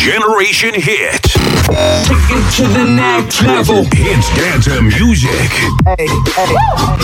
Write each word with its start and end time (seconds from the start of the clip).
Generation 0.00 0.72
Hit. 0.72 1.20
Take 2.08 2.32
it 2.32 2.44
to 2.56 2.64
the 2.66 2.84
next 2.84 3.42
level. 3.42 3.84
Hits 3.92 4.30
dance 4.34 4.66
music. 4.80 5.50
Hey, 5.84 6.08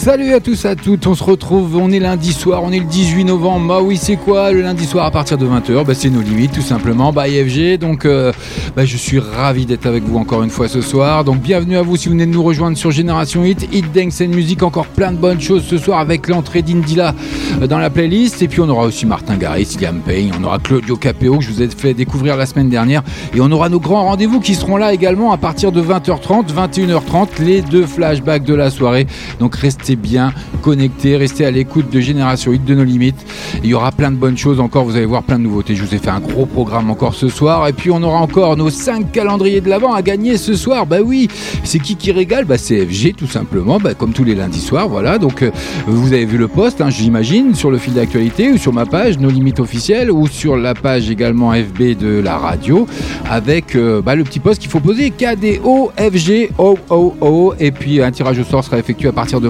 Salut 0.02 0.21
à 0.34 0.40
tous, 0.40 0.66
à 0.66 0.76
toutes, 0.78 1.08
on 1.08 1.16
se 1.16 1.24
retrouve, 1.26 1.76
on 1.76 1.92
est 1.92 2.00
lundi 2.00 2.32
soir, 2.32 2.62
on 2.64 2.72
est 2.72 2.80
le 2.80 2.86
18 2.86 3.26
novembre, 3.26 3.68
bah 3.68 3.80
oui 3.82 3.98
c'est 3.98 4.16
quoi 4.16 4.54
le 4.54 4.62
lundi 4.62 4.86
soir 4.86 5.06
à 5.06 5.12
partir 5.12 5.38
de 5.38 5.46
20h 5.46 5.84
bah, 5.84 5.94
C'est 5.94 6.10
nos 6.10 6.22
limites 6.22 6.54
tout 6.54 6.62
simplement, 6.62 7.12
bah 7.12 7.28
IFG, 7.28 7.78
donc 7.78 8.06
euh, 8.06 8.32
je 8.78 8.98
suis 8.98 9.20
ravi 9.20 9.66
d'être 9.66 9.86
avec 9.88 10.04
vous 10.04 10.18
encore 10.18 10.44
une 10.44 10.50
fois 10.50 10.70
ce 10.70 10.80
soir, 10.80 11.26
donc 11.26 11.42
bienvenue 11.42 11.76
à 11.76 11.82
vous 11.82 11.98
si 11.98 12.08
vous 12.08 12.14
venez 12.14 12.28
de 12.28 12.32
nous 12.32 12.44
rejoindre 12.44 12.78
sur 12.78 12.92
Génération 12.92 13.44
Hit, 13.44 13.68
Hit 13.74 13.92
Dance 13.92 14.22
and 14.22 14.30
Music, 14.30 14.64
encore 14.64 14.86
plein 14.86 15.12
de 15.12 15.18
bonnes 15.18 15.42
choses 15.42 15.66
ce 15.66 15.78
soir 15.78 16.00
avec 16.00 16.30
l'entrée 16.30 16.62
d'Indila 16.62 17.14
euh, 17.62 17.68
dans 17.68 17.80
la 17.80 17.90
playlist, 17.90 18.42
et 18.42 18.48
puis 18.48 18.62
on 18.62 18.70
aura 18.70 18.86
aussi 18.86 19.06
Martin 19.06 19.36
Garrix, 19.36 19.76
Liam 19.82 20.00
Payne, 20.00 20.32
on 20.40 20.44
aura 20.46 20.60
Claudio 20.60 20.96
Capéo 20.96 21.40
que 21.40 21.44
je 21.44 21.52
vous 21.52 21.62
ai 21.62 21.68
fait 21.68 21.94
découvrir 21.94 22.38
la 22.38 22.46
semaine 22.46 22.70
dernière, 22.70 23.04
et 23.36 23.42
on 23.42 23.52
aura 23.52 23.68
nos 23.68 23.82
grands 23.82 24.06
rendez-vous 24.06 24.40
qui 24.40 24.56
seront 24.56 24.78
là 24.78 24.94
également 24.94 25.34
à 25.34 25.38
partir 25.38 25.74
de 25.74 25.82
20h30, 25.82 26.54
21h30, 26.54 27.44
les 27.44 27.62
deux 27.62 27.86
flashbacks 27.86 28.46
de 28.46 28.56
la 28.56 28.70
soirée, 28.70 29.08
donc 29.40 29.56
restez 29.56 29.98
bien 29.98 30.21
connectés, 30.62 31.18
restez 31.18 31.46
à 31.46 31.52
l'écoute 31.52 31.90
de 31.92 32.00
Génération 32.00 32.52
8 32.52 32.66
de 32.66 32.76
nos 32.76 32.84
limites. 32.84 33.26
Il 33.64 33.70
y 33.70 33.74
aura 33.74 33.92
plein 33.92 34.12
de 34.12 34.16
bonnes 34.16 34.38
choses 34.38 34.60
encore, 34.60 34.86
vous 34.86 34.96
allez 34.96 35.06
voir 35.06 35.24
plein 35.24 35.40
de 35.40 35.44
nouveautés. 35.44 35.76
Je 35.76 35.84
vous 35.84 35.96
ai 35.96 35.98
fait 35.98 36.10
un 36.10 36.20
gros 36.20 36.46
programme 36.46 36.90
encore 36.90 37.14
ce 37.14 37.30
soir. 37.30 37.68
Et 37.68 37.74
puis 37.74 37.92
on 37.92 38.02
aura 38.04 38.20
encore 38.20 38.58
nos 38.58 38.70
5 38.70 39.12
calendriers 39.12 39.62
de 39.62 39.70
l'avant 39.70 39.94
à 39.94 40.02
gagner 40.02 40.38
ce 40.38 40.56
soir. 40.56 40.86
Bah 40.86 40.98
oui, 41.04 41.28
c'est 41.64 41.80
qui 41.80 41.96
qui 41.96 42.12
régale? 42.12 42.46
Bah 42.46 42.58
c'est 42.58 42.86
FG 42.86 43.16
tout 43.16 43.28
simplement, 43.28 43.80
bah, 43.80 43.94
comme 43.94 44.14
tous 44.14 44.24
les 44.24 44.36
lundis 44.36 44.60
soirs. 44.60 44.88
Voilà, 44.88 45.18
donc 45.18 45.42
euh, 45.42 45.52
vous 45.88 46.14
avez 46.14 46.26
vu 46.26 46.38
le 46.38 46.48
post, 46.48 46.82
hein, 46.82 46.90
j'imagine, 46.90 47.56
sur 47.56 47.72
le 47.72 47.78
fil 47.78 47.94
d'actualité 47.94 48.52
ou 48.52 48.58
sur 48.58 48.74
ma 48.74 48.86
page, 48.86 49.20
nos 49.20 49.30
limites 49.30 49.60
officielles, 49.60 50.12
ou 50.12 50.28
sur 50.28 50.58
la 50.58 50.74
page 50.74 51.10
également 51.10 51.52
FB 51.52 51.98
de 51.98 52.20
la 52.20 52.38
radio, 52.38 52.88
avec 53.30 53.76
euh, 53.76 54.02
bah, 54.02 54.16
le 54.16 54.24
petit 54.24 54.40
post 54.40 54.62
qu'il 54.62 54.70
faut 54.70 54.80
poser 54.80 55.12
KDO, 55.12 55.92
FG, 55.98 56.52
OOO. 56.58 57.54
Et 57.60 57.72
puis 57.72 58.02
un 58.02 58.12
tirage 58.12 58.40
au 58.40 58.44
sort 58.44 58.64
sera 58.64 58.78
effectué 58.80 59.10
à 59.10 59.12
partir 59.12 59.42
de 59.42 59.48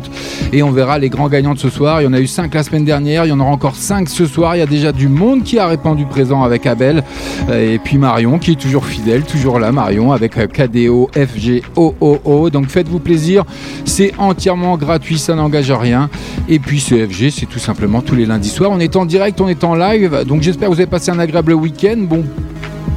21h 0.00 0.04
et 0.52 0.62
on 0.62 0.70
verra 0.70 0.98
les 0.98 1.08
grands 1.08 1.28
gagnants 1.28 1.54
de 1.54 1.58
ce 1.58 1.70
soir. 1.70 2.00
Il 2.00 2.04
y 2.04 2.06
en 2.06 2.12
a 2.12 2.20
eu 2.20 2.26
5 2.26 2.52
la 2.54 2.62
semaine 2.62 2.84
dernière, 2.84 3.24
il 3.24 3.28
y 3.28 3.32
en 3.32 3.40
aura 3.40 3.50
encore 3.50 3.76
5 3.76 4.08
ce 4.08 4.26
soir. 4.26 4.56
Il 4.56 4.58
y 4.58 4.62
a 4.62 4.66
déjà 4.66 4.92
du 4.92 5.08
monde 5.08 5.42
qui 5.42 5.58
a 5.58 5.66
répondu 5.66 6.04
présent 6.06 6.42
avec 6.42 6.66
Abel 6.66 7.02
et 7.52 7.78
puis 7.78 7.98
Marion 7.98 8.38
qui 8.38 8.52
est 8.52 8.60
toujours 8.60 8.86
fidèle, 8.86 9.22
toujours 9.24 9.58
là 9.58 9.72
Marion 9.72 10.12
avec 10.12 10.38
euh, 10.38 10.46
KDO 10.46 11.10
FG 11.14 11.62
OOO. 11.76 12.50
Donc 12.50 12.68
faites-vous 12.68 12.98
plaisir, 12.98 13.44
c'est 13.84 14.12
entièrement 14.18 14.76
gratuit, 14.76 15.18
ça 15.18 15.34
n'engage 15.34 15.70
à 15.70 15.78
rien. 15.78 16.10
Et 16.48 16.58
puis 16.58 16.80
ce 16.80 17.06
FG, 17.06 17.30
c'est 17.30 17.46
tout 17.46 17.58
simplement 17.58 18.02
tous 18.02 18.14
les 18.14 18.26
lundis 18.26 18.48
soirs. 18.48 18.70
On 18.70 18.80
est 18.80 18.96
en 18.96 19.04
direct, 19.04 19.40
on 19.40 19.48
est 19.48 19.64
en 19.64 19.74
live. 19.74 20.24
Donc 20.26 20.42
j'espère 20.42 20.68
que 20.68 20.74
vous 20.74 20.80
avez 20.80 20.90
passé 20.90 21.10
un 21.10 21.18
agréable 21.18 21.52
week-end. 21.54 21.96
Bon, 21.98 22.24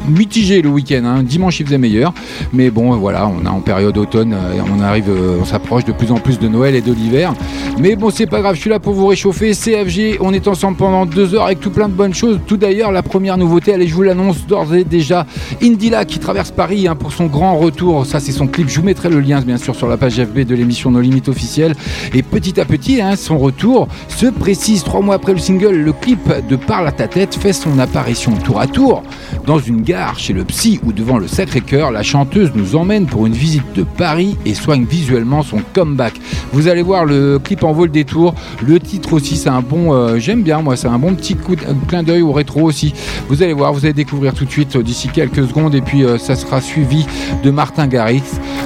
mitigé 0.10 0.62
le 0.62 0.70
week-end. 0.70 1.04
Hein. 1.06 1.24
Dimanche, 1.24 1.60
il 1.60 1.66
faisait 1.66 1.78
meilleur. 1.78 2.14
Mais 2.54 2.70
bon, 2.70 2.96
voilà, 2.98 3.28
on 3.28 3.46
est 3.46 3.50
en 3.50 3.62
période 3.62 3.98
automne. 3.98 4.34
Euh, 4.34 4.62
on 4.74 4.82
arrive, 4.82 5.10
euh, 5.10 5.38
on 5.42 5.46
s'approche 5.46 5.86
de 5.86 5.92
plus 5.92 6.12
en 6.12 6.16
plus 6.16 6.40
de 6.40 6.48
Noël 6.48 6.76
et 6.76 6.82
de 6.82 6.94
l'hiver. 6.94 7.34
Mais 7.80 7.96
bon, 7.96 8.10
c'est 8.10 8.28
pas 8.28 8.42
grave, 8.42 8.56
je 8.56 8.62
suis 8.62 8.70
là 8.70 8.80
pour 8.80 8.94
vous 8.94 9.08
réchauffer. 9.08 9.54
CFG, 9.54 10.18
on 10.22 10.34
est 10.34 10.48
ensemble 10.48 10.78
pendant 10.78 11.06
deux 11.06 11.36
heures 11.36 11.46
avec 11.46 11.60
tout 11.60 11.72
plein 11.72 11.90
de 11.90 11.94
bonnes 11.94 12.14
choses. 12.14 12.40
Tout 12.46 12.58
d'ailleurs, 12.58 12.92
la 12.92 13.04
première 13.04 13.38
nouveauté, 13.38 13.74
allez, 13.74 13.88
je 13.88 13.96
vous 13.96 14.04
l'annonce 14.04 14.46
d'ores 14.48 14.74
et 14.76 14.84
déjà. 14.84 15.26
Indila 15.62 16.06
qui 16.06 16.20
traverse 16.20 16.52
Paris 16.52 16.88
hein, 16.88 16.96
pour 16.96 17.12
son 17.12 17.26
grand 17.26 17.58
retour. 17.58 18.06
Ça, 18.06 18.20
c'est 18.20 18.32
son 18.32 18.48
clip. 18.48 18.70
Je 18.70 18.80
vous 18.80 18.86
mettrai 18.86 19.10
le 19.10 19.20
lien, 19.20 19.42
bien 19.42 19.58
sûr, 19.58 19.76
sur 19.76 19.88
la 19.88 19.98
page 19.98 20.16
FB 20.16 20.40
de 20.40 20.56
l'émission 20.56 20.92
Nos 20.92 21.02
Limites 21.02 21.30
officielles. 21.30 21.76
Et 22.14 22.24
petit 22.24 22.60
à 22.60 22.66
petit, 22.66 23.02
hein, 23.02 23.16
son 23.16 23.38
retour 23.38 23.88
se 24.08 24.28
précise. 24.28 24.84
Trois 24.84 25.02
mois 25.02 25.16
après 25.16 25.34
le 25.34 25.40
single, 25.40 25.76
le 25.76 25.94
clip 25.94 26.32
de 26.48 26.56
Parle 26.56 26.88
à 26.88 26.92
ta 26.92 27.08
tête 27.08 27.36
fait 27.36 27.54
son 27.54 27.80
apparition 27.80 28.32
tour 28.34 28.60
à 28.60 28.68
tour 28.68 29.04
dans 29.46 29.60
une 29.60 29.82
gare 29.82 29.95
chez 30.18 30.34
le 30.34 30.44
psy 30.44 30.80
ou 30.86 30.92
devant 30.92 31.18
le 31.18 31.28
Sacré-Cœur, 31.28 31.92
la 31.92 32.04
chanteuse 32.04 32.52
nous 32.54 32.76
emmène 32.76 33.06
pour 33.06 33.26
une 33.26 33.34
visite 33.34 33.64
de 33.76 33.84
Paris 33.84 34.36
et 34.46 34.54
soigne 34.54 34.86
visuellement 34.86 35.42
son 35.42 35.60
comeback. 35.74 36.14
Vous 36.52 36.68
allez 36.68 36.82
voir 36.82 37.06
le 37.06 37.40
clip 37.40 37.64
en 37.64 37.72
vaut 37.72 37.86
le 37.86 37.92
détour. 37.92 38.36
Le 38.66 38.80
titre 38.80 39.14
aussi, 39.14 39.38
c'est 39.38 39.50
un 39.50 39.62
bon, 39.62 39.94
euh, 39.94 40.18
j'aime 40.20 40.44
bien 40.44 40.62
moi, 40.62 40.76
c'est 40.76 40.88
un 40.88 41.00
bon 41.00 41.16
petit 41.16 41.36
coup 41.36 41.56
de, 41.56 41.62
clin 41.88 42.04
d'œil 42.04 42.22
au 42.22 42.34
rétro 42.34 42.62
aussi. 42.62 42.94
Vous 43.30 43.42
allez 43.42 43.54
voir, 43.54 43.74
vous 43.74 43.86
allez 43.86 43.94
découvrir 43.94 44.34
tout 44.34 44.46
de 44.46 44.52
suite 44.52 44.76
euh, 44.76 44.84
d'ici 44.84 45.08
quelques 45.08 45.48
secondes 45.48 45.76
et 45.76 45.82
puis 45.82 46.04
euh, 46.04 46.18
ça 46.18 46.36
sera 46.36 46.62
suivi 46.62 47.06
de 47.44 47.52
Martin 47.52 47.88
Garrix. 47.88 48.24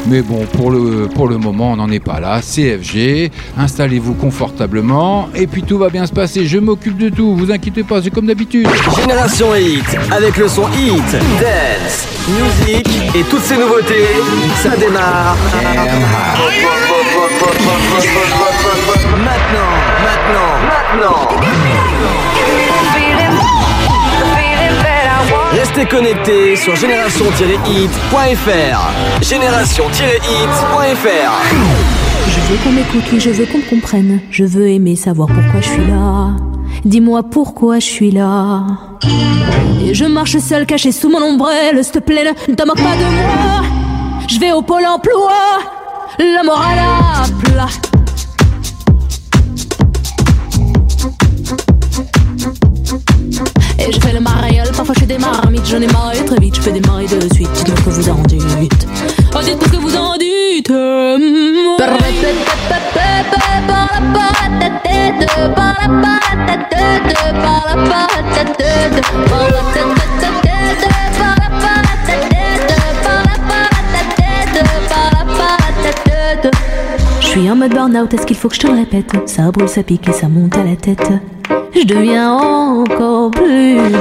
Mais 0.07 0.21
bon, 0.21 0.45
pour 0.53 0.71
le, 0.71 1.07
pour 1.13 1.27
le 1.27 1.37
moment, 1.37 1.73
on 1.73 1.75
n'en 1.75 1.91
est 1.91 1.99
pas 1.99 2.19
là. 2.19 2.41
CFG, 2.41 3.31
installez-vous 3.57 4.15
confortablement 4.15 5.29
et 5.35 5.47
puis 5.47 5.61
tout 5.63 5.77
va 5.77 5.89
bien 5.89 6.05
se 6.05 6.13
passer. 6.13 6.45
Je 6.45 6.57
m'occupe 6.57 6.97
de 6.97 7.09
tout, 7.09 7.35
vous 7.35 7.51
inquiétez 7.51 7.83
pas, 7.83 8.01
c'est 8.01 8.09
comme 8.09 8.25
d'habitude. 8.25 8.67
Génération 8.99 9.55
Hit, 9.55 9.85
avec 10.11 10.37
le 10.37 10.47
son 10.47 10.63
Hit 10.69 11.18
dance, 11.39 12.07
music 12.29 12.87
et 13.15 13.23
toutes 13.23 13.43
ces 13.43 13.57
nouveautés, 13.57 14.07
ça 14.61 14.75
démarre. 14.75 15.37
Maintenant, 19.17 19.73
maintenant, 20.05 20.51
maintenant. 20.69 21.19
Restez 25.51 25.85
connectés 25.85 26.55
sur 26.55 26.75
génération-hit.fr. 26.75 29.21
Génération-hit.fr. 29.21 31.31
Je 32.27 32.39
veux 32.39 32.57
qu'on 32.63 32.71
m'écoute, 32.71 33.19
je 33.19 33.29
veux 33.31 33.45
qu'on 33.45 33.61
comprenne. 33.61 34.19
Je 34.29 34.45
veux 34.45 34.69
aimer 34.69 34.95
savoir 34.95 35.27
pourquoi 35.27 35.59
je 35.61 35.69
suis 35.69 35.85
là. 35.87 36.35
Dis-moi 36.85 37.23
pourquoi 37.23 37.79
je 37.79 37.85
suis 37.85 38.11
là. 38.11 38.63
Et 39.03 39.93
je 39.93 40.05
marche 40.05 40.37
seul 40.37 40.65
caché 40.65 40.91
sous 40.91 41.09
mon 41.09 41.21
ombrelle, 41.21 41.83
s'il 41.83 41.93
te 41.93 41.99
plaît, 41.99 42.33
ne 42.47 42.55
te 42.55 42.65
moque 42.65 42.77
pas 42.77 42.95
de 42.95 43.03
moi. 43.03 43.63
Je 44.27 44.39
vais 44.39 44.51
au 44.51 44.61
pôle 44.61 44.85
emploi, 44.85 45.31
la 46.19 46.43
morale 46.43 46.79
à 46.79 47.23
plat. 47.43 47.67
Et 53.79 53.91
je 53.91 53.99
fais 53.99 54.13
le 54.13 54.19
mariole, 54.19 54.67
parfois 54.75 54.93
je 54.93 54.99
fais 54.99 55.05
des 55.05 55.17
marmites, 55.17 55.65
j'en 55.65 55.81
ai 55.81 55.87
marre 55.87 56.11
très 56.25 56.39
vite, 56.39 56.55
je 56.55 56.61
fais 56.61 56.71
des 56.71 56.81
maris 56.81 57.07
de 57.07 57.33
suite. 57.33 57.49
Dites-moi 57.53 57.77
que 57.85 57.89
vous 57.89 58.09
en 58.09 58.21
dites. 58.23 58.87
Oh, 59.33 59.39
dites-moi 59.43 59.67
ce 59.67 59.71
que 59.71 59.77
vous 59.77 59.95
en 59.95 60.17
dites. 60.17 60.71
Suis 77.39 77.49
en 77.49 77.55
mode 77.55 77.73
burn-out, 77.73 78.13
est-ce 78.13 78.25
qu'il 78.25 78.35
faut 78.35 78.49
que 78.49 78.55
je 78.55 78.59
te 78.59 78.67
le 78.67 78.73
répète? 78.73 79.13
Ça 79.25 79.49
brûle, 79.51 79.69
ça 79.69 79.81
pique 79.81 80.09
et 80.09 80.11
ça 80.11 80.27
monte 80.27 80.57
à 80.57 80.63
la 80.63 80.75
tête. 80.75 81.09
Je 81.73 81.85
deviens 81.85 82.33
encore 82.33 83.31
plus 83.31 83.75
belle. 83.75 83.95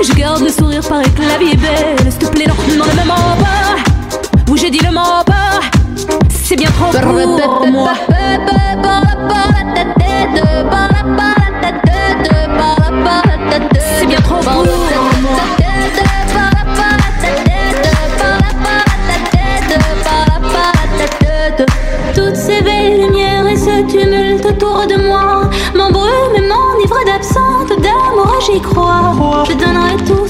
Je 0.00 0.12
garde 0.14 0.40
le 0.40 0.50
sourire, 0.50 0.80
paraît 0.88 1.04
que 1.04 1.22
la 1.22 1.38
vie 1.38 1.52
est 1.52 1.56
belle. 1.56 2.12
S'il 2.12 2.18
te 2.18 2.26
plaît, 2.26 2.46
non, 2.46 2.54
non, 2.76 2.84
ne 2.84 3.00
me 3.00 3.06
mens 3.06 3.36
pas. 3.40 3.74
Oui, 4.48 4.58
j'ai 4.60 4.70
dit 4.70 4.78
le 4.84 4.92
mens 4.92 5.24
pas. 5.24 5.60
C'est 6.30 6.56
bien 6.56 6.70
trop 6.70 6.92
pour 6.92 7.66
moi. 7.72 7.92
C'est 13.98 14.06
bien 14.06 14.20
trop 14.20 14.38
pour 14.38 14.52
moi. 14.52 14.93
Autour 24.44 24.86
de 24.86 24.96
moi 25.06 25.50
m'embrument 25.74 26.34
et 26.36 26.40
m'enivrent 26.40 27.04
d'absente 27.06 27.80
d'amour, 27.80 28.40
j'y 28.46 28.60
crois. 28.60 29.44
Je 29.48 29.52
donnerai 29.54 29.96
tout 30.06 30.23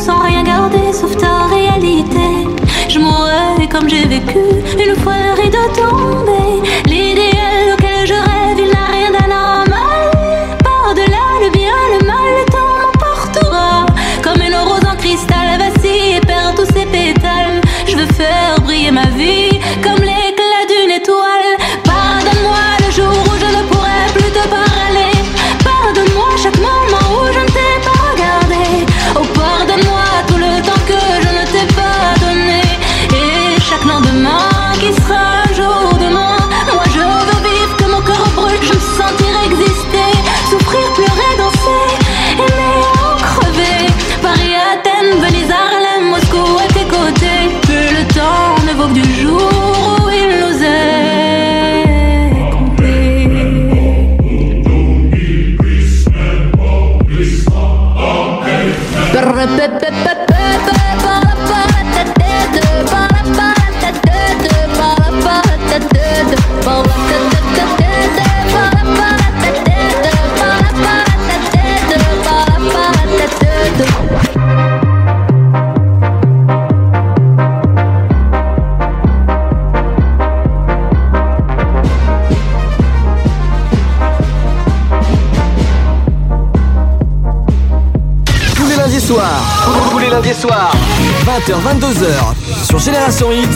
Génération 92.85 93.31
Hit, 93.31 93.49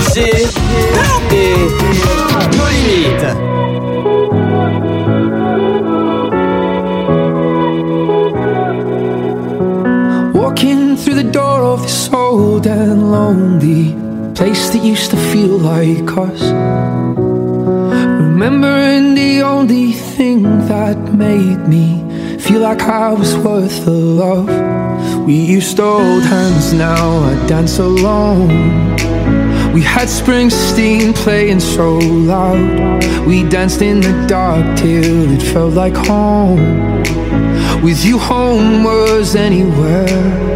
FG 0.00 0.18
et 1.30 1.64
nos 2.56 2.68
limites. 2.74 3.34
Walking 10.34 10.96
through 10.96 11.14
the 11.14 11.30
door 11.30 11.62
of 11.62 11.82
this 11.82 12.12
old 12.12 12.66
and 12.66 13.12
lonely 13.12 13.94
place 14.34 14.70
that 14.70 14.82
used 14.82 15.12
to 15.12 15.16
feel 15.16 15.56
like 15.56 16.10
us. 16.18 16.42
Remembering 18.18 19.14
the 19.14 19.42
only 19.42 19.92
thing 19.92 20.42
that 20.66 20.98
made 21.14 21.68
me 21.68 22.02
feel 22.40 22.62
like 22.62 22.82
I 22.82 23.12
was 23.12 23.36
worth 23.36 23.84
the 23.84 23.92
love. 23.92 24.63
We 25.24 25.36
used 25.36 25.76
to 25.78 25.82
hold 25.82 26.22
hands, 26.22 26.74
now 26.74 27.20
I 27.20 27.46
dance 27.46 27.78
alone. 27.78 28.48
We 29.72 29.80
had 29.80 30.08
Springsteen 30.08 31.14
playing 31.14 31.60
so 31.60 31.94
loud. 31.96 33.02
We 33.26 33.42
danced 33.48 33.80
in 33.80 34.00
the 34.00 34.26
dark 34.28 34.76
till 34.76 35.32
it 35.32 35.42
felt 35.42 35.72
like 35.72 35.96
home. 35.96 36.60
With 37.82 38.04
you, 38.04 38.18
home 38.18 38.84
was 38.84 39.34
anywhere. 39.34 40.53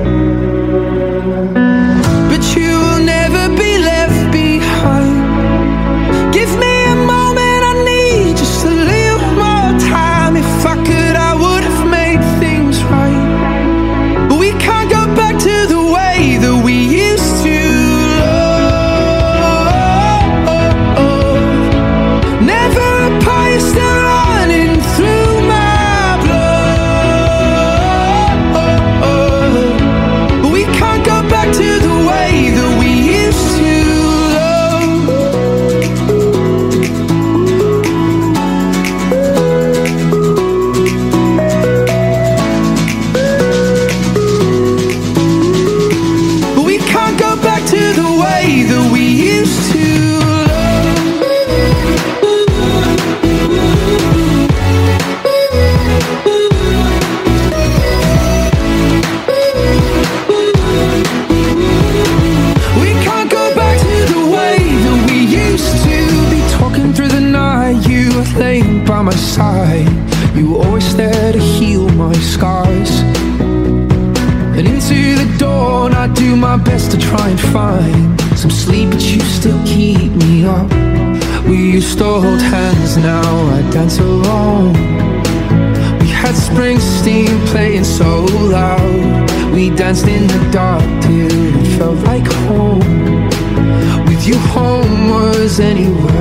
anyway. 95.48 95.88
anywhere 95.88 96.17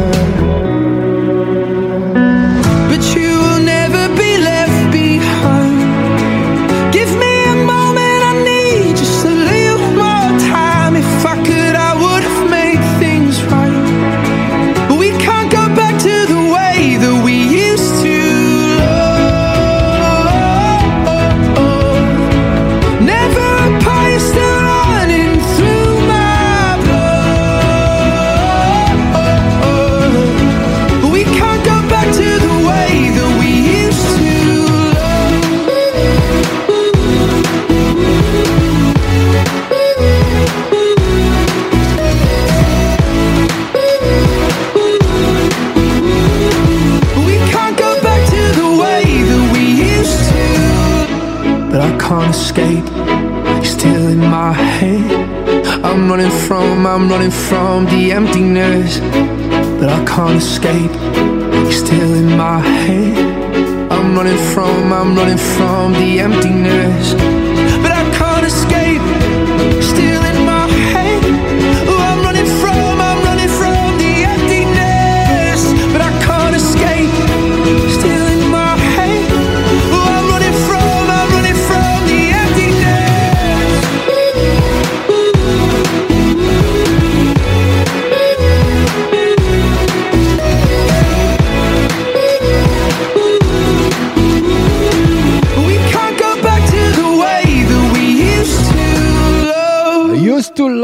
from 57.32 57.86
the 57.86 58.12
emptiness 58.12 59.00
But 59.80 59.90
I 59.90 60.04
can't 60.06 60.38
escape, 60.38 60.92
it's 61.68 61.78
still 61.78 62.14
in 62.14 62.38
my 62.38 62.60
head. 62.60 63.92
I'm 63.92 64.16
running 64.16 64.38
from, 64.54 64.92
I'm 64.92 65.16
running 65.16 65.38
from 65.38 65.94
the 65.94 66.20
emptiness. 66.20 67.47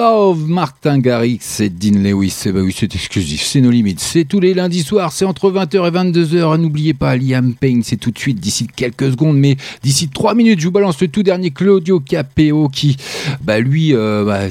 Love, 0.04 0.50
Mark 0.50 0.73
Martin 0.84 1.00
Garrix 1.00 1.40
et 1.62 1.70
Dean 1.70 1.98
Lewis. 1.98 2.44
Eh 2.46 2.52
ben 2.52 2.62
oui, 2.62 2.76
c'est 2.78 2.94
exclusif, 2.94 3.42
c'est 3.42 3.62
nos 3.62 3.72
limites. 3.72 4.02
C'est 4.02 4.26
tous 4.26 4.42
les 4.42 4.54
lundis 4.54 4.84
soirs, 4.84 5.14
c'est 5.14 5.24
entre 5.24 5.50
20h 5.50 5.88
et 5.88 6.12
22h. 6.12 6.58
N'oubliez 6.58 6.94
pas, 6.94 7.16
Liam 7.16 7.54
Payne, 7.54 7.84
c'est 7.84 7.96
tout 7.96 8.12
de 8.12 8.20
suite, 8.20 8.42
d'ici 8.42 8.68
quelques 8.68 9.12
secondes, 9.12 9.38
mais 9.38 9.56
d'ici 9.82 10.10
3 10.10 10.36
minutes, 10.36 10.60
je 10.60 10.66
vous 10.66 10.74
balance 10.74 11.00
le 11.00 11.08
tout 11.08 11.24
dernier 11.24 11.52
Claudio 11.52 12.02
Capeo 12.02 12.68
qui, 12.68 12.98
bah 13.46 13.62
lui, 13.62 13.96
euh, 13.96 14.26
bah, 14.26 14.42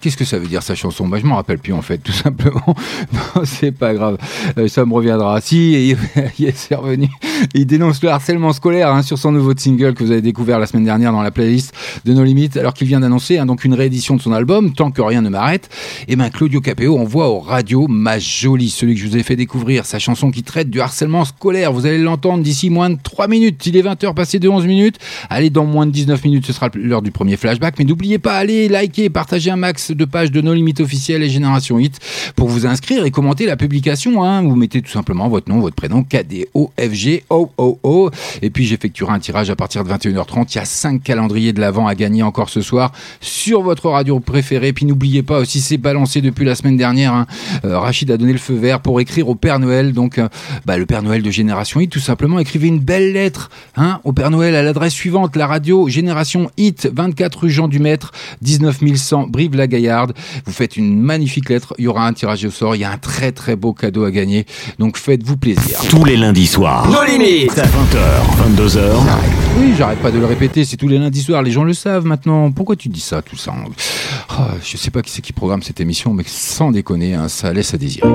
qu'est-ce 0.00 0.16
que 0.16 0.24
ça 0.24 0.38
veut 0.38 0.46
dire 0.46 0.62
sa 0.62 0.74
chanson? 0.74 1.06
Bah 1.08 1.18
je 1.20 1.26
m'en 1.26 1.36
rappelle 1.36 1.58
plus 1.58 1.74
en 1.74 1.82
fait, 1.82 1.98
tout 2.02 2.12
simplement. 2.12 2.74
Non, 3.12 3.42
c'est 3.44 3.72
pas 3.72 3.92
grave, 3.92 4.16
euh, 4.56 4.68
ça 4.68 4.86
me 4.86 4.94
reviendra. 4.94 5.42
Si, 5.42 5.94
il 6.38 6.52
c'est 6.54 6.74
revenu. 6.74 7.08
Il 7.52 7.66
dénonce 7.66 8.02
le 8.02 8.08
harcèlement 8.08 8.54
scolaire 8.54 8.88
hein, 8.88 9.02
sur 9.02 9.18
son 9.18 9.30
nouveau 9.30 9.52
single 9.54 9.92
que 9.92 10.04
vous 10.04 10.12
avez 10.12 10.22
découvert 10.22 10.58
la 10.58 10.66
semaine 10.66 10.84
dernière 10.84 11.12
dans 11.12 11.22
la 11.22 11.30
playlist 11.30 11.74
de 12.06 12.14
nos 12.14 12.24
limites, 12.24 12.56
alors 12.56 12.72
qu'il 12.72 12.86
vient 12.86 13.00
d'annoncer 13.00 13.36
hein, 13.36 13.44
donc 13.44 13.66
une 13.66 13.74
réédition 13.74 14.16
de 14.16 14.22
son 14.22 14.32
album 14.32 14.72
tant 14.72 14.90
que 14.90 15.02
rien 15.02 15.20
ne 15.20 15.28
m'arrête, 15.28 15.68
et 16.08 16.12
eh 16.12 16.16
ben 16.16 16.30
Claudio 16.30 16.60
Capéo 16.60 16.98
envoie 16.98 17.28
au 17.28 17.38
radio 17.38 17.86
Ma 17.88 18.18
Jolie, 18.18 18.70
celui 18.70 18.94
que 18.94 19.00
je 19.00 19.06
vous 19.06 19.16
ai 19.16 19.22
fait 19.22 19.36
découvrir, 19.36 19.86
sa 19.86 19.98
chanson 19.98 20.30
qui 20.30 20.42
traite 20.42 20.70
du 20.70 20.80
harcèlement 20.80 21.24
scolaire. 21.24 21.72
Vous 21.72 21.86
allez 21.86 21.98
l'entendre 21.98 22.42
d'ici 22.42 22.70
moins 22.70 22.90
de 22.90 22.98
3 23.02 23.28
minutes. 23.28 23.64
Il 23.66 23.76
est 23.76 23.82
20h 23.82 24.14
passé 24.14 24.38
de 24.38 24.48
11 24.48 24.66
minutes. 24.66 24.98
Allez, 25.30 25.50
dans 25.50 25.64
moins 25.64 25.86
de 25.86 25.92
19 25.92 26.24
minutes, 26.24 26.46
ce 26.46 26.52
sera 26.52 26.70
l'heure 26.74 27.02
du 27.02 27.10
premier 27.10 27.36
flashback. 27.36 27.78
Mais 27.78 27.84
n'oubliez 27.84 28.18
pas, 28.18 28.36
allez 28.36 28.68
liker, 28.68 29.10
partager 29.10 29.50
un 29.50 29.56
max 29.56 29.90
de 29.90 30.04
pages 30.04 30.30
de 30.30 30.40
nos 30.40 30.54
limites 30.54 30.80
officielles 30.80 31.22
et 31.22 31.28
Génération 31.28 31.78
Hit 31.78 31.98
pour 32.36 32.48
vous 32.48 32.66
inscrire 32.66 33.04
et 33.04 33.10
commenter 33.10 33.46
la 33.46 33.56
publication. 33.56 34.22
Hein. 34.24 34.42
Vous 34.42 34.56
mettez 34.56 34.82
tout 34.82 34.90
simplement 34.90 35.28
votre 35.28 35.50
nom, 35.50 35.60
votre 35.60 35.76
prénom, 35.76 36.04
KDOFG, 36.04 37.24
O. 37.30 38.10
Et 38.42 38.50
puis 38.50 38.64
j'effectuerai 38.64 39.12
un 39.12 39.18
tirage 39.18 39.50
à 39.50 39.56
partir 39.56 39.84
de 39.84 39.90
21h30. 39.90 40.52
Il 40.52 40.56
y 40.56 40.58
a 40.58 40.64
5 40.64 41.02
calendriers 41.02 41.52
de 41.52 41.60
l'avant 41.60 41.86
à 41.86 41.94
gagner 41.94 42.22
encore 42.22 42.48
ce 42.48 42.60
soir 42.60 42.92
sur 43.20 43.62
votre 43.62 43.88
radio 43.88 44.20
préférée. 44.20 44.72
Puis 44.72 44.86
n'oubliez 44.86 45.22
pas 45.22 45.38
aussi, 45.38 45.60
c'est 45.72 45.78
balancé 45.78 46.20
depuis 46.20 46.44
la 46.44 46.54
semaine 46.54 46.76
dernière. 46.76 47.14
Hein. 47.14 47.26
Euh, 47.64 47.78
Rachid 47.78 48.10
a 48.10 48.18
donné 48.18 48.32
le 48.32 48.38
feu 48.38 48.54
vert 48.54 48.80
pour 48.80 49.00
écrire 49.00 49.30
au 49.30 49.34
Père 49.34 49.58
Noël. 49.58 49.94
Donc, 49.94 50.18
euh, 50.18 50.28
bah, 50.66 50.76
le 50.76 50.84
Père 50.84 51.02
Noël 51.02 51.22
de 51.22 51.30
Génération 51.30 51.80
Hit, 51.80 51.90
tout 51.90 51.98
simplement, 51.98 52.38
écrivez 52.38 52.68
une 52.68 52.78
belle 52.78 53.14
lettre 53.14 53.48
hein, 53.74 54.00
au 54.04 54.12
Père 54.12 54.30
Noël 54.30 54.54
à 54.54 54.62
l'adresse 54.62 54.92
suivante 54.92 55.34
la 55.34 55.46
radio 55.46 55.88
Génération 55.88 56.50
Hit, 56.58 56.90
24 56.94 57.38
rue 57.38 57.50
Jean 57.50 57.68
du 57.68 57.78
Maître, 57.78 58.12
19100 58.42 59.28
Brive-la-Gaillarde. 59.28 60.12
Vous 60.44 60.52
faites 60.52 60.76
une 60.76 61.00
magnifique 61.00 61.48
lettre. 61.48 61.72
Il 61.78 61.86
y 61.86 61.88
aura 61.88 62.06
un 62.06 62.12
tirage 62.12 62.44
au 62.44 62.50
sort. 62.50 62.76
Il 62.76 62.80
y 62.80 62.84
a 62.84 62.90
un 62.90 62.98
très 62.98 63.32
très 63.32 63.56
beau 63.56 63.72
cadeau 63.72 64.04
à 64.04 64.10
gagner. 64.10 64.44
Donc, 64.78 64.98
faites-vous 64.98 65.38
plaisir. 65.38 65.78
Tous 65.88 66.04
les 66.04 66.18
lundis 66.18 66.48
soirs. 66.48 66.86
Nos 66.90 67.02
limites. 67.02 67.56
20h, 67.56 68.56
22h. 68.56 68.80
Oui, 69.58 69.72
j'arrête 69.78 70.00
pas 70.00 70.10
de 70.10 70.18
le 70.18 70.26
répéter. 70.26 70.66
C'est 70.66 70.76
tous 70.76 70.88
les 70.88 70.98
lundis 70.98 71.22
soirs. 71.22 71.42
Les 71.42 71.50
gens 71.50 71.64
le 71.64 71.72
savent 71.72 72.04
maintenant. 72.04 72.52
Pourquoi 72.52 72.76
tu 72.76 72.90
dis 72.90 73.00
ça, 73.00 73.22
tout 73.22 73.36
ça 73.36 73.54
oh, 74.38 74.42
Je 74.62 74.76
sais 74.76 74.90
pas 74.90 75.00
qui 75.00 75.10
c'est 75.10 75.22
qui 75.22 75.32
programme 75.32 75.61
cette 75.62 75.80
émission, 75.80 76.12
mais 76.12 76.24
sans 76.26 76.70
déconner, 76.70 77.14
hein, 77.14 77.28
ça 77.28 77.52
laisse 77.52 77.74
à 77.74 77.78
désirer. 77.78 78.08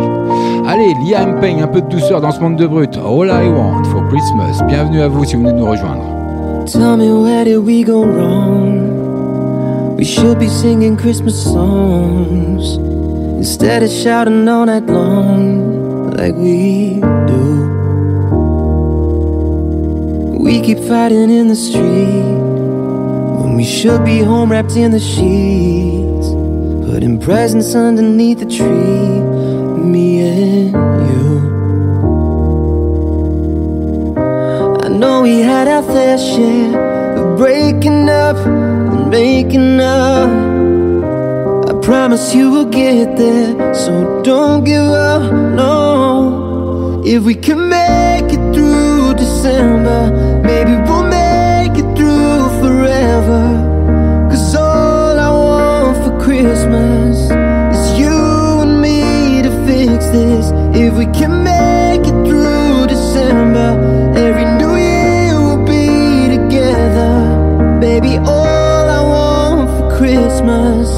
Allez, 0.65 0.93
Liam 1.05 1.39
Payne, 1.39 1.61
un 1.61 1.67
peu 1.67 1.81
de 1.81 1.87
douceur 1.87 2.21
dans 2.21 2.31
ce 2.31 2.39
monde 2.39 2.57
de 2.57 2.67
brut. 2.67 2.97
All 2.97 3.27
I 3.27 3.47
want 3.49 3.85
for 3.85 4.07
Christmas. 4.09 4.61
Bienvenue 4.67 5.01
à 5.01 5.07
vous 5.07 5.23
si 5.25 5.35
vous 5.35 5.43
venez 5.43 5.53
de 5.53 5.59
nous 5.59 5.69
rejoindre. 5.69 6.03
Tell 6.65 6.97
me 6.97 7.11
where 7.13 7.45
did 7.45 7.59
we 7.59 7.83
go 7.83 8.03
wrong? 8.03 9.95
We 9.97 10.03
should 10.03 10.37
be 10.37 10.49
singing 10.49 10.97
Christmas 10.97 11.41
songs 11.41 12.77
instead 13.37 13.81
of 13.81 13.89
shouting 13.89 14.47
all 14.47 14.65
night 14.65 14.85
long 14.85 16.11
like 16.11 16.35
we 16.35 16.99
do. 17.25 17.67
We 20.39 20.61
keep 20.61 20.79
fighting 20.79 21.29
in 21.31 21.47
the 21.47 21.55
street 21.55 22.35
when 23.41 23.55
we 23.55 23.63
should 23.63 24.03
be 24.03 24.19
home 24.19 24.51
wrapped 24.51 24.75
in 24.75 24.91
the 24.91 24.99
sheets, 26.87 26.93
putting 26.93 27.19
presents 27.19 27.75
underneath 27.75 28.39
the 28.39 28.45
tree. 28.45 29.21
Me 29.83 30.19
and 30.21 30.73
you. 31.09 31.37
I 34.83 34.89
know 34.89 35.21
we 35.21 35.41
had 35.41 35.67
our 35.67 35.83
fair 35.83 36.17
share 36.17 37.17
of 37.17 37.37
breaking 37.37 38.09
up 38.09 38.37
and 38.37 39.09
making 39.09 39.79
up. 39.79 40.29
I 41.69 41.73
promise 41.81 42.33
you 42.33 42.51
will 42.51 42.69
get 42.69 43.17
there, 43.17 43.73
so 43.73 44.21
don't 44.23 44.63
give 44.63 44.83
up. 44.83 45.31
No, 45.31 47.01
if 47.05 47.23
we 47.23 47.35
can 47.35 47.69
make 47.69 48.33
it 48.33 48.53
through 48.53 49.13
December, 49.15 50.11
maybe 50.43 50.75
we'll 50.89 51.03
make 51.03 51.77
it 51.77 51.95
through 51.95 52.49
forever. 52.61 53.66
Christmas 56.67 57.31
is 57.77 57.97
you 57.97 58.09
and 58.59 58.81
me 58.81 59.41
to 59.41 59.49
fix 59.65 60.05
this. 60.07 60.51
If 60.75 60.95
we 60.95 61.05
can 61.05 61.41
make 61.41 62.01
it 62.01 62.27
through 62.27 62.87
December, 62.87 63.69
every 64.17 64.43
new 64.59 64.75
year 64.75 65.39
we'll 65.39 65.63
be 65.63 66.27
together. 66.35 67.79
Baby, 67.79 68.17
all 68.17 68.89
I 68.99 69.01
want 69.01 69.69
for 69.77 69.97
Christmas 69.97 70.89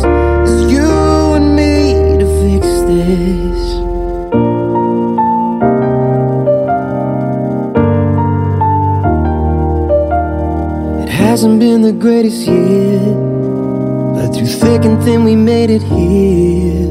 is 0.50 0.72
you 0.72 0.90
and 1.38 1.56
me 1.56 2.18
to 2.18 2.26
fix 2.42 2.66
this. 2.90 3.62
It 11.04 11.10
hasn't 11.10 11.60
been 11.60 11.84
the 11.84 11.94
greatest 11.94 12.48
year, 12.48 13.29
through 14.40 14.48
thick 14.48 14.86
and 14.86 15.04
thin 15.04 15.26
we 15.26 15.36
made 15.36 15.70
it 15.70 15.82
here. 15.82 16.88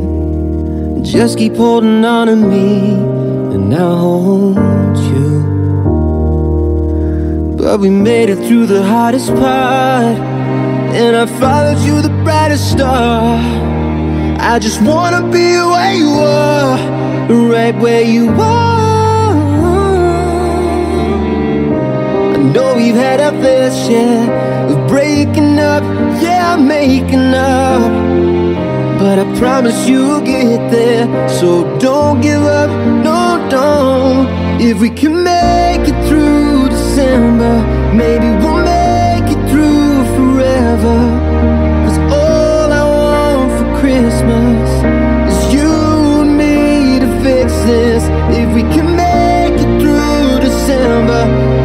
Just 1.03 1.39
keep 1.39 1.57
holding 1.57 2.05
on 2.05 2.27
to 2.27 2.37
me, 2.37 2.93
and 3.55 3.75
I'll 3.75 3.97
hold 3.97 4.99
you. 4.99 5.31
But 7.57 7.81
we 7.81 7.89
made 7.89 8.29
it 8.29 8.37
through 8.47 8.67
the 8.67 8.83
hardest 8.83 9.29
part, 9.29 10.19
and 11.01 11.17
I 11.17 11.25
followed 11.25 11.79
you 11.79 12.03
the 12.03 12.11
brightest 12.23 12.71
star. 12.71 13.39
I 14.39 14.59
just 14.59 14.83
wanna 14.83 15.23
be 15.31 15.57
where 15.73 15.95
you 15.95 16.11
are, 16.11 16.79
right 17.51 17.75
where 17.81 18.03
you 18.03 18.29
are. 18.29 19.33
I 22.35 22.37
know 22.53 22.75
we've 22.77 22.95
had 22.95 23.21
our 23.21 23.33
fair 23.43 23.71
share 23.71 24.48
of 24.71 24.89
breaking 24.89 25.59
up, 25.59 25.83
yeah, 26.23 26.57
making 26.57 27.35
up. 27.35 27.91
But 28.99 29.19
I 29.19 29.39
promise 29.39 29.89
you'll 29.89 30.21
get 30.21 30.71
there, 30.71 31.07
so 31.29 31.79
don't 31.79 32.21
give 32.21 32.43
up, 32.43 32.71
no, 33.05 33.47
don't. 33.49 34.27
If 34.61 34.81
we 34.81 34.91
can 34.91 35.23
make 35.23 35.89
it 35.89 36.09
through 36.09 36.69
December, 36.69 37.55
maybe 37.95 38.29
we'll 38.41 38.65
make 38.65 39.31
it 39.35 39.43
through 39.51 40.05
forever. 40.17 40.99
Cause 41.85 41.99
all 42.13 42.73
I 42.73 42.85
want 42.99 43.51
for 43.59 43.81
Christmas 43.81 44.69
is 45.31 45.55
you 45.55 45.71
and 46.23 46.37
me 46.37 46.99
to 46.99 47.09
fix 47.23 47.53
this. 47.71 48.03
If 48.37 48.53
we 48.55 48.63
can 48.63 48.97
make 48.97 49.55
it 49.65 49.81
through 49.81 50.41
December, 50.41 51.58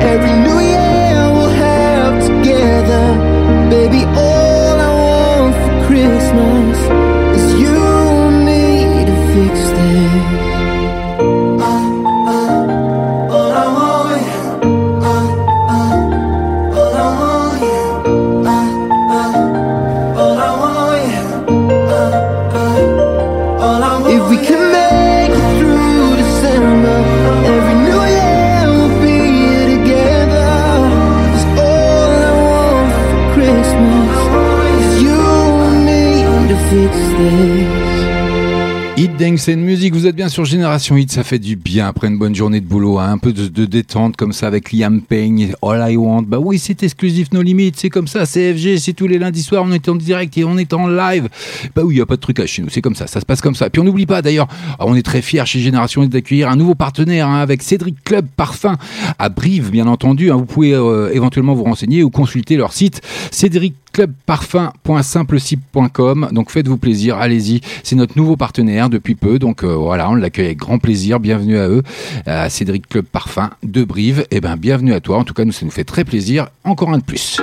Hit 39.13 39.19
Dance 39.19 39.49
and 39.49 39.57
Music, 39.57 39.93
vous 39.93 40.07
êtes 40.07 40.15
bien 40.15 40.29
sur 40.29 40.45
Génération 40.45 40.97
Hit, 40.97 41.11
ça 41.11 41.23
fait 41.23 41.39
du 41.39 41.55
bien 41.55 41.87
après 41.87 42.07
une 42.07 42.17
bonne 42.17 42.33
journée 42.33 42.61
de 42.61 42.65
boulot, 42.65 42.99
hein, 42.99 43.11
un 43.11 43.17
peu 43.17 43.31
de, 43.31 43.65
détente 43.65 44.17
comme 44.17 44.33
ça 44.33 44.47
avec 44.47 44.71
Liam 44.71 45.01
Payne, 45.01 45.53
All 45.61 45.91
I 45.91 45.97
Want. 45.97 46.23
Bah 46.23 46.39
oui, 46.39 46.57
c'est 46.57 46.81
exclusif 46.83 47.31
No 47.31 47.41
Limit, 47.41 47.73
c'est 47.75 47.89
comme 47.89 48.07
ça, 48.07 48.25
CFG, 48.25 48.77
c'est 48.77 48.93
tous 48.93 49.07
les 49.07 49.19
lundis 49.19 49.43
soirs, 49.43 49.63
on 49.65 49.71
est 49.71 49.87
en 49.89 49.95
direct 49.95 50.37
et 50.37 50.45
on 50.45 50.57
est 50.57 50.73
en 50.73 50.87
live. 50.87 51.27
Bah 51.75 51.83
oui, 51.83 51.95
il 51.95 51.97
n'y 51.97 52.01
a 52.01 52.05
pas 52.05 52.15
de 52.15 52.21
truc 52.21 52.39
à 52.39 52.45
chez 52.45 52.61
nous, 52.61 52.69
c'est 52.69 52.81
comme 52.81 52.95
ça, 52.95 53.07
ça 53.07 53.19
se 53.19 53.25
passe 53.25 53.41
comme 53.41 53.55
ça. 53.55 53.69
Puis 53.69 53.81
on 53.81 53.83
n'oublie 53.83 54.05
pas 54.05 54.21
d'ailleurs, 54.21 54.47
ah, 54.79 54.85
on 54.87 54.95
est 54.95 55.03
très 55.03 55.21
fiers 55.21 55.45
chez 55.45 55.59
Génération 55.59 56.01
Hit 56.03 56.11
d'accueillir 56.11 56.49
un 56.49 56.55
nouveau 56.55 56.75
partenaire 56.75 57.27
hein, 57.27 57.39
avec 57.39 57.61
Cédric 57.61 58.03
Club 58.03 58.25
Parfum 58.35 58.77
à 59.19 59.29
Brive, 59.29 59.69
bien 59.69 59.87
entendu. 59.87 60.31
hein. 60.31 60.37
vous 60.37 60.45
pouvez 60.45 60.73
euh, 60.73 61.11
éventuellement 61.13 61.53
vous 61.53 61.65
renseigner 61.65 62.03
ou 62.03 62.09
consulter 62.09 62.55
leur 62.55 62.73
site 62.73 63.01
Cédric 63.31 63.75
clubparfum.simplesip.com 63.93 66.29
donc 66.31 66.49
faites-vous 66.49 66.77
plaisir, 66.77 67.17
allez-y 67.17 67.61
c'est 67.83 67.95
notre 67.95 68.17
nouveau 68.17 68.35
partenaire 68.37 68.89
depuis 68.89 69.02
peu 69.03 69.39
donc 69.39 69.63
euh, 69.63 69.75
voilà 69.75 70.09
on 70.09 70.15
l'accueille 70.15 70.45
avec 70.45 70.57
grand 70.57 70.79
plaisir, 70.79 71.19
bienvenue 71.19 71.57
à 71.57 71.67
eux 71.67 71.83
à 72.25 72.49
Cédric 72.49 72.87
Club 72.87 73.05
Parfum 73.05 73.49
de 73.61 73.83
Brive 73.83 74.25
et 74.31 74.39
ben 74.39 74.55
bienvenue 74.55 74.93
à 74.93 74.99
toi, 74.99 75.17
en 75.17 75.23
tout 75.23 75.33
cas 75.33 75.45
nous 75.45 75.51
ça 75.51 75.65
nous 75.65 75.71
fait 75.71 75.83
très 75.83 76.03
plaisir 76.03 76.47
encore 76.63 76.89
un 76.89 76.97
de 76.97 77.03
plus 77.03 77.39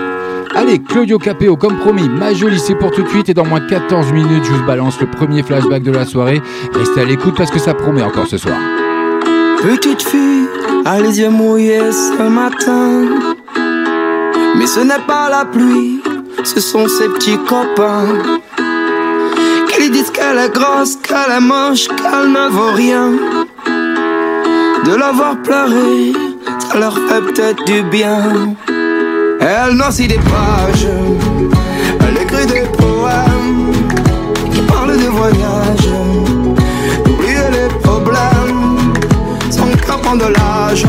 Allez, 0.53 0.81
Claudio 0.81 1.19
Capéo, 1.19 1.57
comme 1.57 1.79
promis, 1.79 2.09
ma 2.09 2.35
jolie, 2.35 2.59
c'est 2.59 2.75
pour 2.75 2.91
tout 2.91 3.03
de 3.05 3.09
suite. 3.09 3.29
Et 3.29 3.35
dans 3.35 3.47
moins 3.47 3.61
de 3.61 3.69
14 3.69 4.13
minutes, 4.13 4.45
je 4.45 4.53
vous 4.53 4.67
balance 4.67 5.01
le 5.01 5.07
premier 5.07 5.45
flashback 5.45 5.85
de 5.85 5.93
la 5.93 6.05
soirée. 6.05 6.43
Restez 6.75 7.03
à 7.03 7.05
l'écoute 7.05 7.37
parce 7.37 7.53
que 7.53 7.61
ça 7.61 7.73
promet 7.73 8.03
encore 8.03 8.27
ce 8.27 8.37
soir. 8.37 8.59
Petite 9.63 10.03
fille, 10.03 10.49
a 10.85 11.01
les 11.01 11.21
yeux 11.21 11.31
ce 11.31 12.29
matin. 12.29 13.05
Mais 14.59 14.67
ce 14.67 14.81
n'est 14.81 15.07
pas 15.07 15.31
la 15.31 15.45
pluie, 15.45 16.03
ce 16.43 16.61
sont 16.61 16.89
ses 16.89 17.09
petits 17.09 17.39
copains 17.49 18.41
qu'elle 20.31 20.39
est 20.39 20.55
grosse, 20.55 20.97
qu'elle 20.97 21.33
est 21.37 21.41
moche, 21.41 21.89
qu'elle 21.89 22.31
ne 22.31 22.49
vaut 22.51 22.73
rien. 22.75 23.11
De 24.85 24.95
l'avoir 24.95 25.37
pleuré, 25.43 26.13
ça 26.59 26.79
leur 26.79 26.95
fait 26.95 27.21
peut-être 27.21 27.65
du 27.65 27.83
bien. 27.83 28.55
Elle 29.41 29.75
noircit 29.75 30.07
des 30.07 30.19
pages, 30.19 30.87
elle 32.07 32.23
écrit 32.23 32.47
des 32.47 32.67
poèmes 32.79 33.73
qui 34.53 34.61
parlent 34.63 34.97
des 34.97 35.09
voyages, 35.09 35.91
d'oublier 37.05 37.51
les 37.53 37.69
problèmes, 37.81 38.95
son 39.51 39.67
cœur 39.85 40.17
de 40.17 40.33
l'âge. 40.33 40.87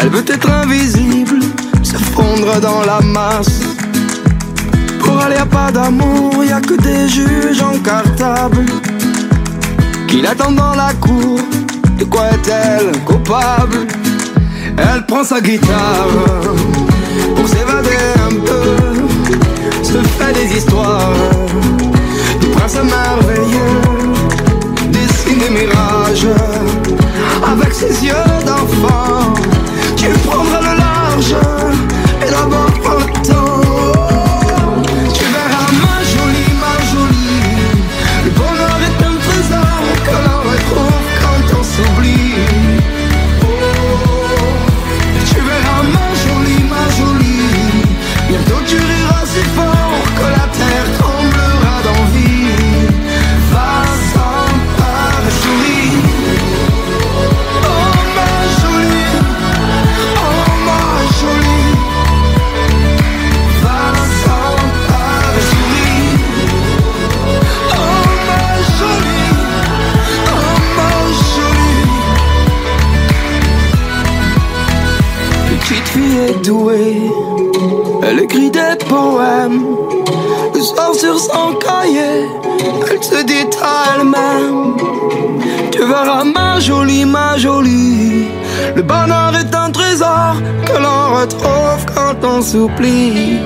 Elle 0.00 0.08
veut 0.08 0.24
être 0.26 0.50
invisible, 0.50 1.40
se 1.82 1.96
fondre 1.96 2.60
dans 2.60 2.82
la 2.82 3.00
masse. 3.00 3.60
Pour 5.00 5.18
aller 5.18 5.36
à 5.36 5.44
pas 5.44 5.70
d'amour, 5.70 6.42
y 6.44 6.52
a 6.52 6.60
que 6.60 6.74
des 6.80 7.08
juges 7.08 7.62
en 7.62 7.78
cartable 7.78 8.64
qui 10.08 10.22
l'attendent 10.22 10.56
dans 10.56 10.74
la 10.74 10.92
cour. 10.94 11.40
De 11.98 12.04
quoi 12.04 12.30
est-elle 12.30 12.92
coupable? 13.04 13.86
Elle 14.78 15.04
prend 15.06 15.24
sa 15.24 15.40
guitare 15.40 16.08
pour 17.36 17.46
s'évader 17.46 17.98
un 18.28 18.34
peu, 18.46 19.84
se 19.84 19.98
fait 20.16 20.32
des 20.32 20.56
histoires 20.56 21.12
du 22.40 22.46
prince 22.48 22.76
merveilleux 22.76 23.92
des 25.36 25.50
mirages 25.50 26.26
avec 27.52 27.74
ses 27.74 28.04
yeux 28.04 28.14
d'enfant. 28.46 29.34
Tu 29.96 30.08
prendras 30.26 30.60
le 30.60 30.78
large 30.78 31.36
des 78.62 78.84
poèmes. 78.84 79.64
Le 80.54 80.60
soir 80.60 80.94
sur 80.94 81.18
son 81.18 81.54
cahier, 81.54 82.28
elle 82.90 83.02
se 83.02 83.22
dit 83.24 83.48
à 83.62 83.94
elle-même 83.94 84.76
Tu 85.70 85.78
verras 85.78 86.24
ma 86.24 86.60
jolie, 86.60 87.04
ma 87.04 87.36
jolie. 87.38 88.26
Le 88.76 88.82
bonheur 88.82 89.32
est 89.40 89.54
un 89.54 89.70
trésor 89.70 90.34
que 90.66 90.76
l'on 90.84 91.02
retrouve 91.20 91.82
quand 91.94 92.18
on 92.26 92.42
s'oublie. 92.42 93.38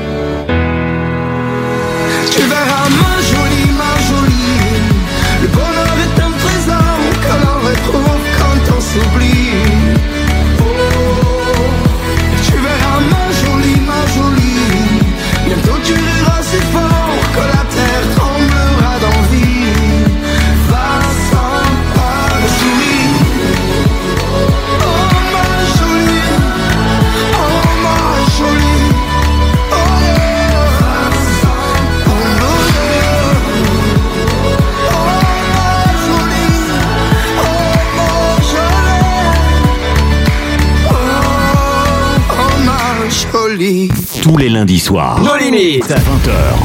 Tous 44.27 44.37
les 44.39 44.49
lundis 44.49 44.81
soirs. 44.81 45.21
Nos 45.23 45.37
limites 45.37 45.85
20h, 45.85 45.95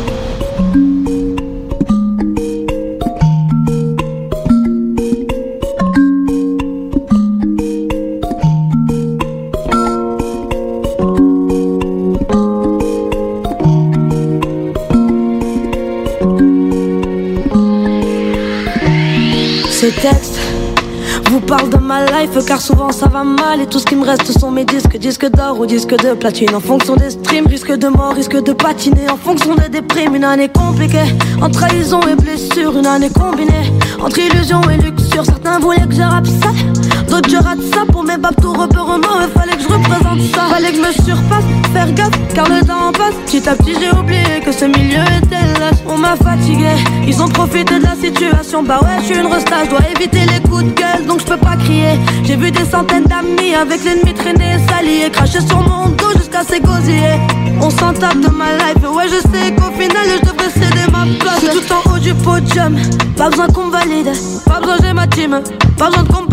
car 22.46 22.60
souvent 22.60 22.90
ça 22.90 23.06
va 23.06 23.22
mal 23.22 23.60
et 23.60 23.66
tout 23.66 23.78
ce 23.78 23.84
qui 23.84 23.96
me 23.96 24.04
reste 24.04 24.38
sont 24.38 24.50
mes 24.50 24.64
disques, 24.64 24.96
disques 24.96 25.28
d'or 25.30 25.60
ou 25.60 25.66
disques 25.66 25.96
de 25.96 26.14
platine. 26.14 26.54
En 26.54 26.60
fonction 26.60 26.96
des 26.96 27.10
streams, 27.10 27.46
risque 27.46 27.72
de 27.72 27.88
mort, 27.88 28.14
risque 28.14 28.42
de 28.42 28.52
patiner. 28.52 29.10
En 29.10 29.16
fonction 29.16 29.54
des 29.54 29.68
déprimes, 29.68 30.14
une 30.14 30.24
année 30.24 30.48
compliquée. 30.48 31.14
En 31.42 31.50
trahison 31.50 32.00
et 32.02 32.16
blessure, 32.16 32.76
une 32.78 32.86
année 32.86 33.10
combinée. 33.10 33.72
Entre 34.00 34.18
illusion 34.18 34.60
et 34.70 34.76
luxure, 34.76 35.24
certains 35.24 35.58
voulaient 35.58 35.86
que 35.86 35.92
je 35.92 35.98
ça? 35.98 36.73
D'autres 37.14 37.30
je 37.30 37.36
rate 37.36 37.62
ça 37.72 37.84
pour 37.92 38.02
mes 38.02 38.16
babes 38.16 38.34
tout. 38.42 38.52
Il 38.52 39.28
fallait 39.38 39.56
que 39.56 39.62
je 39.62 39.68
représente 39.68 40.20
ça. 40.34 40.48
Fallait 40.50 40.72
que 40.72 40.78
je 40.78 40.80
me 40.80 40.92
surpasse, 40.92 41.44
faire 41.72 41.92
gaffe 41.92 42.10
car 42.34 42.48
le 42.48 42.60
temps 42.66 42.90
passe. 42.90 43.14
Petit 43.24 43.48
à 43.48 43.54
petit 43.54 43.76
j'ai 43.80 43.96
oublié 43.96 44.40
que 44.44 44.50
ce 44.50 44.64
milieu 44.64 45.04
était 45.22 45.60
lâche. 45.60 45.78
On 45.86 45.96
m'a 45.96 46.16
fatigué, 46.16 46.74
ils 47.06 47.22
ont 47.22 47.28
profité 47.28 47.78
de 47.78 47.84
la 47.84 47.94
situation. 47.94 48.64
Bah 48.64 48.80
ouais, 48.82 48.98
je 49.02 49.12
suis 49.12 49.16
une 49.16 49.32
resta, 49.32 49.64
je 49.64 49.70
dois 49.70 49.88
éviter 49.94 50.26
les 50.26 50.40
coups 50.40 50.64
de 50.64 50.70
gueule 50.70 51.06
donc 51.06 51.20
je 51.20 51.26
peux 51.26 51.36
pas 51.36 51.54
crier. 51.54 52.00
J'ai 52.24 52.34
vu 52.34 52.50
des 52.50 52.64
centaines 52.64 53.04
d'amis 53.04 53.54
avec 53.54 53.84
l'ennemi 53.84 54.12
traîner, 54.12 54.56
s'allier, 54.68 55.08
cracher 55.12 55.40
sur 55.40 55.60
mon 55.60 55.90
dos 55.90 56.10
jusqu'à 56.16 56.42
s'égosiller. 56.42 57.20
On 57.60 57.70
s'en 57.70 57.92
tape 57.92 58.18
de 58.18 58.28
ma 58.28 58.50
life, 58.58 58.82
ouais, 58.92 59.06
je 59.06 59.20
sais 59.20 59.52
qu'au 59.54 59.70
final 59.80 60.04
je 60.16 60.28
devrais 60.28 60.50
céder 60.50 60.90
ma 60.90 61.06
place. 61.20 61.44
Tout 61.44 61.72
en 61.72 61.94
haut 61.94 61.98
du 62.00 62.12
podium, 62.12 62.76
pas 63.16 63.30
besoin 63.30 63.46
qu'on 63.46 63.68
valide, 63.68 64.10
pas 64.46 64.58
besoin 64.58 64.78
j'ai 64.82 64.92
ma 64.92 65.06
team, 65.06 65.40
pas 65.78 65.86
besoin 65.86 66.02
de. 66.02 66.23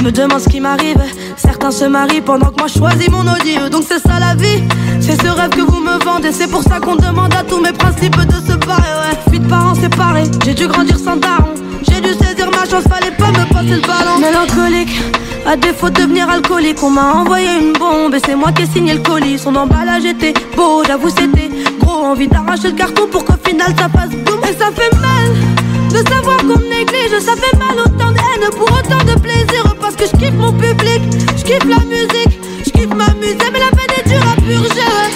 Je 0.00 0.04
me 0.04 0.12
demande 0.12 0.40
ce 0.40 0.48
qui 0.48 0.60
m'arrive. 0.60 0.96
Certains 1.36 1.70
se 1.70 1.84
marient 1.84 2.22
pendant 2.22 2.46
que 2.46 2.58
moi 2.58 2.68
je 2.68 2.78
choisis 2.78 3.08
mon 3.10 3.20
audio. 3.20 3.68
Donc 3.70 3.84
c'est 3.86 4.00
ça 4.00 4.18
la 4.18 4.34
vie, 4.34 4.64
c'est 5.00 5.20
ce 5.20 5.28
rêve 5.28 5.50
que 5.50 5.60
vous 5.60 5.80
me 5.80 6.02
vendez. 6.02 6.32
C'est 6.32 6.50
pour 6.50 6.62
ça 6.62 6.80
qu'on 6.80 6.96
demande 6.96 7.34
à 7.34 7.42
tous 7.42 7.60
mes 7.60 7.72
principes 7.72 8.16
de 8.16 8.52
se 8.52 8.56
barrer. 8.66 8.94
Ouais, 9.00 9.30
fuite 9.30 9.46
parents 9.48 9.74
séparés, 9.74 10.24
j'ai 10.44 10.54
dû 10.54 10.66
grandir 10.68 10.98
sans 10.98 11.16
daron. 11.16 11.54
J'ai 11.82 12.00
dû 12.00 12.14
saisir 12.14 12.50
ma 12.50 12.64
chance, 12.68 12.84
fallait 12.88 13.10
pas 13.10 13.28
me 13.28 13.44
passer 13.52 13.76
le 13.76 13.86
ballon. 13.86 14.18
Mélancolique, 14.20 15.02
à 15.46 15.56
défaut 15.56 15.90
de 15.90 16.00
devenir 16.00 16.30
alcoolique, 16.30 16.82
on 16.82 16.90
m'a 16.90 17.12
envoyé 17.12 17.48
une 17.60 17.72
bombe 17.74 18.14
et 18.14 18.20
c'est 18.24 18.36
moi 18.36 18.52
qui 18.52 18.62
ai 18.62 18.66
signé 18.66 18.94
le 18.94 19.00
colis. 19.00 19.38
Son 19.38 19.54
emballage 19.54 20.06
était 20.06 20.32
beau, 20.56 20.82
j'avoue 20.86 21.10
c'était 21.10 21.50
gros. 21.78 22.04
Envie 22.04 22.28
d'arracher 22.28 22.68
le 22.70 22.76
carton 22.76 23.06
pour 23.12 23.24
qu'au 23.24 23.36
final 23.44 23.74
ça 23.78 23.88
passe 23.88 24.10
boum. 24.10 24.40
Et 24.48 24.56
ça 24.58 24.70
fait 24.74 24.96
mal 24.96 25.59
de 25.92 26.08
savoir 26.08 26.38
qu'on 26.38 26.58
me 26.58 26.68
néglige. 26.68 27.18
Ça 27.20 27.34
fait 27.36 27.56
mal 27.58 27.78
autant 27.78 28.12
de 28.12 28.18
haine 28.18 28.48
pour 28.56 28.70
autant 28.70 29.04
de 29.04 29.18
plaisir. 29.20 29.62
Parce 29.80 29.96
que 29.96 30.04
je 30.06 30.12
kiffe 30.16 30.34
mon 30.34 30.52
public, 30.52 31.02
je 31.36 31.42
kiffe 31.44 31.64
la 31.66 31.80
musique, 31.84 32.40
je 32.64 32.70
kiffe 32.70 32.94
m'amuser, 32.94 33.50
mais 33.52 33.58
la 33.58 33.70
peine 33.76 33.94
est 33.98 34.08
dure 34.08 34.22
à 34.22 34.34
purger. 34.36 35.10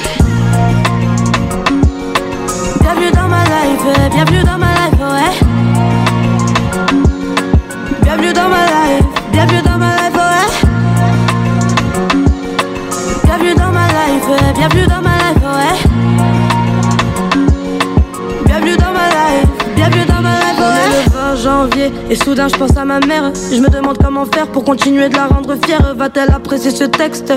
Bienvenue 2.81 3.13
dans 3.13 3.29
ma 3.29 3.45
life, 3.45 3.87
bienvenue 4.13 4.45
dans 4.45 4.59
ma 4.59 4.75
life, 4.75 5.01
ouais. 5.01 5.35
Bienvenue 8.03 8.33
dans 8.33 8.49
ma 8.49 8.67
life, 8.67 9.05
bienvenue 9.33 9.63
dans 9.63 9.79
ma 9.79 9.97
life, 9.97 10.15
ouais. 10.15 10.49
Bienvenue 13.25 13.55
dans 13.55 13.73
ma 13.73 13.87
life, 13.89 14.29
bienvenue 14.57 14.87
dans 14.87 15.03
ma 15.03 15.17
life, 15.19 15.45
ouais. 15.57 15.77
Bienvenue 18.47 18.77
dans 18.77 18.93
ma 18.93 19.09
life, 19.09 19.49
bienvenue 19.77 20.07
dans 20.07 20.14
janvier 21.45 21.93
et 22.11 22.17
soudain 22.17 22.49
je 22.49 22.57
pense 22.57 22.77
à 22.77 22.85
ma 22.85 23.01
mère. 23.01 23.31
Je 23.53 23.61
me 23.61 23.69
demande 23.69 23.99
comment 24.03 24.25
faire 24.25 24.47
pour 24.47 24.65
continuer 24.65 25.09
de 25.11 25.15
la 25.15 25.27
rendre 25.27 25.55
fière. 25.67 25.95
Va-t-elle 25.95 26.31
apprécier 26.31 26.71
ce 26.71 26.85
texte 26.85 27.33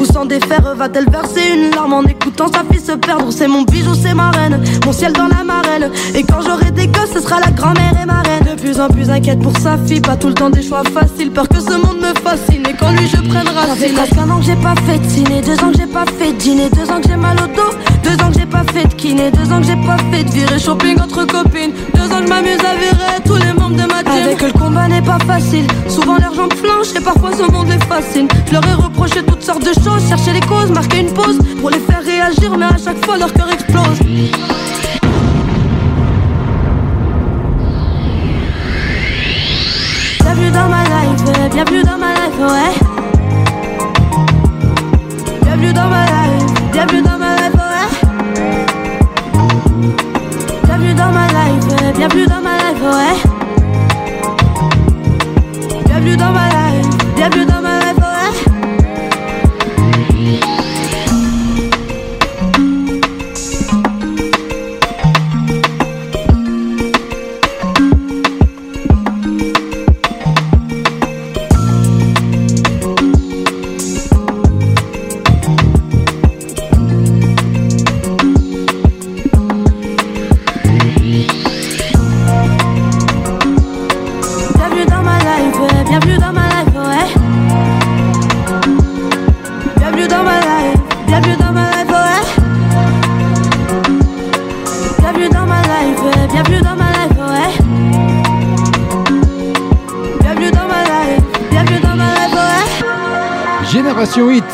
ou 0.00 0.04
s'en 0.04 0.24
défaire? 0.24 0.74
Va-t-elle 0.76 1.08
verser 1.08 1.42
une 1.54 1.70
larme 1.70 1.92
en 1.92 2.02
écoutant 2.02 2.48
sa 2.48 2.64
fille 2.70 2.84
se 2.84 2.92
perdre? 2.92 3.30
C'est 3.30 3.46
mon 3.46 3.62
bijou, 3.62 3.94
c'est 3.94 4.14
ma 4.14 4.30
reine, 4.30 4.60
mon 4.84 4.92
ciel 4.92 5.12
dans 5.12 5.28
la 5.28 5.44
marelle. 5.44 5.90
Et 6.14 6.24
quand 6.24 6.40
j'aurai 6.44 6.72
des 6.72 6.88
gosses, 6.88 7.12
ce 7.14 7.20
sera 7.20 7.38
la 7.38 7.50
grand-mère 7.50 7.94
et 8.02 8.06
ma 8.06 8.20
reine. 8.22 8.44
De 8.44 8.60
plus 8.60 8.80
en 8.80 8.88
plus 8.88 9.08
inquiète 9.08 9.40
pour 9.40 9.56
sa 9.58 9.78
fille, 9.78 10.00
pas 10.00 10.16
tout 10.16 10.28
le 10.28 10.34
temps 10.34 10.50
des 10.50 10.62
choix 10.62 10.82
faciles. 10.82 11.30
Peur 11.30 11.48
que 11.48 11.60
ce 11.60 11.74
monde 11.74 11.98
me 12.00 12.12
fascine 12.20 12.66
et 12.68 12.74
quand 12.74 12.90
lui 12.90 13.06
je 13.06 13.16
prenne 13.28 13.48
racine. 13.48 13.68
Ça 13.68 13.76
fait 13.76 13.92
presque 13.92 14.18
un 14.18 14.30
an 14.30 14.38
que 14.38 14.44
j'ai 14.44 14.56
pas 14.56 14.74
fait 14.86 14.98
de 14.98 15.08
ciné, 15.08 15.40
deux 15.40 15.58
ans 15.62 15.70
que 15.70 15.78
j'ai 15.78 15.86
pas 15.86 16.04
fait 16.18 16.32
de 16.32 16.38
dîner, 16.38 16.68
deux 16.70 16.90
ans 16.90 17.00
que 17.00 17.08
j'ai 17.08 17.16
mal 17.16 17.36
au 17.38 17.46
dos, 17.46 17.72
deux 18.02 18.14
ans 18.22 18.30
que 18.30 18.38
j'ai 18.38 18.46
pas 18.46 18.64
fait 18.72 18.86
de 18.86 18.94
kiné, 18.94 19.30
deux 19.30 19.52
ans 19.52 19.60
que 19.60 19.66
j'ai 19.66 19.76
pas 19.76 19.96
fait 20.10 20.24
de 20.24 20.30
virée 20.30 20.58
shopping 20.58 21.00
entre 21.00 21.24
copines, 21.26 21.72
deux 21.94 22.12
ans 22.12 22.20
que 22.20 22.24
je 22.24 22.28
m'amuse 22.28 22.58
à 22.60 22.74
virer 22.74 23.20
tous 23.24 23.36
les 23.36 23.52
membres 23.52 23.76
de 23.76 23.86
ma 23.86 24.02
team. 24.02 24.22
Avec 24.24 24.42
eux, 24.42 24.50
le 24.52 24.58
combat 24.58 24.88
n'est 24.88 25.02
pas 25.02 25.18
facile, 25.26 25.66
souvent 25.88 26.16
l'argent 26.18 26.48
flanche 26.62 26.88
et 26.96 27.00
parfois 27.00 27.30
ce 27.36 27.50
monde 27.50 27.68
les 27.68 27.78
fascine. 27.86 28.28
Je 28.46 28.52
leur 28.52 28.66
ai 28.66 28.74
reproché 28.74 29.22
toutes 29.24 29.42
sortes 29.42 29.64
de 29.64 29.72
choses, 29.82 30.08
chercher 30.08 30.32
les 30.32 30.40
causes, 30.40 30.70
marquer 30.70 31.00
une 31.00 31.12
pause 31.12 31.38
pour 31.60 31.70
les 31.70 31.78
faire 31.78 32.02
réagir, 32.02 32.56
mais 32.58 32.66
à 32.66 32.76
chaque 32.82 33.04
fois 33.04 33.16
leur 33.16 33.32
cœur 33.32 33.50
explose. 33.50 33.98
Bienvenue 40.20 40.50
dans 40.50 40.68
ma 40.68 40.82
life, 40.84 41.50
bienvenue 41.52 41.82
dans 41.82 41.98
ma 41.98 42.14
life, 42.14 42.38
ouais. 42.40 42.74
Bienvenue 45.42 45.72
dans 45.72 45.88
ma 45.88 46.04
life, 46.04 46.44
bienvenue 46.72 47.02
dans 47.02 47.11
life, 52.02 52.10
bienvenue 52.10 52.26
dans 52.26 52.40
ma 52.40 52.56
life, 52.56 52.82
ouais. 52.82 53.16
Bienvenue 55.86 56.16
dans 56.16 56.32
ma 56.32 56.48
life, 56.48 56.88
bienvenue 57.16 57.46
dans 57.46 57.60
ma 57.60 57.78
life, 57.78 57.81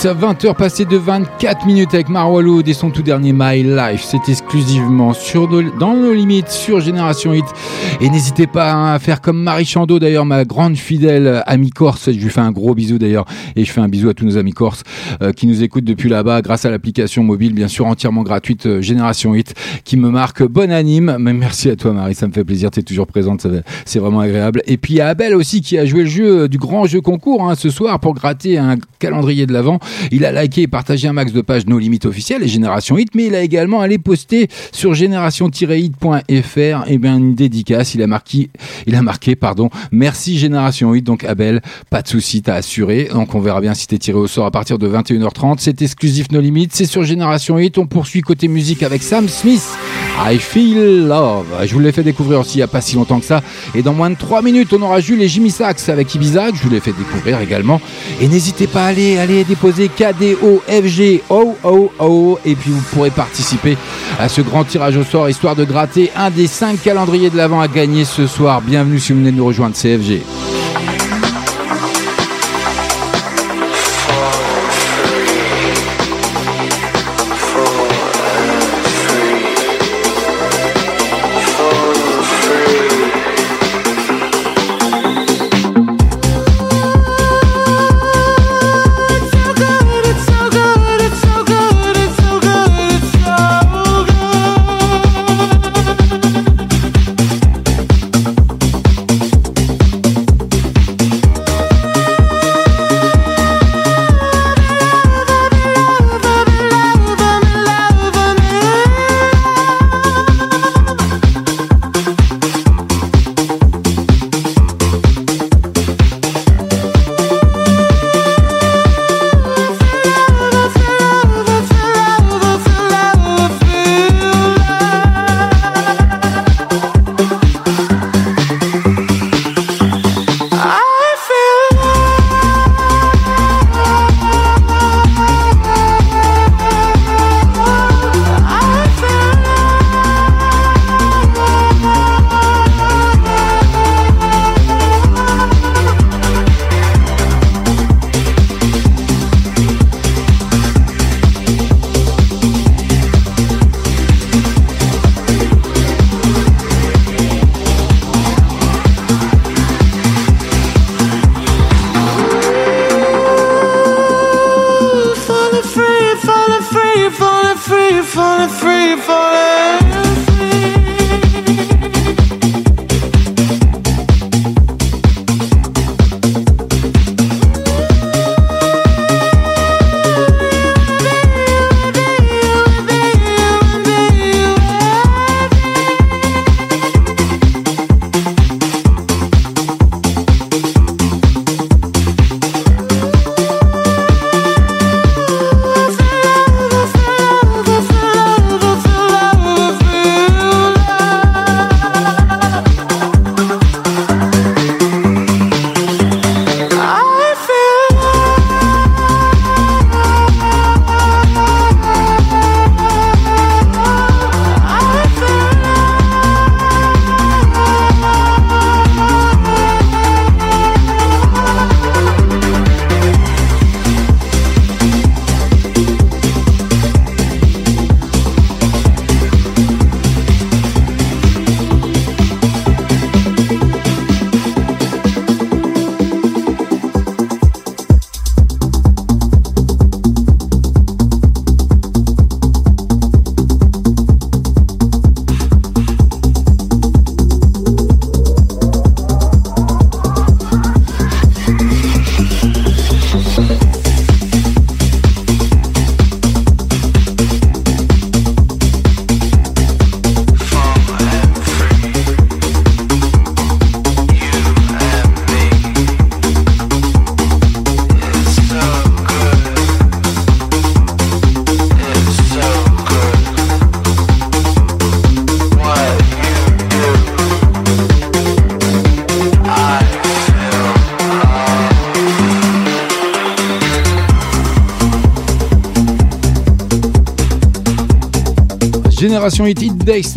20h 0.07 0.55
passées 0.55 0.85
de 0.85 0.97
24 0.97 1.67
minutes 1.67 1.93
avec 1.93 2.09
Marwalo 2.09 2.63
et 2.63 2.73
son 2.73 2.91
tout 2.91 3.03
dernier 3.03 3.33
My 3.33 3.65
Life. 3.65 4.05
C'est 4.05 4.29
exclusivement 4.29 5.13
sur 5.13 5.49
dans 5.49 5.95
nos 5.95 6.13
limites 6.13 6.51
sur 6.51 6.81
Génération 6.81 7.33
8. 7.33 7.45
Et 8.01 8.11
n'hésitez 8.11 8.47
pas 8.47 8.73
hein, 8.73 8.95
à 8.95 9.01
faire 9.01 9.21
comme 9.21 9.43
Marie 9.43 9.65
Chando, 9.65 9.99
d'ailleurs, 9.99 10.25
ma 10.25 10.45
grande 10.45 10.77
fidèle 10.77 11.43
amie 11.47 11.71
corse. 11.71 12.13
Je 12.13 12.17
lui 12.17 12.31
fais 12.31 12.41
un 12.41 12.53
gros 12.53 12.73
bisou 12.73 12.97
d'ailleurs. 12.97 13.25
Et 13.57 13.65
je 13.65 13.73
fais 13.73 13.81
un 13.81 13.89
bisou 13.89 14.09
à 14.09 14.15
tous 14.15 14.25
nos 14.25 14.37
amis 14.37 14.53
corses 14.53 14.85
euh, 15.21 15.33
qui 15.33 15.49
nous 15.49 15.65
écoutent 15.65 15.83
depuis 15.83 16.09
là-bas 16.09 16.41
grâce 16.41 16.65
à 16.65 16.71
l'application 16.71 17.25
mobile, 17.25 17.55
bien 17.55 17.67
sûr, 17.67 17.87
entièrement 17.87 18.23
gratuite 18.23 18.67
euh, 18.67 18.81
Génération 18.81 19.33
8 19.33 19.53
qui 19.83 19.97
me 19.97 20.11
marque 20.11 20.45
bonne 20.45 20.71
anime. 20.71 21.17
Mais 21.19 21.33
merci 21.33 21.71
à 21.71 21.75
toi, 21.75 21.93
Marie. 21.93 22.15
Ça 22.15 22.29
me 22.29 22.33
fait 22.33 22.45
plaisir. 22.45 22.71
Tu 22.71 22.79
es 22.79 22.83
toujours 22.85 23.09
présente. 23.09 23.49
C'est 23.85 23.99
vraiment 23.99 24.21
agréable. 24.21 24.63
Et 24.67 24.77
puis 24.77 24.95
il 24.95 24.97
y 24.99 25.01
a 25.01 25.09
Abel 25.09 25.35
aussi 25.35 25.61
qui 25.61 25.77
a 25.77 25.85
joué 25.85 26.05
le 26.05 26.09
jeu 26.09 26.43
euh, 26.43 26.49
du 26.49 26.59
grand 26.59 26.87
jeu 26.87 27.01
concours 27.01 27.51
hein, 27.51 27.57
ce 27.57 27.69
soir 27.69 27.99
pour 27.99 28.15
gratter 28.15 28.59
un 28.59 28.77
calendrier 29.01 29.45
de 29.45 29.53
l'avant. 29.53 29.81
Il 30.13 30.25
a 30.25 30.41
liké 30.41 30.63
et 30.63 30.69
partagé 30.69 31.09
un 31.09 31.13
max 31.13 31.33
de 31.33 31.41
pages 31.41 31.67
No 31.67 31.81
Limites 31.81 32.07
officielles 32.07 32.45
et 32.45 32.49
Génération 32.49 32.97
Hit, 32.97 33.17
mais 33.17 33.27
il 33.27 33.35
a 33.35 33.43
également 33.43 33.81
allé 33.81 33.99
poster 33.99 34.47
sur 34.71 34.95
génération-hit.fr 34.95 36.85
et 36.87 36.99
bien 36.99 37.17
une 37.19 37.35
dédicace. 37.35 37.88
Il 37.95 38.03
a 38.95 39.03
marqué, 39.03 39.37
pardon, 39.37 39.71
merci 39.93 40.39
Génération 40.39 40.95
Hit. 40.95 41.05
Donc 41.05 41.25
Abel, 41.25 41.61
pas 41.91 42.03
de 42.03 42.09
souci, 42.09 42.43
t'as 42.43 42.55
assuré. 42.55 43.09
Donc 43.13 43.35
on 43.35 43.41
verra 43.41 43.61
bien 43.61 43.75
si 43.75 43.87
t'es 43.87 43.99
tiré 43.99 44.19
au 44.19 44.27
sort 44.27 44.47
à 44.47 44.51
partir 44.51 44.79
de 44.79 44.89
21h30. 44.89 45.57
C'est 45.59 45.83
exclusif 45.83 46.31
No 46.31 46.41
Limites, 46.41 46.75
c'est 46.75 46.87
sur 46.87 47.05
Génération 47.05 47.59
Hit. 47.59 47.79
On 47.79 47.87
poursuit 47.87 48.23
côté 48.23 48.49
musique 48.49 48.83
avec 48.83 49.03
Sam 49.03 49.29
Smith. 49.29 49.67
I 50.21 50.39
Feel 50.39 51.07
Love. 51.07 51.47
Je 51.65 51.73
vous 51.73 51.81
l'ai 51.81 51.93
fait 51.93 52.03
découvrir 52.03 52.41
aussi 52.41 52.55
il 52.55 52.59
n'y 52.59 52.63
a 52.65 52.69
pas 52.69 52.81
si 52.81 52.97
longtemps 52.97 53.21
que 53.21 53.25
ça. 53.25 53.41
Et 53.75 53.83
dans 53.83 53.93
moins 53.93 54.11
de 54.11 54.17
3 54.17 54.43
minutes, 54.43 54.73
on 54.73 54.83
aura 54.83 55.01
Jules 55.01 55.23
et 55.23 55.29
Jimmy 55.29 55.51
Sax 55.51 55.89
avec 55.89 56.13
Ibiza, 56.15 56.49
je 56.53 56.63
vous 56.63 56.71
l'ai 56.71 56.81
fait 56.81 56.93
découvrir 56.93 57.41
également. 57.41 57.81
Et 58.21 58.27
n'hésitez 58.27 58.67
pas 58.67 58.85
à 58.85 58.87
aller, 58.89 59.19
aller 59.19 59.45
déposer 59.45 59.89
KDO 59.89 60.63
FG 60.67 61.23
O 61.31 61.57
O 61.63 61.93
O. 62.01 62.39
Et 62.45 62.57
puis 62.57 62.71
vous 62.71 62.83
pourrez 62.93 63.11
participer 63.11 63.77
à 64.19 64.29
ce 64.29 64.41
grand 64.41 64.65
tirage 64.65 64.97
au 64.97 65.05
sort, 65.05 65.29
histoire 65.29 65.55
de 65.55 65.65
gratter 65.65 66.11
un 66.17 66.31
des 66.31 66.49
5 66.49 66.83
calendriers 66.83 67.31
de 67.31 67.37
l'avant 67.37 67.61
à 67.61 67.69
gagner 67.69 68.05
ce 68.05 68.27
soir. 68.27 68.61
Bienvenue 68.61 68.99
si 68.99 69.13
vous 69.13 69.21
venez 69.21 69.31
de 69.31 69.37
nous 69.37 69.47
rejoindre, 69.47 69.77
CFG. 69.77 70.23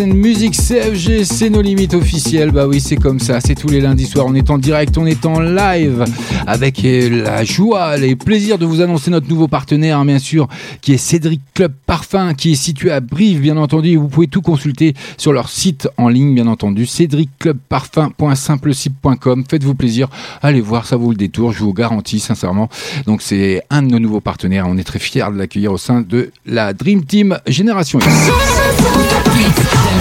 Music 0.06 0.56
CFG, 0.56 1.24
c'est 1.24 1.50
nos 1.50 1.62
limites 1.62 1.94
officielles. 1.94 2.52
Bah 2.52 2.68
oui, 2.68 2.80
c'est 2.80 2.96
comme 2.96 3.20
ça, 3.20 3.42
c'est 3.42 3.56
tous 3.56 3.68
les 3.68 3.82
lundis 3.82 4.06
soirs. 4.06 4.26
On 4.28 4.34
est 4.34 4.50
en 4.50 4.58
direct, 4.58 4.98
on 4.98 5.06
est 5.06 5.26
en 5.26 5.40
live 5.40 6.06
avec 6.48 6.84
euh, 6.84 7.24
la 7.24 7.44
joie, 7.44 7.98
les 7.98 8.16
plaisirs 8.16 8.58
de 8.58 8.66
vous 8.66 8.82
annoncer 8.82 9.12
notre 9.12 9.30
nouveau 9.30 9.48
partenaire, 9.48 10.00
hein, 10.00 10.06
bien 10.06 10.18
sûr, 10.20 10.48
qui 10.82 10.94
est 10.94 10.98
Cédric 10.98 11.42
Club 11.54 11.74
Parfum, 11.86 12.34
qui 12.34 12.54
est 12.54 12.56
situé 12.56 12.92
à 12.92 13.00
Brive, 13.00 13.40
bien 13.42 13.58
entendu. 13.58 13.96
Vous 13.98 14.08
pouvez 14.08 14.26
tout 14.28 14.42
consulter 14.42 14.96
sur 15.18 15.34
leur 15.34 15.50
site 15.50 15.88
en 15.98 16.10
ligne, 16.10 16.34
bien 16.34 16.48
entendu, 16.48 16.86
cédricclubparfum.simplesite.com. 16.86 19.44
Faites-vous 19.50 19.76
plaisir, 19.76 20.08
allez 20.42 20.62
voir, 20.62 20.88
ça 20.88 20.96
vaut 20.96 21.12
le 21.12 21.18
détour, 21.18 21.52
je 21.52 21.60
vous 21.60 21.74
garantis 21.74 22.20
sincèrement. 22.20 22.70
Donc 23.06 23.22
c'est 23.22 23.62
un 23.70 23.84
de 23.84 23.90
nos 23.90 24.00
nouveaux 24.00 24.22
partenaires, 24.22 24.66
on 24.68 24.78
est 24.78 24.84
très 24.84 25.00
fiers 25.00 25.28
de 25.32 25.38
l'accueillir 25.38 25.72
au 25.72 25.78
sein 25.78 26.02
de 26.02 26.32
la 26.46 26.74
Dream 26.74 27.06
Team 27.06 27.38
Génération 27.48 28.00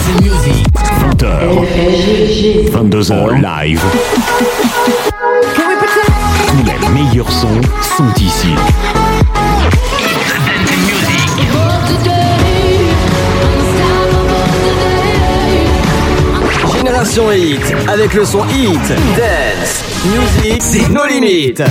Hit. 0.09 0.67
20h, 1.19 1.31
22h 2.73 3.41
live. 3.43 3.83
Tous 6.47 6.65
les 6.65 6.89
meilleurs 6.89 7.31
sons 7.31 7.61
sont 7.97 8.13
ici. 8.23 8.55
Génération 16.77 17.31
Hit, 17.33 17.61
avec 17.89 18.15
le 18.15 18.25
son 18.25 18.45
Hit, 18.49 18.89
Dance, 19.17 19.85
Music, 20.07 20.63
c'est 20.63 20.89
nos 20.89 21.07
limites. 21.07 21.63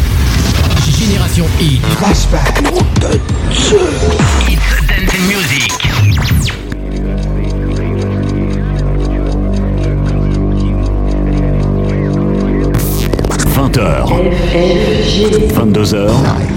Génération 0.97 1.45
Hit. 1.59 1.81
Flashback. 1.97 2.61
22h. 14.49 16.48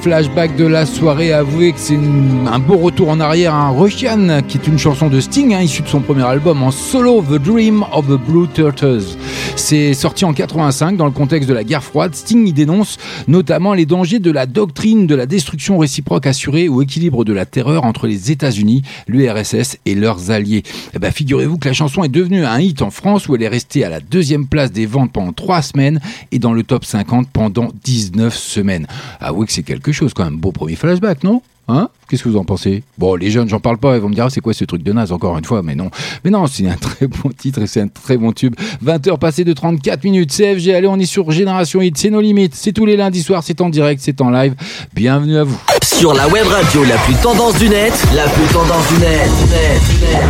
Premier 0.00 0.14
flashback 0.14 0.56
de 0.56 0.66
la 0.66 0.86
soirée. 0.86 1.32
Avouez 1.32 1.72
que 1.72 1.78
c'est 1.78 1.98
un 2.46 2.58
beau 2.58 2.76
retour 2.76 3.08
en 3.08 3.20
arrière. 3.20 3.54
Un 3.54 3.70
Russian, 3.70 4.42
qui 4.46 4.58
est 4.58 4.66
une 4.66 4.78
chanson 4.78 5.08
de 5.08 5.20
Sting, 5.20 5.54
hein, 5.54 5.60
issue 5.60 5.82
de 5.82 5.88
son 5.88 6.00
premier 6.00 6.24
album 6.24 6.62
en 6.62 6.70
solo, 6.70 7.22
The 7.22 7.40
Dream 7.40 7.84
of 7.92 8.06
the 8.06 8.18
Blue 8.18 8.46
Turtles. 8.48 9.16
C'est 9.56 9.94
sorti 9.94 10.24
en 10.24 10.32
85 10.32 10.96
dans 10.96 11.04
le 11.04 11.10
contexte 11.10 11.48
de 11.48 11.54
la 11.54 11.64
guerre 11.64 11.82
froide. 11.82 12.14
Sting 12.14 12.46
y 12.46 12.52
dénonce 12.52 12.98
notamment 13.28 13.74
les 13.74 13.86
dangers 13.86 14.18
de 14.18 14.30
la 14.30 14.46
doctrine 14.46 15.06
de 15.06 15.14
la 15.14 15.26
destruction 15.26 15.78
réciproque 15.78 16.26
assurée 16.26 16.68
ou 16.68 16.82
équilibre 16.82 17.24
de 17.24 17.32
la 17.32 17.46
terreur 17.46 17.84
entre 17.84 18.06
les 18.06 18.30
États-Unis, 18.30 18.82
l'URSS 19.06 19.78
et 19.86 19.94
leurs 19.94 20.30
alliés. 20.30 20.62
Eh 20.94 20.98
ben, 20.98 21.10
figurez-vous 21.10 21.58
que 21.58 21.68
la 21.68 21.74
chanson 21.74 22.04
est 22.04 22.08
devenue 22.08 22.44
un 22.44 22.58
hit 22.60 22.82
en 22.82 22.90
France 22.90 23.28
où 23.28 23.34
elle 23.34 23.42
est 23.42 23.48
restée 23.48 23.84
à 23.84 23.88
la 23.88 24.00
deuxième 24.00 24.46
place 24.46 24.72
des 24.72 24.86
ventes 24.86 25.12
pendant 25.12 25.32
trois 25.32 25.62
semaines 25.62 26.00
et 26.32 26.38
dans 26.38 26.52
le 26.52 26.62
top 26.62 26.84
50 26.84 27.28
pendant 27.30 27.68
19 27.84 28.36
semaines. 28.36 28.86
Ah 29.20 29.32
oui 29.32 29.46
que 29.46 29.52
c'est 29.52 29.62
quelque 29.62 29.92
chose 29.92 30.14
quand 30.14 30.24
même. 30.24 30.36
Beau 30.36 30.52
premier 30.52 30.76
flashback, 30.76 31.24
non 31.24 31.42
Hein 31.68 31.88
Qu'est-ce 32.08 32.24
que 32.24 32.28
vous 32.28 32.36
en 32.38 32.44
pensez 32.44 32.82
Bon, 32.98 33.14
les 33.14 33.30
jeunes, 33.30 33.48
j'en 33.48 33.60
parle 33.60 33.78
pas, 33.78 33.94
ils 33.94 34.00
vont 34.00 34.08
me 34.08 34.14
dire, 34.14 34.24
Ah, 34.24 34.30
c'est 34.30 34.40
quoi 34.40 34.52
ce 34.52 34.64
truc 34.64 34.82
de 34.82 34.92
naze, 34.92 35.12
encore 35.12 35.38
une 35.38 35.44
fois, 35.44 35.62
mais 35.62 35.76
non. 35.76 35.88
Mais 36.24 36.30
non, 36.30 36.48
c'est 36.48 36.66
un 36.66 36.74
très 36.74 37.06
bon 37.22 37.30
titre 37.36 37.60
et 37.62 37.68
c'est 37.68 37.80
un 37.80 37.86
très 37.86 38.16
bon 38.16 38.32
tube. 38.32 38.56
20h 38.84 39.18
passées 39.18 39.44
de 39.44 39.52
34 39.52 40.02
minutes, 40.02 40.32
CFG, 40.32 40.74
allez, 40.74 40.88
on 40.88 40.98
est 40.98 41.06
sur 41.06 41.30
Génération 41.30 41.80
Hit, 41.80 41.96
c'est 41.96 42.10
nos 42.10 42.20
limites, 42.20 42.56
c'est 42.56 42.72
tous 42.72 42.86
les 42.86 42.96
lundis 42.96 43.22
soirs, 43.22 43.44
c'est 43.44 43.60
en 43.60 43.68
direct, 43.68 44.00
c'est 44.04 44.20
en 44.20 44.30
live. 44.30 44.54
Bienvenue 44.94 45.36
à 45.36 45.44
vous. 45.44 45.56
Sur 45.82 46.12
la 46.14 46.26
web 46.28 46.46
radio 46.46 46.82
la 46.84 46.96
plus 46.96 47.14
tendance 47.14 47.56
du 47.58 47.68
net, 47.68 47.92
la 48.16 48.26
plus 48.28 48.46
tendance 48.52 48.88
du 48.88 48.98
net, 48.98 49.30
net, 49.50 49.80
net. 50.00 50.22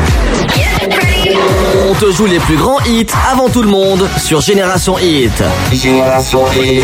On 1.89 1.95
te 1.95 2.11
joue 2.13 2.27
les 2.27 2.41
plus 2.41 2.57
grands 2.57 2.81
hits 2.85 3.07
avant 3.31 3.49
tout 3.49 3.63
le 3.63 3.69
monde 3.69 4.07
sur 4.19 4.41
Génération 4.43 4.99
Hit. 4.99 5.43
Génération 5.73 6.41
Hit. 6.53 6.83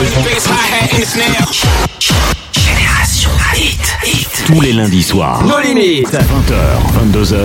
Tous 4.46 4.60
les 4.60 4.72
lundis 4.72 5.02
soirs. 5.02 5.44
Nos 5.44 5.58
limites. 5.58 6.06
20h, 6.06 7.12
22h. 7.12 7.36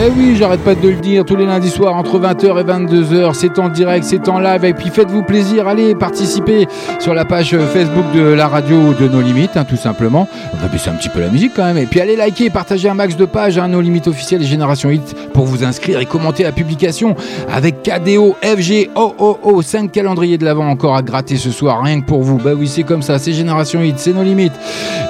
Eh 0.00 0.10
oui, 0.16 0.36
j'arrête 0.38 0.60
pas 0.60 0.76
de 0.76 0.88
le 0.88 0.94
dire, 0.94 1.24
tous 1.24 1.34
les 1.34 1.46
lundis 1.46 1.68
soirs 1.68 1.96
entre 1.96 2.20
20h 2.20 2.60
et 2.60 2.62
22h, 2.62 3.34
c'est 3.34 3.58
en 3.58 3.68
direct, 3.68 4.04
c'est 4.04 4.28
en 4.28 4.38
live, 4.38 4.64
et 4.64 4.72
puis 4.72 4.90
faites-vous 4.90 5.24
plaisir, 5.24 5.66
allez 5.66 5.96
participer 5.96 6.68
sur 7.00 7.12
la 7.12 7.24
page 7.24 7.56
Facebook 7.72 8.04
de 8.14 8.20
la 8.20 8.46
radio 8.46 8.94
de 8.94 9.08
Nos 9.08 9.20
Limites, 9.20 9.56
hein, 9.56 9.64
tout 9.64 9.76
simplement. 9.76 10.28
On 10.54 10.56
va 10.58 10.68
baisser 10.68 10.90
un 10.90 10.92
petit 10.92 11.08
peu 11.08 11.20
la 11.20 11.26
musique 11.26 11.54
quand 11.56 11.64
même, 11.64 11.76
et 11.76 11.86
puis 11.86 12.00
allez 12.00 12.14
liker 12.14 12.44
et 12.44 12.50
partager 12.50 12.88
un 12.88 12.94
max 12.94 13.16
de 13.16 13.24
pages, 13.24 13.58
hein, 13.58 13.66
Nos 13.66 13.80
Limites 13.80 14.06
officielles 14.06 14.42
et 14.42 14.46
Génération 14.46 14.90
Hit, 14.90 15.16
pour 15.34 15.44
vous 15.44 15.64
inscrire 15.64 15.98
et 15.98 16.06
commenter 16.06 16.44
la 16.44 16.52
publication 16.52 17.16
avec 17.52 17.82
KDO, 17.82 18.36
FG, 18.42 18.90
OOO, 18.94 19.60
5 19.60 19.90
calendriers 19.90 20.38
de 20.38 20.44
l'avant 20.44 20.68
encore 20.68 20.94
à 20.94 21.02
gratter 21.02 21.36
ce 21.36 21.50
soir, 21.50 21.82
rien 21.82 22.00
que 22.00 22.06
pour 22.06 22.22
vous. 22.22 22.38
Bah 22.38 22.52
oui, 22.56 22.68
c'est 22.68 22.84
comme 22.84 23.02
ça, 23.02 23.18
c'est 23.18 23.32
Génération 23.32 23.82
Hit, 23.82 23.98
c'est 23.98 24.12
Nos 24.12 24.22
Limites. 24.22 24.52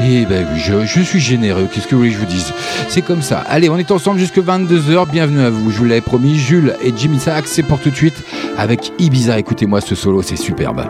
Et 0.01 0.25
bah 0.25 0.37
oui, 0.51 0.59
je, 0.59 0.87
je 0.87 1.03
suis 1.03 1.18
généreux, 1.19 1.69
qu'est-ce 1.73 1.87
que 1.87 1.95
vous 1.95 1.99
voulez 2.03 2.11
que 2.11 2.17
je 2.17 2.21
vous 2.21 2.27
dise? 2.27 2.53
C'est 2.89 3.03
comme 3.03 3.23
ça. 3.23 3.39
Allez, 3.49 3.69
on 3.69 3.79
est 3.79 3.91
ensemble 3.91 4.19
jusque 4.19 4.39
22h, 4.39 5.11
bienvenue 5.11 5.41
à 5.41 5.51
vous, 5.51 5.71
je 5.71 5.79
vous 5.79 5.85
l'avais 5.85 6.01
promis, 6.01 6.37
Jules 6.39 6.77
et 6.83 6.93
Jimmy 6.97 7.19
Sachs, 7.19 7.49
c'est 7.49 7.63
pour 7.63 7.81
tout 7.81 7.91
de 7.91 7.97
suite 7.97 8.23
avec 8.57 8.93
Ibiza, 8.99 9.39
écoutez-moi 9.39 9.81
ce 9.81 9.95
solo, 9.95 10.23
c'est 10.23 10.37
superbe. 10.37 10.85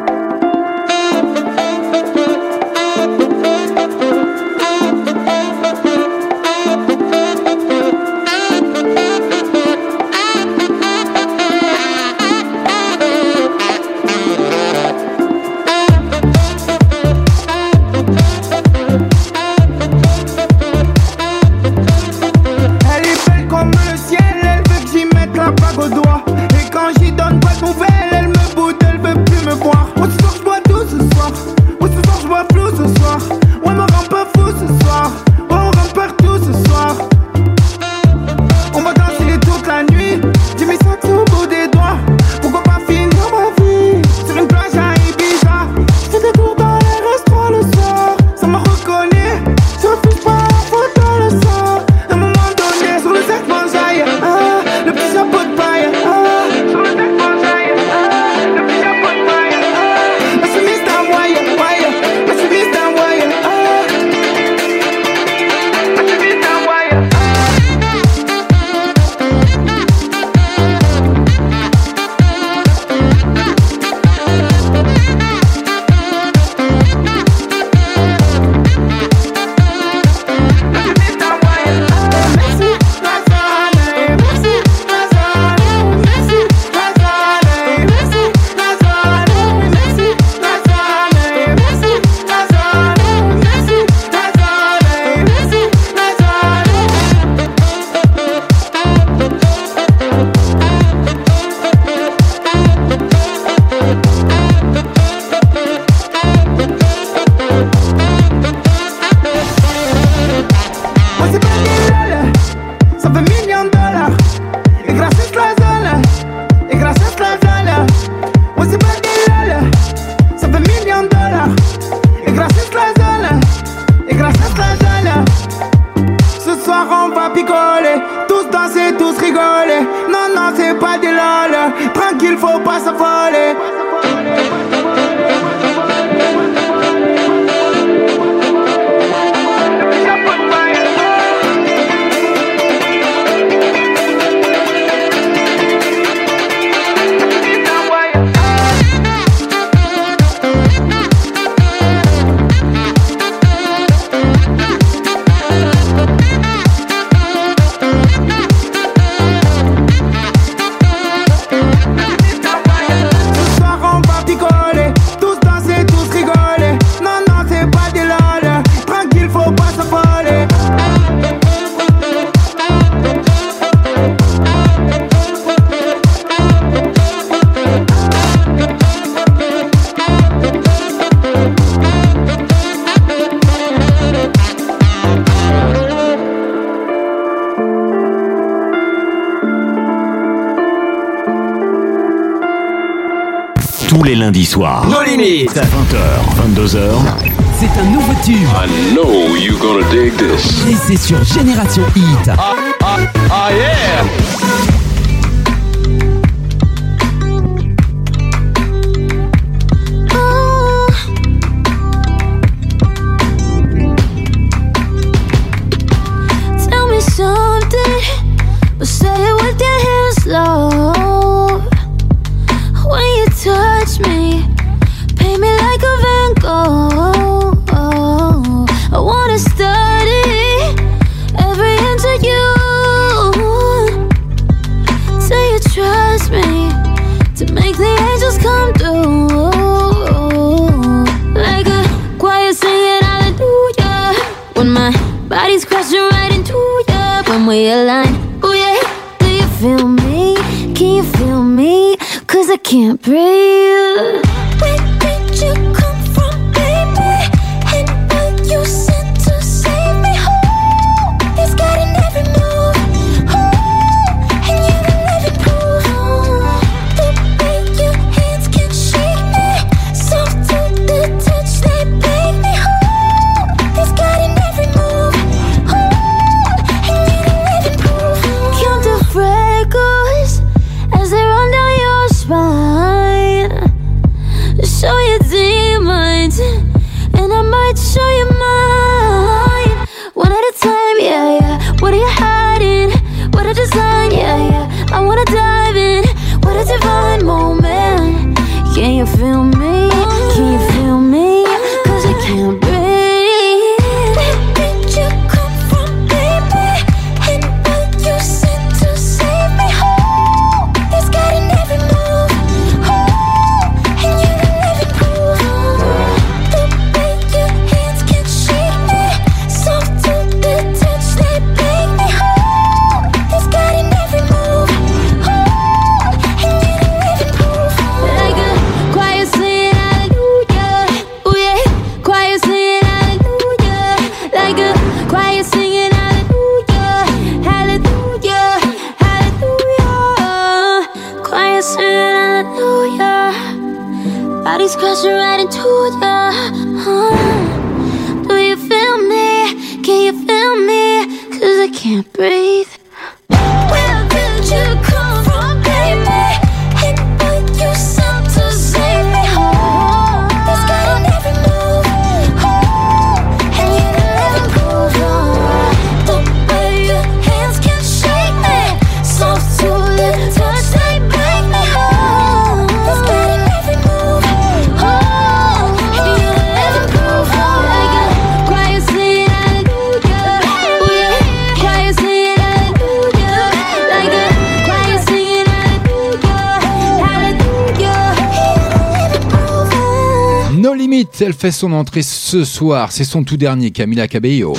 Fait 391.39 391.53
son 391.53 391.72
entrée 391.72 392.03
ce 392.03 392.45
soir. 392.45 392.91
C'est 392.91 393.05
son 393.05 393.22
tout 393.22 393.36
dernier, 393.36 393.70
Camila 393.70 394.09
Cabello. 394.09 394.55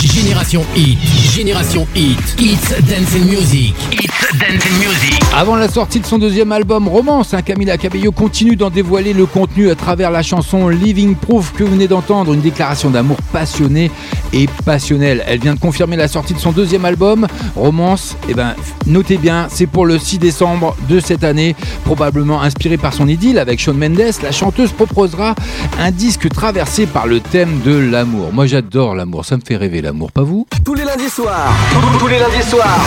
Génération 0.00 0.64
Hit. 0.76 0.98
Génération 1.34 1.86
Hit. 1.96 2.36
It's 2.38 2.70
Dancing 2.88 3.24
Music. 3.24 3.74
It's 3.92 4.38
Dancing 4.38 4.78
Music. 4.78 5.20
Avant 5.34 5.56
la 5.56 5.68
sortie 5.68 5.98
de 5.98 6.06
son 6.06 6.18
deuxième 6.18 6.52
album 6.52 6.86
Romance, 6.86 7.34
hein, 7.34 7.42
Camila 7.42 7.76
Cabello 7.76 8.12
continue 8.12 8.54
d'en 8.54 8.70
dévoiler 8.70 9.12
le 9.12 9.26
contenu 9.26 9.70
à 9.70 9.74
travers 9.74 10.12
la 10.12 10.22
chanson 10.22 10.68
Living 10.68 11.16
Proof 11.16 11.52
que 11.54 11.64
vous 11.64 11.72
venez 11.72 11.88
d'entendre, 11.88 12.32
une 12.32 12.40
déclaration 12.40 12.90
d'amour 12.90 13.16
passionnée 13.32 13.90
et 14.32 14.48
passionnelle. 14.64 15.22
Elle 15.26 15.40
vient 15.40 15.54
de 15.54 15.60
confirmer 15.60 15.96
la 15.96 16.08
sortie 16.08 16.34
de 16.34 16.38
son 16.38 16.52
deuxième 16.52 16.84
album 16.84 17.26
Romance. 17.56 18.16
Et 18.28 18.34
ben, 18.34 18.54
notez 18.86 19.16
bien, 19.16 19.46
c'est 19.50 19.66
pour 19.66 19.86
le 19.86 19.98
6 19.98 20.18
décembre 20.18 20.76
de 20.88 21.00
cette 21.00 21.24
année, 21.24 21.54
probablement 21.84 22.42
inspiré 22.42 22.76
par 22.76 22.94
son 22.94 23.08
idylle 23.08 23.38
avec 23.38 23.60
Shawn 23.60 23.76
Mendes. 23.76 24.12
La 24.22 24.32
chanteuse 24.32 24.72
proposera 24.72 25.34
un 25.78 25.90
disque 25.90 26.28
traversé 26.28 26.86
par 26.86 27.06
le 27.06 27.20
thème 27.20 27.60
de 27.64 27.76
l'amour. 27.76 28.32
Moi, 28.32 28.46
j'adore 28.46 28.94
l'amour, 28.94 29.24
ça 29.24 29.36
me 29.36 29.42
fait 29.46 29.56
rêver 29.56 29.82
l'amour, 29.82 30.12
pas 30.12 30.22
vous? 30.22 30.46
Tous 30.64 30.74
les 30.74 30.84
lundis 30.84 31.10
soirs. 31.10 31.52
Tous 31.98 32.06
les 32.06 32.18
lundis 32.18 32.48
soirs. 32.48 32.80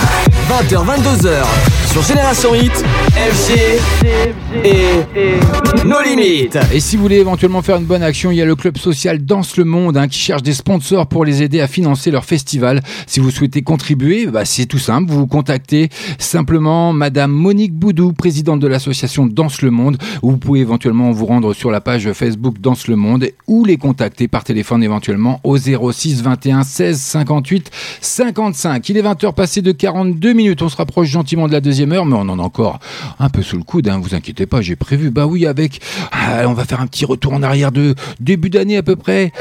20h, 0.48 0.84
22h. 0.84 1.44
Sur 1.92 2.02
Génération 2.02 2.54
Hit. 2.54 2.84
FG. 3.14 3.78
Et. 4.64 5.36
Nos 5.86 6.02
limites. 6.02 6.58
Et 6.72 6.80
si 6.80 6.96
vous 6.96 7.02
voulez 7.02 7.18
éventuellement 7.18 7.62
faire 7.62 7.76
une 7.76 7.84
bonne 7.84 8.02
action, 8.02 8.32
il 8.32 8.36
y 8.36 8.42
a 8.42 8.44
le 8.44 8.56
club 8.56 8.76
social 8.76 9.24
Danse 9.24 9.56
le 9.56 9.64
Monde 9.64 9.96
hein, 9.96 10.08
qui 10.08 10.18
cherche 10.18 10.42
des 10.42 10.52
sponsors 10.52 11.06
pour 11.06 11.24
les 11.24 11.44
aider 11.44 11.60
à 11.60 11.68
financer 11.68 12.10
leur 12.10 12.24
festival. 12.24 12.82
Si 13.06 13.20
vous 13.20 13.30
souhaitez 13.30 13.62
contribuer, 13.62 14.26
bah, 14.26 14.44
c'est 14.44 14.66
tout 14.66 14.80
simple. 14.80 15.12
Vous 15.12 15.20
vous 15.20 15.26
contactez 15.28 15.88
simplement 16.18 16.92
Madame 16.92 17.30
Monique 17.30 17.72
Boudou, 17.72 18.12
présidente 18.12 18.58
de 18.58 18.66
l'association 18.66 19.26
Danse 19.26 19.62
le 19.62 19.70
Monde. 19.70 19.96
Ou 20.22 20.32
vous 20.32 20.38
pouvez 20.38 20.58
éventuellement 20.58 21.12
vous 21.12 21.24
rendre 21.24 21.54
sur 21.54 21.70
la 21.70 21.80
page 21.80 22.12
Facebook 22.14 22.58
Danse 22.60 22.88
le 22.88 22.96
Monde 22.96 23.28
ou 23.46 23.64
les 23.64 23.76
contacter 23.76 24.26
par 24.26 24.42
téléphone 24.42 24.82
éventuellement 24.82 25.40
au 25.44 25.56
06 25.56 26.20
21 26.20 26.64
16 26.64 27.00
58 27.00 27.70
55. 28.00 28.88
Il 28.88 28.96
est 28.96 29.02
20h 29.02 29.34
passé 29.34 29.62
de 29.62 29.70
42 29.70 30.32
minutes. 30.32 30.62
On 30.62 30.68
se 30.68 30.76
rapproche 30.76 31.06
gentiment 31.06 31.46
de 31.46 31.52
la 31.52 31.60
deuxième 31.60 31.92
heure, 31.92 32.06
mais 32.06 32.16
on 32.16 32.28
en 32.28 32.40
a 32.40 32.42
encore 32.42 32.80
un 33.20 33.28
peu 33.28 33.42
sous 33.42 33.56
le 33.56 33.62
coude. 33.62 33.86
Hein, 33.86 34.00
vous 34.02 34.16
inquiétez 34.16 34.46
pas, 34.46 34.62
j'ai 34.62 34.74
prévu. 34.74 35.12
Bah 35.12 35.26
oui, 35.26 35.46
avec. 35.46 35.75
Ah, 36.12 36.42
on 36.46 36.52
va 36.52 36.64
faire 36.64 36.80
un 36.80 36.86
petit 36.86 37.04
retour 37.04 37.32
en 37.34 37.42
arrière 37.42 37.72
de 37.72 37.94
début 38.20 38.50
d'année 38.50 38.76
à 38.76 38.82
peu 38.82 38.96
près. 38.96 39.32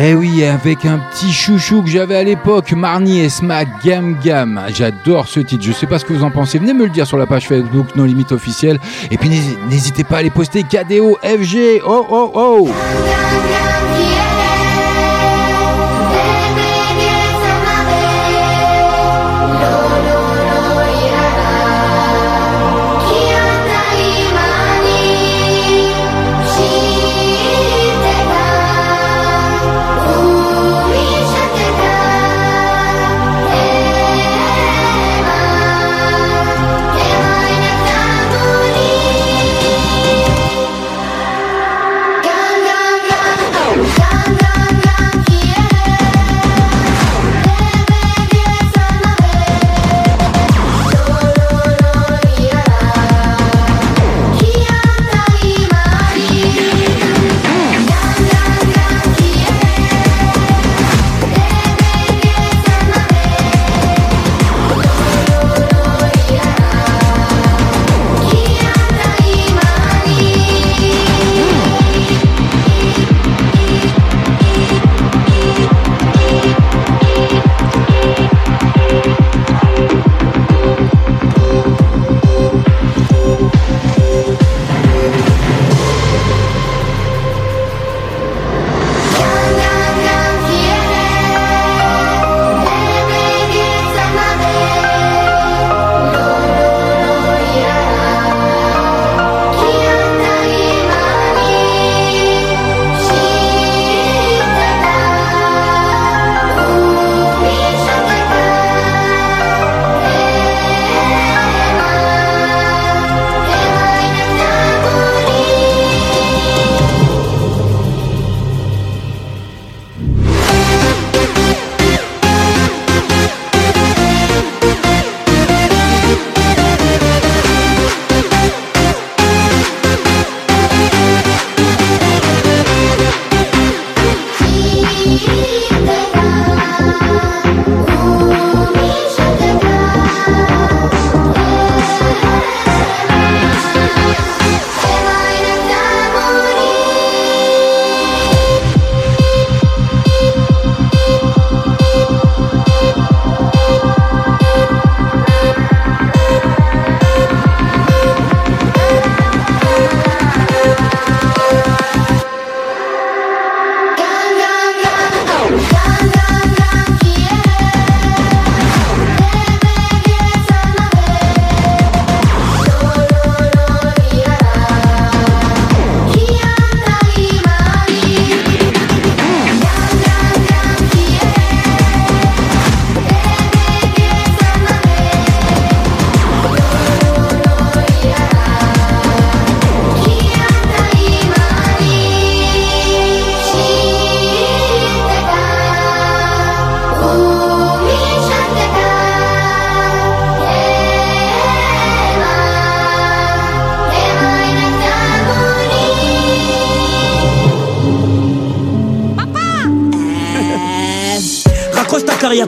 Eh 0.00 0.14
oui, 0.14 0.44
avec 0.44 0.84
un 0.84 1.00
petit 1.10 1.32
chouchou 1.32 1.82
que 1.82 1.88
j'avais 1.90 2.14
à 2.16 2.22
l'époque, 2.22 2.70
Marnie 2.72 3.20
Esma 3.20 3.64
Gam 3.84 4.16
Gam. 4.24 4.60
J'adore 4.72 5.26
ce 5.26 5.40
titre. 5.40 5.64
Je 5.64 5.72
sais 5.72 5.86
pas 5.88 5.98
ce 5.98 6.04
que 6.04 6.12
vous 6.12 6.22
en 6.22 6.30
pensez. 6.30 6.58
Venez 6.60 6.72
me 6.74 6.84
le 6.84 6.90
dire 6.90 7.08
sur 7.08 7.16
la 7.18 7.26
page 7.26 7.48
Facebook 7.48 7.86
No 7.96 8.06
Limite 8.06 8.30
officielle. 8.30 8.78
Et 9.10 9.16
puis 9.18 9.28
n'hési- 9.28 9.58
n'hésitez 9.68 10.04
pas 10.04 10.18
à 10.18 10.22
les 10.22 10.30
poster. 10.30 10.62
KDO, 10.62 11.18
FG. 11.24 11.82
Oh 11.84 12.06
oh 12.08 12.30
oh. 12.34 12.68
You 12.68 14.29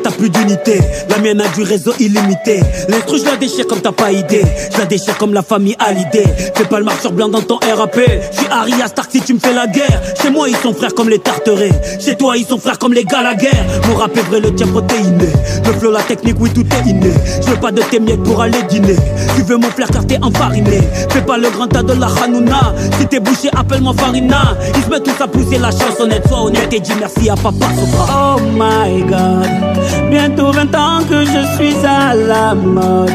t'as 0.03 0.11
plus 0.11 0.31
d'unité. 0.31 0.81
La 1.09 1.19
mienne 1.19 1.41
a 1.41 1.49
du 1.49 1.63
réseau 1.63 1.93
illimité. 1.99 2.61
L'instru 2.89 3.19
je 3.19 3.25
la 3.25 3.37
déchire 3.37 3.67
comme 3.67 3.81
t'as 3.81 3.93
pas 3.93 4.13
idée. 4.13 4.45
Je 4.73 4.79
la 4.79 4.87
déchire 4.87 5.17
comme 5.19 5.35
la 5.35 5.43
famille 5.43 5.77
Hallyday. 5.79 6.25
Fais 6.55 6.65
pas 6.65 6.79
le 6.79 6.85
marcheur 6.85 7.13
blanc 7.13 7.29
dans 7.29 7.43
ton 7.43 7.57
RAP. 7.57 7.97
Je 7.97 8.39
suis 8.39 8.49
Aria 8.51 8.87
Stark 8.87 9.11
si 9.11 9.21
tu 9.21 9.35
me 9.35 9.39
fais 9.39 9.53
la 9.53 9.67
guerre. 9.67 10.01
Chez 10.21 10.31
moi 10.31 10.49
ils 10.49 10.57
sont 10.57 10.73
frères 10.73 10.95
comme 10.95 11.09
les 11.09 11.19
Tarterets. 11.19 11.81
Chez 12.01 12.17
toi 12.17 12.37
ils 12.37 12.47
sont 12.47 12.59
frères 12.59 12.79
comme 12.79 12.93
les 12.93 13.05
Gallagher. 13.05 13.51
Mon 13.89 13.97
rap 13.97 14.17
est 14.17 14.23
vrai, 14.23 14.41
le 14.41 14.55
tien 14.55 14.67
protéiné. 14.67 15.27
Le 15.65 15.73
flow, 15.73 15.91
la 15.91 16.03
technique, 16.03 16.37
oui 16.39 16.51
tout 16.51 16.65
est 16.65 16.89
inné. 16.89 17.11
Je 17.45 17.51
veux 17.51 17.61
pas 17.61 17.73
de 17.73 17.83
tes 17.83 18.01
miettes 18.01 18.23
pour 18.23 18.41
aller 18.41 18.63
dîner. 18.69 18.97
Tu 19.37 19.43
veux 19.43 19.57
mon 19.57 19.71
flair 19.71 19.89
car 19.91 20.07
t'es 20.07 20.19
enfariné. 20.23 20.81
Fais 21.11 21.23
pas 21.23 21.39
le 21.39 21.51
grand 21.51 21.67
tas 21.67 21.83
de 21.83 21.95
la 21.95 22.09
Hanouna. 22.23 22.75
Si 22.99 23.07
t'es 23.07 23.21
bouché, 23.21 23.49
appelle-moi 23.57 23.95
Farina. 23.97 24.57
Ils 24.77 24.85
se 24.85 24.89
mettent 24.89 25.05
tous 25.05 25.23
à 25.23 25.27
pousser 25.27 25.59
la 25.59 25.71
chansonnette. 25.71 26.27
Sois 26.29 26.43
honnête 26.43 26.73
et 26.73 26.81
dis 26.81 26.93
merci 26.99 27.29
à 27.31 27.35
papa. 27.35 27.67
Oh 28.09 28.41
my 28.55 29.03
god. 29.03 29.72
Bientôt 30.11 30.53
20 30.53 30.75
ans 30.75 31.01
que 31.09 31.25
je 31.25 31.57
suis 31.57 31.75
à 31.87 32.15
la 32.15 32.55
mode. 32.55 33.11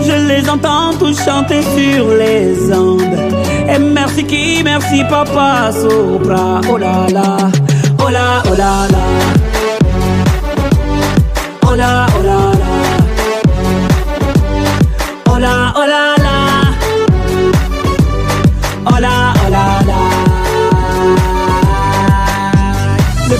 Je 0.00 0.28
les 0.28 0.48
entends 0.48 0.92
tous 0.98 1.16
chanter 1.24 1.62
sur 1.62 2.08
les 2.16 2.72
ondes. 2.72 3.02
Et 3.68 3.78
merci 3.78 4.24
qui, 4.24 4.62
merci 4.64 5.04
papa 5.08 5.70
Sopra. 5.72 6.60
Oh 6.68 6.76
là 6.76 7.06
là, 7.12 7.36
oh 8.04 8.08
là, 8.10 8.42
oh 8.50 8.56
là 8.56 8.86
là. 8.90 9.04
Oh 11.66 11.74
là, 11.76 12.06
oh 12.18 12.22
là 12.24 12.38
là. 12.62 12.70
Oh 15.32 15.38
là, 15.38 15.72
oh 15.76 15.86
là 15.86 16.14
là. 16.24 16.36
Oh 18.86 18.98
là, 19.00 19.32
oh 19.46 19.50
là 19.50 19.64
là. 19.86 20.00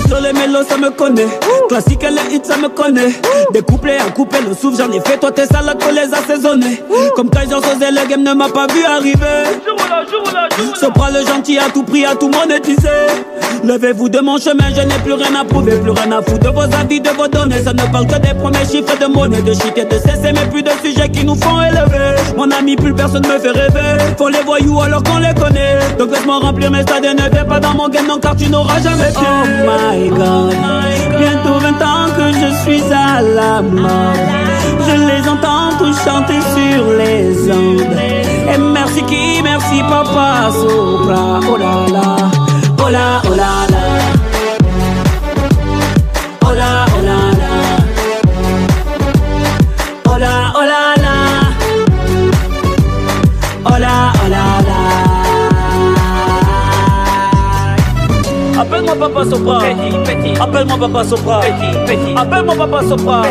Flots, 0.07 0.21
les 0.21 0.33
mélos, 0.33 0.65
ça 0.67 0.77
me 0.77 0.89
connaît. 0.91 1.27
Classique 1.71 2.01
les 2.03 2.35
hits, 2.35 2.41
ça 2.43 2.57
me 2.57 2.67
connaît. 2.67 3.13
Des 3.53 3.61
couplets 3.61 3.97
à 3.97 4.11
couper 4.11 4.39
le 4.45 4.53
souffle, 4.53 4.75
j'en 4.77 4.91
ai 4.91 4.99
fait. 4.99 5.17
Toi, 5.17 5.31
tes 5.31 5.45
salades, 5.45 5.81
faut 5.81 5.95
les 5.95 6.13
assaisonner. 6.13 6.83
Comme 7.15 7.29
quand 7.29 7.49
j'en 7.49 7.61
faisais, 7.61 7.91
le 7.91 8.09
game 8.09 8.23
ne 8.23 8.33
m'a 8.33 8.49
pas 8.49 8.67
vu 8.67 8.83
arriver. 8.83 9.15
Sopra 10.77 11.11
le 11.11 11.25
gentil 11.25 11.59
à 11.59 11.69
tout 11.73 11.83
prix, 11.83 12.03
à 12.03 12.13
tout 12.13 12.27
monétiser. 12.29 12.89
Levez-vous 13.63 14.09
de 14.09 14.19
mon 14.19 14.37
chemin, 14.37 14.65
je 14.75 14.81
n'ai 14.81 14.99
plus 15.01 15.13
rien 15.13 15.33
à 15.39 15.45
prouver, 15.45 15.77
plus 15.77 15.91
rien 15.91 16.11
à 16.11 16.21
foutre 16.21 16.39
de 16.39 16.49
vos 16.49 16.61
avis, 16.61 16.99
de 16.99 17.09
vos 17.11 17.29
données. 17.29 17.63
Ça 17.63 17.71
ne 17.71 17.83
parle 17.89 18.07
que 18.07 18.19
des 18.19 18.33
premiers 18.33 18.65
chiffres 18.69 18.97
de 18.99 19.05
monnaie, 19.05 19.41
de 19.41 19.53
shit 19.53 19.77
et 19.77 19.85
de 19.85 19.97
cesser, 19.97 20.33
mais 20.33 20.45
plus 20.51 20.63
de 20.63 20.71
sujets 20.83 21.07
qui 21.07 21.23
nous 21.23 21.35
font 21.35 21.61
élever. 21.61 22.15
Mon 22.35 22.51
ami, 22.51 22.75
plus 22.75 22.93
personne 22.93 23.25
me 23.25 23.39
fait 23.39 23.51
rêver. 23.51 24.13
Faut 24.17 24.27
les 24.27 24.41
voyous 24.41 24.81
alors 24.81 25.03
qu'on 25.03 25.19
les 25.19 25.33
connaît. 25.33 25.79
Donc 25.97 26.11
laisse-moi 26.11 26.39
remplir 26.39 26.69
mes 26.69 26.81
stades 26.81 27.05
et 27.05 27.13
ne 27.13 27.29
viens 27.29 27.45
pas 27.45 27.61
dans 27.61 27.73
mon 27.75 27.87
game, 27.87 28.07
non, 28.07 28.19
car 28.19 28.35
tu 28.35 28.49
n'auras 28.49 28.81
jamais 28.81 29.09
pied. 29.09 29.21
Oh 29.21 29.47
my 29.65 30.09
god, 30.09 30.55
bientôt 31.17 31.60
20 31.61 31.81
ans 31.81 32.07
que 32.17 32.31
je 32.41 32.49
suis 32.63 32.83
à 32.91 33.21
la 33.21 33.61
mode. 33.61 34.19
Je 34.87 34.95
les 35.09 35.29
entends 35.29 35.77
tous 35.77 35.95
chanter 36.03 36.39
sur 36.55 36.91
les 36.97 37.51
ondes. 37.51 37.97
Et 38.53 38.57
merci 38.57 39.01
qui, 39.03 39.41
merci 39.43 39.81
papa 39.89 40.49
Sopra. 40.51 41.39
Oh 41.51 41.57
là 41.57 41.75
là, 41.95 42.15
oh 42.83 42.89
là, 42.89 43.21
oh 43.29 43.35
là 43.35 43.51
là. 43.69 43.83
Oh 46.43 46.53
là. 46.53 46.90
Appelle-moi 58.91 59.07
papa 59.07 59.23
Sopra. 59.23 59.57
Appelle-moi 60.41 60.77
papa 60.77 61.03
Sopra. 61.05 61.41
Appelle-moi 62.17 62.55
papa 62.55 62.79
Sopra. 62.83 63.23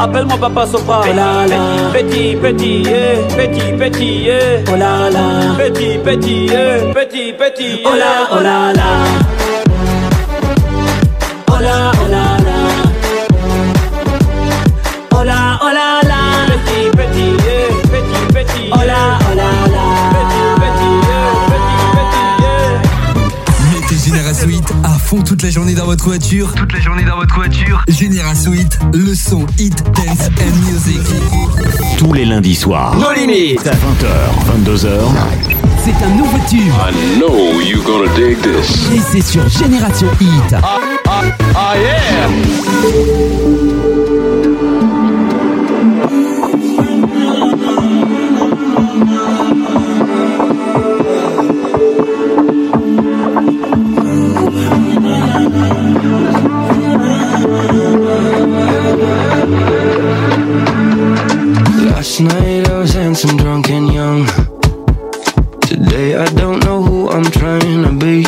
Appelle-moi 0.00 0.36
papa 0.40 0.66
Sopra. 0.66 1.00
Oh 1.04 1.12
là 1.12 1.44
là. 1.46 1.60
Petit, 1.92 2.34
petit, 2.36 2.82
yeah. 2.88 3.20
Petit, 3.36 3.72
petit, 3.76 4.24
yeah. 4.24 4.64
Oh 4.72 4.76
là 4.76 5.10
là. 5.10 5.52
Petit, 5.58 5.98
petit, 5.98 6.46
yeah. 6.46 6.90
Petit, 6.94 7.34
petit, 7.36 7.82
yeah. 7.82 7.90
Oh 7.90 7.96
là, 7.96 8.28
oh 8.32 8.40
là 8.40 8.72
là. 8.72 8.88
Oh 11.50 11.60
là, 11.60 11.92
oh 11.92 12.08
là 12.10 12.37
fond 25.08 25.22
toute 25.22 25.42
la 25.42 25.48
journée 25.48 25.72
dans 25.74 25.86
votre 25.86 26.04
voiture. 26.04 26.52
Toute 26.54 26.70
la 26.70 26.80
journée 26.80 27.02
dans 27.02 27.16
votre 27.16 27.34
voiture. 27.34 27.82
Génération 27.88 28.52
Hit, 28.52 28.78
le 28.92 29.14
son 29.14 29.46
hit 29.58 29.82
dance 29.94 30.28
and 30.28 30.70
music. 30.70 31.00
Tous 31.96 32.12
les 32.12 32.26
lundis 32.26 32.54
soirs. 32.54 32.94
Nos 32.94 33.12
limites. 33.12 33.64
20h, 33.64 34.66
22h. 34.66 34.90
C'est 35.82 36.04
un 36.04 36.10
nouveau 36.10 36.36
tube. 36.50 36.60
I 36.60 37.18
know 37.18 37.58
you're 37.62 37.82
gonna 37.84 38.12
dig 38.16 38.36
this. 38.42 38.90
Et 38.92 39.00
c'est 39.10 39.22
sur 39.22 39.48
Génération 39.48 40.08
Hit. 40.20 40.56
Ah 41.06 41.74
yeah! 41.78 43.17
Last 62.18 62.34
night 62.34 62.68
I 62.68 62.78
was 62.78 62.94
handsome, 62.94 63.36
drunk, 63.36 63.70
and 63.70 63.92
young. 63.92 64.26
Today 65.60 66.16
I 66.16 66.24
don't 66.34 66.64
know 66.64 66.82
who 66.82 67.08
I'm 67.08 67.22
trying 67.22 67.84
to 67.84 67.92
be. 67.92 68.24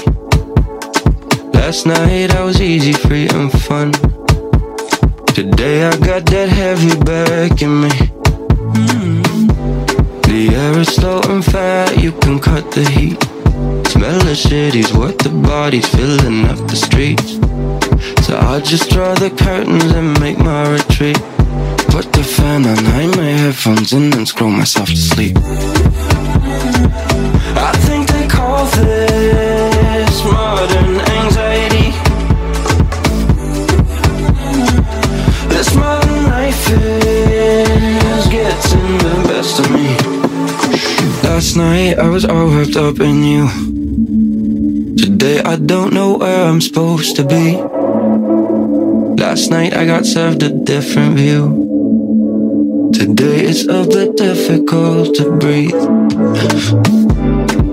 Last 1.58 1.86
night 1.86 2.32
I 2.32 2.44
was 2.44 2.60
easy, 2.60 2.92
free, 2.92 3.26
and 3.30 3.50
fun. 3.50 3.90
Today 5.34 5.88
I 5.88 5.96
got 5.96 6.24
that 6.26 6.50
heavy 6.50 6.94
back 7.02 7.62
in 7.62 7.80
me. 7.80 7.88
The 10.22 10.54
air 10.54 10.78
is 10.78 10.94
slow 10.94 11.20
and 11.24 11.44
fat, 11.44 11.98
you 12.00 12.12
can 12.12 12.38
cut 12.38 12.70
the 12.70 12.84
heat. 12.84 13.20
Smell 13.90 14.20
the 14.20 14.36
city's 14.36 14.94
worth 14.94 15.18
the 15.18 15.30
bodies 15.30 15.88
filling 15.88 16.44
up 16.44 16.58
the 16.68 16.76
streets. 16.76 17.40
So 18.24 18.36
I'll 18.36 18.60
just 18.60 18.88
draw 18.90 19.16
the 19.16 19.30
curtains 19.30 19.90
and 19.90 20.20
make 20.20 20.38
my 20.38 20.70
retreat. 20.70 21.18
Put 21.90 22.12
the 22.12 22.22
fan 22.22 22.66
on, 22.66 22.76
hide 22.76 23.16
my 23.16 23.30
headphones 23.42 23.92
in 23.92 24.12
and 24.14 24.26
scroll 24.26 24.50
myself 24.50 24.88
to 24.88 24.96
sleep. 24.96 25.36
I 27.56 27.72
think 27.86 28.08
they 28.08 28.26
call 28.28 28.64
this 28.66 30.24
modern 30.24 31.00
anxiety. 31.18 31.90
This 35.48 35.74
modern 35.74 36.24
life 36.26 36.70
is 36.70 38.26
getting 38.28 38.98
the 38.98 39.14
best 39.28 39.58
of 39.58 39.70
me. 39.70 39.96
Last 41.28 41.56
night 41.56 41.98
I 41.98 42.08
was 42.08 42.24
all 42.24 42.46
wrapped 42.46 42.76
up 42.76 43.00
in 43.00 43.24
you. 43.24 43.48
Today 44.96 45.40
I 45.42 45.56
don't 45.56 45.92
know 45.92 46.18
where 46.18 46.46
I'm 46.48 46.60
supposed 46.60 47.16
to 47.16 47.24
be. 47.24 47.56
Last 49.20 49.50
night 49.50 49.74
I 49.74 49.84
got 49.86 50.06
served 50.06 50.42
a 50.42 50.50
different 50.50 51.16
view. 51.16 51.69
Today 53.00 53.46
it's 53.46 53.64
a 53.66 53.82
bit 53.88 54.14
difficult 54.18 55.14
to 55.14 55.30
breathe. 55.38 55.72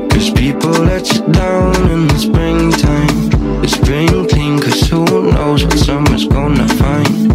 Cause 0.09 0.31
people 0.31 0.71
let 0.71 1.13
you 1.13 1.19
down 1.33 1.75
in 1.91 2.07
the 2.07 2.17
springtime. 2.17 3.61
It's 3.61 3.73
spring 3.73 4.07
clean, 4.29 4.57
cause 4.57 4.87
who 4.87 5.03
knows 5.33 5.65
what 5.65 5.79
summer's 5.79 6.25
gonna 6.25 6.65
find. 6.79 7.27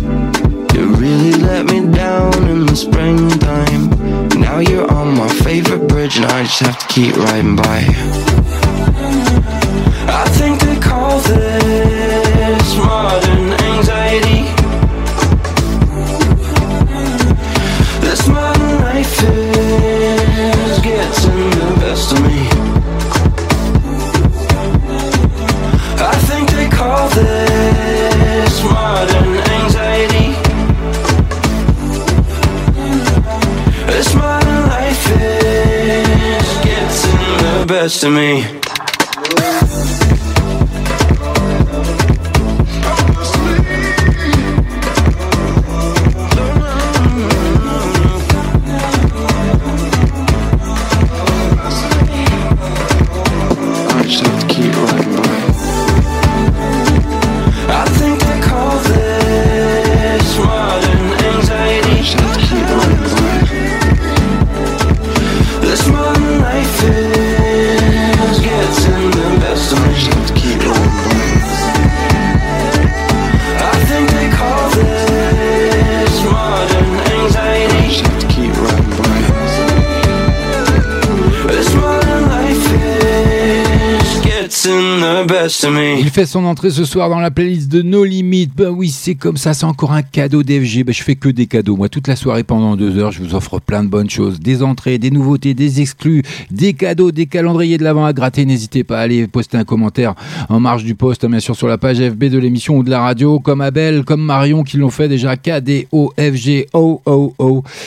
You 0.72 0.86
really 0.94 1.32
let 1.32 1.66
me 1.66 1.80
down 1.92 2.48
in 2.48 2.64
the 2.64 2.76
springtime. 2.76 3.90
Now 4.40 4.60
you're 4.60 4.90
on 4.90 5.14
my 5.14 5.28
favorite 5.28 5.86
bridge, 5.86 6.16
and 6.16 6.24
I 6.24 6.44
just 6.44 6.60
have 6.60 6.78
to 6.78 6.86
keep 6.86 7.14
riding 7.14 7.56
by. 7.56 7.84
I 10.08 10.24
think 10.38 10.60
they 10.62 10.80
call 10.80 11.18
this 11.18 12.01
getting 37.82 37.88
the 37.88 37.98
best 37.98 38.04
of 38.04 38.12
me. 38.12 38.51
Il 85.98 86.10
fait 86.10 86.26
son 86.26 86.44
entrée 86.44 86.70
ce 86.70 86.84
soir 86.84 87.08
dans 87.08 87.18
la 87.18 87.30
playlist 87.30 87.70
de 87.70 87.82
No 87.82 88.04
Limit. 88.04 88.50
Bah 88.56 88.70
oui, 88.70 88.90
c'est 88.90 89.14
comme 89.14 89.36
ça, 89.36 89.54
c'est 89.54 89.64
encore 89.64 89.92
un 89.92 90.02
cadeau 90.02 90.42
d'FG. 90.42 90.84
Bah, 90.84 90.92
je 90.92 91.02
fais 91.02 91.16
que 91.16 91.28
des 91.28 91.46
cadeaux. 91.46 91.76
Moi, 91.76 91.88
toute 91.88 92.06
la 92.08 92.16
soirée 92.16 92.44
pendant 92.44 92.76
deux 92.76 92.98
heures, 92.98 93.12
je 93.12 93.22
vous 93.22 93.34
offre 93.34 93.58
plein 93.58 93.82
de 93.82 93.88
bonnes 93.88 94.10
choses. 94.10 94.38
Des 94.40 94.62
entrées, 94.62 94.98
des 94.98 95.10
nouveautés, 95.10 95.54
des 95.54 95.80
exclus, 95.80 96.22
des 96.50 96.74
cadeaux, 96.74 97.10
des 97.10 97.26
calendriers 97.26 97.78
de 97.78 97.84
l'avant 97.84 98.04
à 98.04 98.12
gratter. 98.12 98.44
N'hésitez 98.44 98.84
pas 98.84 98.98
à 98.98 99.02
aller 99.02 99.26
poster 99.26 99.56
un 99.56 99.64
commentaire 99.64 100.14
en 100.48 100.60
marge 100.60 100.84
du 100.84 100.94
post, 100.94 101.24
hein, 101.24 101.30
bien 101.30 101.40
sûr, 101.40 101.56
sur 101.56 101.66
la 101.66 101.78
page 101.78 101.98
FB 101.98 102.24
de 102.24 102.38
l'émission 102.38 102.76
ou 102.76 102.82
de 102.82 102.90
la 102.90 103.00
radio, 103.00 103.40
comme 103.40 103.60
Abel, 103.62 104.04
comme 104.04 104.22
Marion 104.22 104.62
qui 104.64 104.76
l'ont 104.76 104.90
fait 104.90 105.08
déjà. 105.08 105.36
K-D-O-F-G-O-O-O. 105.36 106.02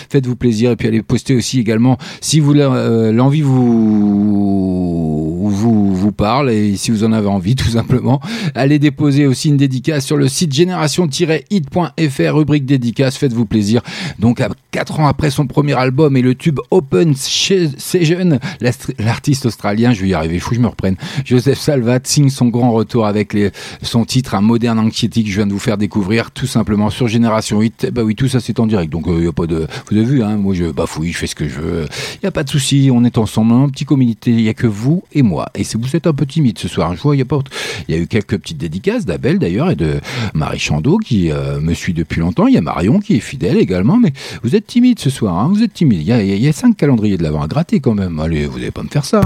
Faites-vous 0.10 0.36
plaisir 0.36 0.72
et 0.72 0.76
puis 0.76 0.88
allez 0.88 1.01
poster 1.01 1.36
aussi 1.36 1.60
également 1.60 1.97
si 2.22 2.39
vous 2.39 2.56
euh, 2.56 3.12
l'envie 3.12 3.41
vous, 3.41 5.05
parle 6.12 6.51
et 6.51 6.76
si 6.76 6.91
vous 6.91 7.03
en 7.03 7.12
avez 7.12 7.28
envie, 7.28 7.56
tout 7.56 7.70
simplement. 7.70 8.20
Allez 8.53 8.80
déposer 8.80 9.26
aussi 9.26 9.49
une 9.49 9.58
dédicace 9.58 10.06
sur 10.06 10.18
le 10.18 10.28
site 10.28 10.53
génération-hit.fr, 10.53 12.36
rubrique 12.36 12.66
dédicace, 12.66 13.18
faites-vous 13.18 13.45
plaisir. 13.45 13.82
Donc, 14.20 14.41
à 14.41 14.49
4 14.72 14.99
ans 14.99 15.08
après 15.08 15.30
son 15.30 15.47
premier 15.47 15.74
album 15.74 16.18
et 16.18 16.22
le 16.22 16.36
tube 16.36 16.60
Open 16.72 17.16
Session, 17.16 18.39
l'artiste 18.99 19.45
australien, 19.45 19.93
je 19.93 20.01
vais 20.01 20.10
y 20.10 20.14
arriver, 20.14 20.36
il 20.36 20.39
faut 20.39 20.49
que 20.49 20.56
je 20.56 20.62
me 20.62 20.68
reprenne, 20.68 20.95
Joseph 21.24 21.60
Salvat 21.60 21.99
signe 22.03 22.30
son 22.30 22.47
grand 22.47 22.72
retour 22.72 23.06
avec 23.06 23.36
son 23.82 24.06
titre 24.06 24.36
Un 24.36 24.41
moderne 24.41 24.80
anxiété 24.80 25.24
que 25.24 25.30
je 25.30 25.36
viens 25.36 25.47
de 25.47 25.53
vous 25.53 25.60
faire 25.60 25.78
découvrir 25.78 26.32
tout 26.32 26.47
simplement 26.47 26.89
sur 26.89 27.08
Génération 27.08 27.62
Hit. 27.62 27.89
Bah 27.91 28.03
oui, 28.03 28.16
tout 28.16 28.28
ça 28.28 28.39
c'est 28.39 28.60
en 28.60 28.68
direct, 28.68 28.91
donc 28.91 29.06
il 29.08 29.14
euh, 29.14 29.22
n'y 29.22 29.28
a 29.28 29.32
pas 29.32 29.47
de... 29.47 29.68
Vous 29.89 29.97
avez 29.97 30.06
vu, 30.06 30.24
hein, 30.24 30.38
moi 30.38 30.53
je 30.53 30.66
bafouille, 30.66 31.12
je 31.12 31.18
fais 31.18 31.28
ce 31.28 31.36
que 31.36 31.47
je 31.47 31.60
veux. 31.60 31.86
Il 32.16 32.20
n'y 32.24 32.28
a 32.28 32.32
pas 32.32 32.43
de 32.43 32.49
souci, 32.49 32.89
on 32.93 33.03
est 33.03 33.18
ensemble, 33.18 33.53
un 33.53 33.70
petit 33.70 33.86
communauté, 33.86 34.32
il 34.32 34.43
n'y 34.43 34.49
a 34.49 34.53
que 34.53 34.68
vous 34.68 35.03
et 35.14 35.22
moi. 35.22 35.47
Et 35.56 35.64
si 35.64 35.78
vous 35.78 35.94
êtes 35.95 36.07
un 36.07 36.13
peu 36.13 36.25
timide 36.25 36.59
ce 36.59 36.67
soir, 36.67 36.95
je 36.95 37.01
vois, 37.01 37.15
il 37.15 37.19
y 37.19 37.21
a 37.21 37.25
pas... 37.25 37.39
Il 37.87 37.95
y 37.95 37.97
a 37.97 38.01
eu 38.01 38.07
quelques 38.07 38.37
petites 38.37 38.57
dédicaces 38.57 39.05
d'Abel 39.05 39.39
d'ailleurs 39.39 39.69
et 39.69 39.75
de 39.75 39.99
Marie 40.33 40.59
Chandot 40.59 40.97
qui 40.97 41.31
euh, 41.31 41.59
me 41.59 41.73
suit 41.73 41.93
depuis 41.93 42.19
longtemps. 42.21 42.47
Il 42.47 42.53
y 42.53 42.57
a 42.57 42.61
Marion 42.61 42.99
qui 42.99 43.15
est 43.15 43.19
fidèle 43.19 43.57
également, 43.57 43.97
mais 43.97 44.13
vous 44.43 44.55
êtes 44.55 44.67
timide 44.67 44.99
ce 44.99 45.09
soir, 45.09 45.37
hein, 45.37 45.49
vous 45.53 45.63
êtes 45.63 45.73
timide. 45.73 46.01
Il 46.01 46.07
y, 46.07 46.11
a, 46.11 46.21
il 46.21 46.43
y 46.43 46.47
a 46.47 46.53
cinq 46.53 46.77
calendriers 46.77 47.17
de 47.17 47.23
l'avant 47.23 47.41
à 47.41 47.47
gratter 47.47 47.79
quand 47.79 47.93
même. 47.93 48.19
Allez, 48.19 48.45
vous 48.45 48.59
n'allez 48.59 48.71
pas 48.71 48.83
me 48.83 48.89
faire 48.89 49.05
ça. 49.05 49.21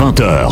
20h. 0.00 0.48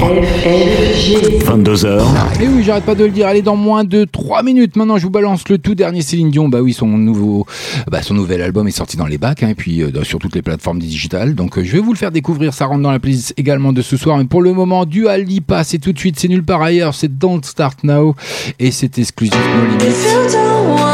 22h. 1.42 2.02
Et 2.42 2.48
oui, 2.48 2.62
j'arrête 2.62 2.84
pas 2.84 2.94
de 2.94 3.04
le 3.04 3.10
dire. 3.10 3.26
Allez, 3.26 3.40
dans 3.40 3.56
moins 3.56 3.82
de 3.82 4.04
3 4.04 4.42
minutes, 4.42 4.76
maintenant, 4.76 4.98
je 4.98 5.04
vous 5.04 5.10
balance 5.10 5.48
le 5.48 5.56
tout 5.56 5.74
dernier 5.74 6.02
Céline 6.02 6.30
Dion. 6.30 6.50
Bah 6.50 6.60
oui, 6.60 6.74
son 6.74 6.86
nouveau, 6.86 7.46
bah, 7.90 8.02
son 8.02 8.12
nouvel 8.12 8.42
album 8.42 8.68
est 8.68 8.72
sorti 8.72 8.98
dans 8.98 9.06
les 9.06 9.16
bacs, 9.16 9.42
hein, 9.42 9.48
et 9.48 9.54
puis 9.54 9.82
euh, 9.82 10.04
sur 10.04 10.18
toutes 10.18 10.34
les 10.34 10.42
plateformes 10.42 10.78
digitales. 10.78 11.34
Donc, 11.34 11.56
euh, 11.56 11.64
je 11.64 11.72
vais 11.72 11.78
vous 11.78 11.94
le 11.94 11.98
faire 11.98 12.10
découvrir. 12.10 12.52
Ça 12.52 12.66
rentre 12.66 12.82
dans 12.82 12.90
la 12.90 12.98
playlist 12.98 13.32
également 13.38 13.72
de 13.72 13.80
ce 13.80 13.96
soir. 13.96 14.18
Mais 14.18 14.24
pour 14.24 14.42
le 14.42 14.52
moment, 14.52 14.84
du 14.84 15.08
Alipa, 15.28 15.62
c'est 15.62 15.78
tout 15.78 15.92
de 15.92 15.98
suite, 15.98 16.18
c'est 16.18 16.28
nulle 16.28 16.42
part 16.42 16.62
ailleurs. 16.62 16.94
C'est 16.94 17.18
Don't 17.18 17.44
Start 17.44 17.84
Now. 17.84 18.14
Et 18.58 18.70
c'est 18.70 18.98
exclusif 18.98 19.36
No 19.36 19.66
Limits. 19.66 20.87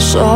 So 0.00 0.29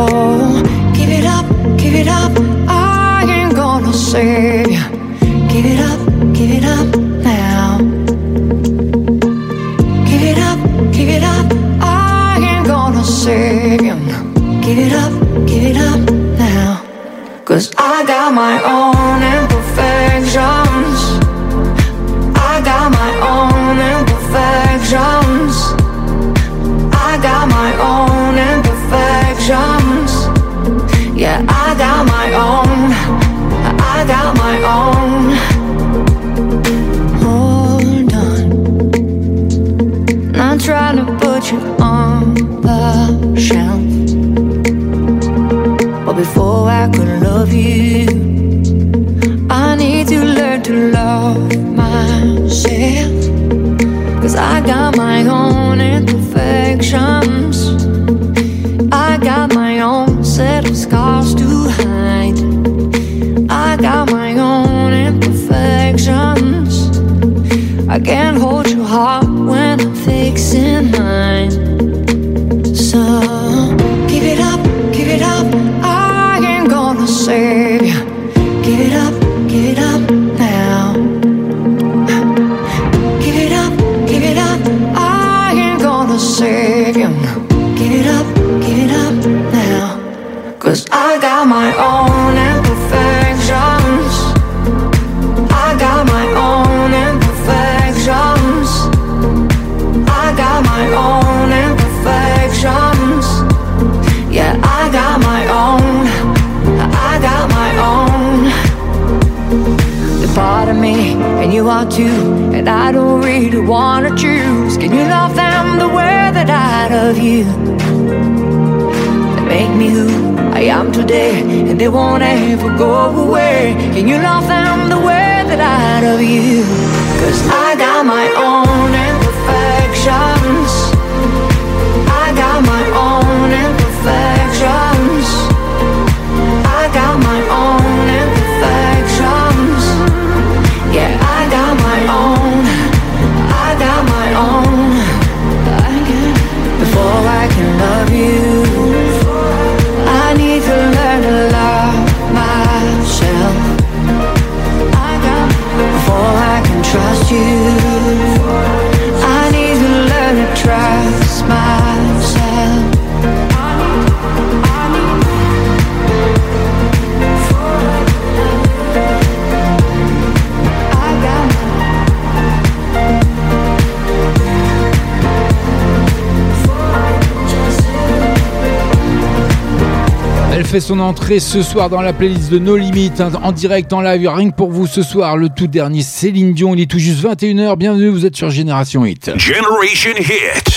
fait 181.23 181.39
son 181.39 181.39
entrée 181.39 181.39
ce 181.39 181.63
soir 181.63 181.89
dans 181.89 182.01
la 182.01 182.11
playlist 182.13 182.49
de 182.51 182.59
No 182.59 182.75
Limit, 182.77 183.11
hein, 183.19 183.31
en 183.41 183.51
direct, 183.51 183.91
en 183.93 184.01
live, 184.01 184.29
rien 184.29 184.49
que 184.49 184.55
pour 184.55 184.71
vous 184.71 184.85
ce 184.87 185.01
soir, 185.03 185.37
le 185.37 185.47
tout 185.49 185.67
dernier 185.67 186.01
Céline 186.01 186.53
Dion, 186.53 186.73
il 186.75 186.81
est 186.81 186.89
tout 186.89 186.99
juste 186.99 187.23
21h, 187.23 187.77
bienvenue, 187.77 188.09
vous 188.09 188.25
êtes 188.25 188.35
sur 188.35 188.49
Génération 188.49 189.05
Hit. 189.05 189.31
Generation 189.37 190.11
Hit. 190.17 190.75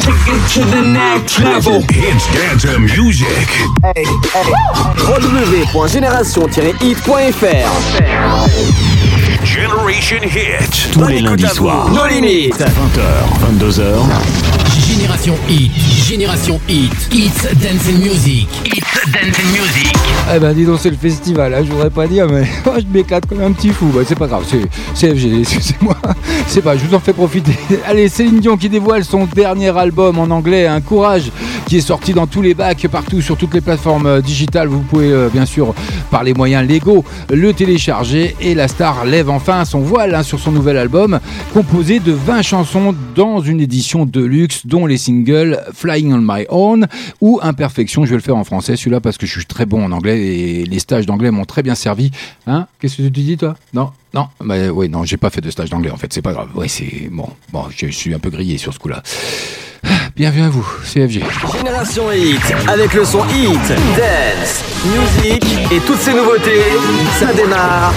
Take 0.00 0.14
it 0.26 0.48
to 0.54 0.62
the 0.62 0.82
next 0.86 1.38
level. 1.38 1.82
Hits 1.90 2.26
dance 2.34 2.64
music. 2.78 3.26
www.génération-hit.fr 4.98 7.70
Generation 9.44 10.22
Hit. 10.22 10.90
Tous 10.92 11.06
les 11.06 11.20
lundis 11.20 11.46
soirs. 11.48 11.90
Nos 11.90 12.06
limites 12.06 12.54
20h, 12.54 13.58
22h. 13.58 13.82
Génération 14.86 15.34
Hit, 15.48 15.72
Génération 16.08 16.60
Hit, 16.68 16.92
Hits 17.12 17.42
Dance 17.62 17.88
and 17.88 17.98
Music, 17.98 18.46
Hits 18.64 18.80
Dance 18.80 18.99
and 18.99 18.99
Eh 20.32 20.38
ben 20.38 20.54
dis 20.54 20.64
donc 20.64 20.78
c'est 20.80 20.90
le 20.90 20.96
festival, 20.96 21.52
hein, 21.52 21.62
je 21.64 21.72
voudrais 21.72 21.90
pas 21.90 22.06
dire 22.06 22.26
mais 22.28 22.46
moi, 22.64 22.76
je 22.78 22.86
m'éclate 22.86 23.26
comme 23.26 23.42
un 23.42 23.52
petit 23.52 23.70
fou, 23.70 23.86
bah, 23.86 24.02
c'est 24.06 24.16
pas 24.18 24.28
grave, 24.28 24.44
c'est 24.46 24.62
CFG, 24.94 25.40
excusez-moi, 25.40 25.96
c'est 26.46 26.62
pas, 26.62 26.76
je 26.76 26.84
vous 26.84 26.94
en 26.94 27.00
fais 27.00 27.12
profiter. 27.12 27.52
Allez 27.86 28.08
Céline 28.08 28.38
Dion 28.38 28.56
qui 28.56 28.68
dévoile 28.68 29.04
son 29.04 29.26
dernier 29.26 29.76
album 29.76 30.18
en 30.18 30.30
anglais, 30.30 30.66
Un 30.66 30.80
Courage, 30.80 31.32
qui 31.70 31.76
est 31.76 31.80
sorti 31.82 32.14
dans 32.14 32.26
tous 32.26 32.42
les 32.42 32.52
bacs, 32.52 32.88
partout 32.88 33.20
sur 33.20 33.36
toutes 33.36 33.54
les 33.54 33.60
plateformes 33.60 34.06
euh, 34.06 34.20
digitales, 34.20 34.66
vous 34.66 34.80
pouvez 34.80 35.12
euh, 35.12 35.28
bien 35.28 35.46
sûr 35.46 35.72
par 36.10 36.24
les 36.24 36.34
moyens 36.34 36.66
légaux 36.66 37.04
le 37.32 37.52
télécharger 37.52 38.34
et 38.40 38.56
la 38.56 38.66
star 38.66 39.04
lève 39.04 39.30
enfin 39.30 39.64
son 39.64 39.78
voile 39.78 40.16
hein, 40.16 40.24
sur 40.24 40.40
son 40.40 40.50
nouvel 40.50 40.76
album, 40.76 41.20
composé 41.54 42.00
de 42.00 42.10
20 42.10 42.42
chansons 42.42 42.92
dans 43.14 43.38
une 43.38 43.60
édition 43.60 44.04
de 44.04 44.20
luxe 44.20 44.66
dont 44.66 44.84
les 44.84 44.98
singles 44.98 45.60
Flying 45.72 46.12
on 46.12 46.20
My 46.20 46.44
Own 46.48 46.88
ou 47.20 47.38
Imperfection. 47.40 48.04
Je 48.04 48.10
vais 48.10 48.16
le 48.16 48.22
faire 48.22 48.36
en 48.36 48.42
français 48.42 48.74
celui-là 48.74 49.00
parce 49.00 49.16
que 49.16 49.26
je 49.26 49.30
suis 49.30 49.46
très 49.46 49.64
bon 49.64 49.84
en 49.84 49.92
anglais 49.92 50.18
et 50.26 50.64
les 50.64 50.78
stages 50.80 51.06
d'anglais 51.06 51.30
m'ont 51.30 51.44
très 51.44 51.62
bien 51.62 51.76
servi. 51.76 52.10
Hein 52.48 52.66
Qu'est-ce 52.80 52.96
que 52.96 53.02
tu 53.02 53.10
dis 53.10 53.36
toi? 53.36 53.54
Non? 53.74 53.90
Non, 54.12 54.28
bah, 54.40 54.56
oui, 54.72 54.88
non, 54.88 55.04
j'ai 55.04 55.16
pas 55.16 55.30
fait 55.30 55.40
de 55.40 55.50
stage 55.50 55.70
d'anglais 55.70 55.90
en 55.90 55.96
fait, 55.96 56.12
c'est 56.12 56.22
pas 56.22 56.32
grave. 56.32 56.48
Oui, 56.54 56.68
c'est 56.68 57.08
bon, 57.10 57.28
bon, 57.52 57.66
je 57.74 57.86
suis 57.86 58.12
un 58.12 58.18
peu 58.18 58.30
grillé 58.30 58.58
sur 58.58 58.74
ce 58.74 58.78
coup-là. 58.78 59.02
Bienvenue 60.16 60.42
à 60.42 60.48
vous, 60.48 60.66
CFG. 60.84 61.22
Génération 61.56 62.10
Hit, 62.12 62.40
avec 62.68 62.92
le 62.94 63.04
son 63.04 63.24
Hit, 63.28 63.68
Dance, 63.96 64.64
Music 64.84 65.44
et 65.70 65.78
toutes 65.80 66.00
ces 66.00 66.12
nouveautés, 66.12 66.64
ça 67.18 67.32
démarre. 67.32 67.92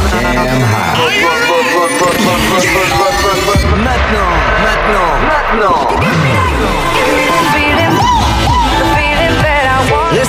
Maintenant, 3.84 4.30
maintenant, 4.64 5.10
maintenant. 5.58 7.23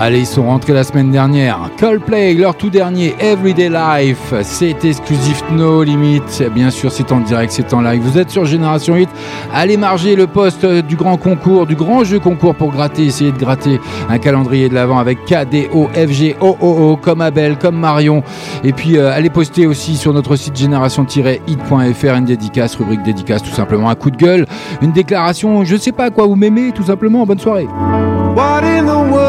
Allez, 0.00 0.20
ils 0.20 0.26
sont 0.26 0.44
rentrés 0.44 0.74
la 0.74 0.84
semaine 0.84 1.10
dernière. 1.10 1.58
Coldplay, 1.76 2.32
leur 2.34 2.54
tout 2.54 2.70
dernier 2.70 3.16
Everyday 3.18 3.68
Life, 3.68 4.32
c'est 4.42 4.84
exclusif 4.84 5.42
No 5.50 5.82
Limit. 5.82 6.22
Bien 6.54 6.70
sûr, 6.70 6.92
c'est 6.92 7.10
en 7.10 7.18
direct, 7.18 7.50
c'est 7.50 7.74
en 7.74 7.80
live. 7.80 8.00
Vous 8.00 8.16
êtes 8.16 8.30
sur 8.30 8.44
Génération 8.44 8.94
8. 8.94 9.08
Allez 9.52 9.76
marger 9.76 10.14
le 10.14 10.28
poste 10.28 10.64
du 10.64 10.94
grand 10.94 11.16
concours, 11.16 11.66
du 11.66 11.74
grand 11.74 12.04
jeu 12.04 12.20
concours 12.20 12.54
pour 12.54 12.70
gratter, 12.70 13.06
essayer 13.06 13.32
de 13.32 13.38
gratter 13.38 13.80
un 14.08 14.18
calendrier 14.18 14.68
de 14.68 14.74
l'avant 14.74 15.00
avec 15.00 15.24
KDO, 15.24 15.88
FG, 15.92 16.36
OOO, 16.40 16.96
comme 17.02 17.20
Abel, 17.20 17.58
comme 17.58 17.76
Marion. 17.76 18.22
Et 18.62 18.72
puis, 18.72 18.98
euh, 18.98 19.12
allez 19.12 19.30
poster 19.30 19.66
aussi 19.66 19.96
sur 19.96 20.12
notre 20.12 20.36
site 20.36 20.54
génération-hit.fr 20.56 22.14
une 22.14 22.24
dédicace, 22.24 22.76
rubrique 22.76 23.02
dédicace, 23.02 23.42
tout 23.42 23.50
simplement 23.50 23.90
un 23.90 23.96
coup 23.96 24.12
de 24.12 24.16
gueule, 24.16 24.46
une 24.80 24.92
déclaration, 24.92 25.64
je 25.64 25.74
sais 25.74 25.90
pas 25.90 26.10
quoi, 26.10 26.28
vous 26.28 26.36
m'aimez, 26.36 26.70
tout 26.72 26.84
simplement. 26.84 27.26
Bonne 27.26 27.40
soirée. 27.40 27.66
What 28.36 28.62
in 28.62 28.84
the 28.84 29.10
world 29.10 29.27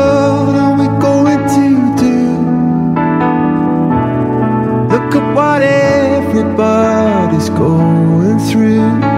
through. 8.40 9.09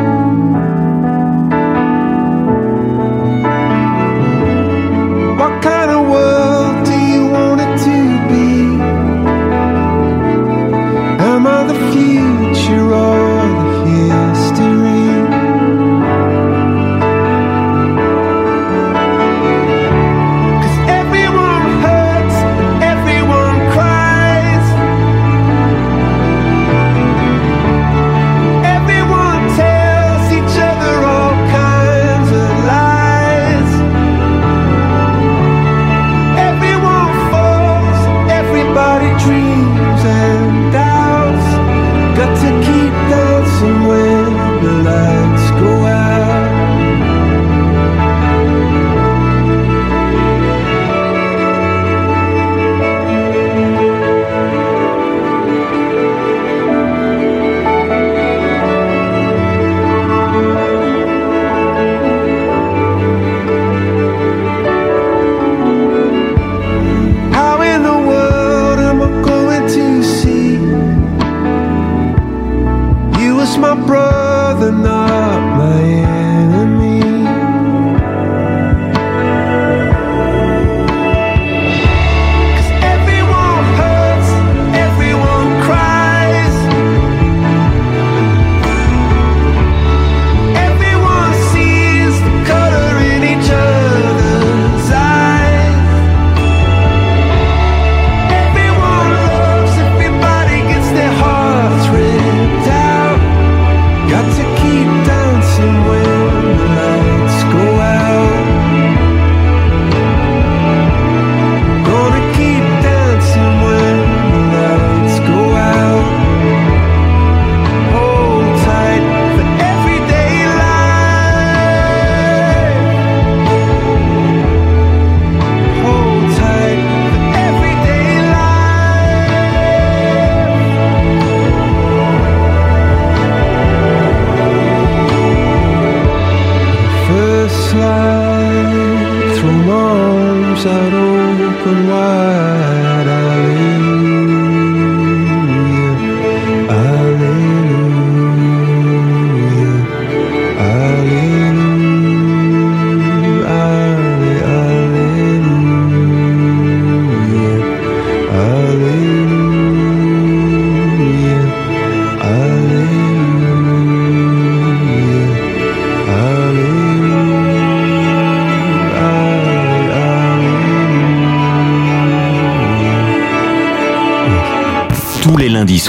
Slide, 139.42 139.50
throw 139.50 139.52
my 139.52 139.74
arms 139.74 140.66
out 140.66 140.94
open 140.94 141.88
wide. 141.88 142.81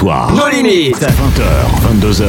Soirs. 0.03 0.31
Nos 0.35 0.49
limites. 0.49 0.97
20h, 0.97 1.43
22h. 1.81 2.23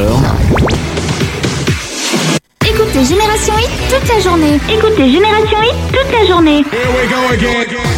Écoutez 2.65 3.03
Génération 3.03 3.53
Hit 3.57 3.69
toute 3.89 4.07
la 4.07 4.19
journée. 4.19 4.59
Écoutez 4.69 5.11
Génération 5.11 5.61
Hit 5.61 5.75
toute 5.91 6.11
la 6.11 6.25
journée. 6.25 6.63
moves 7.43 7.94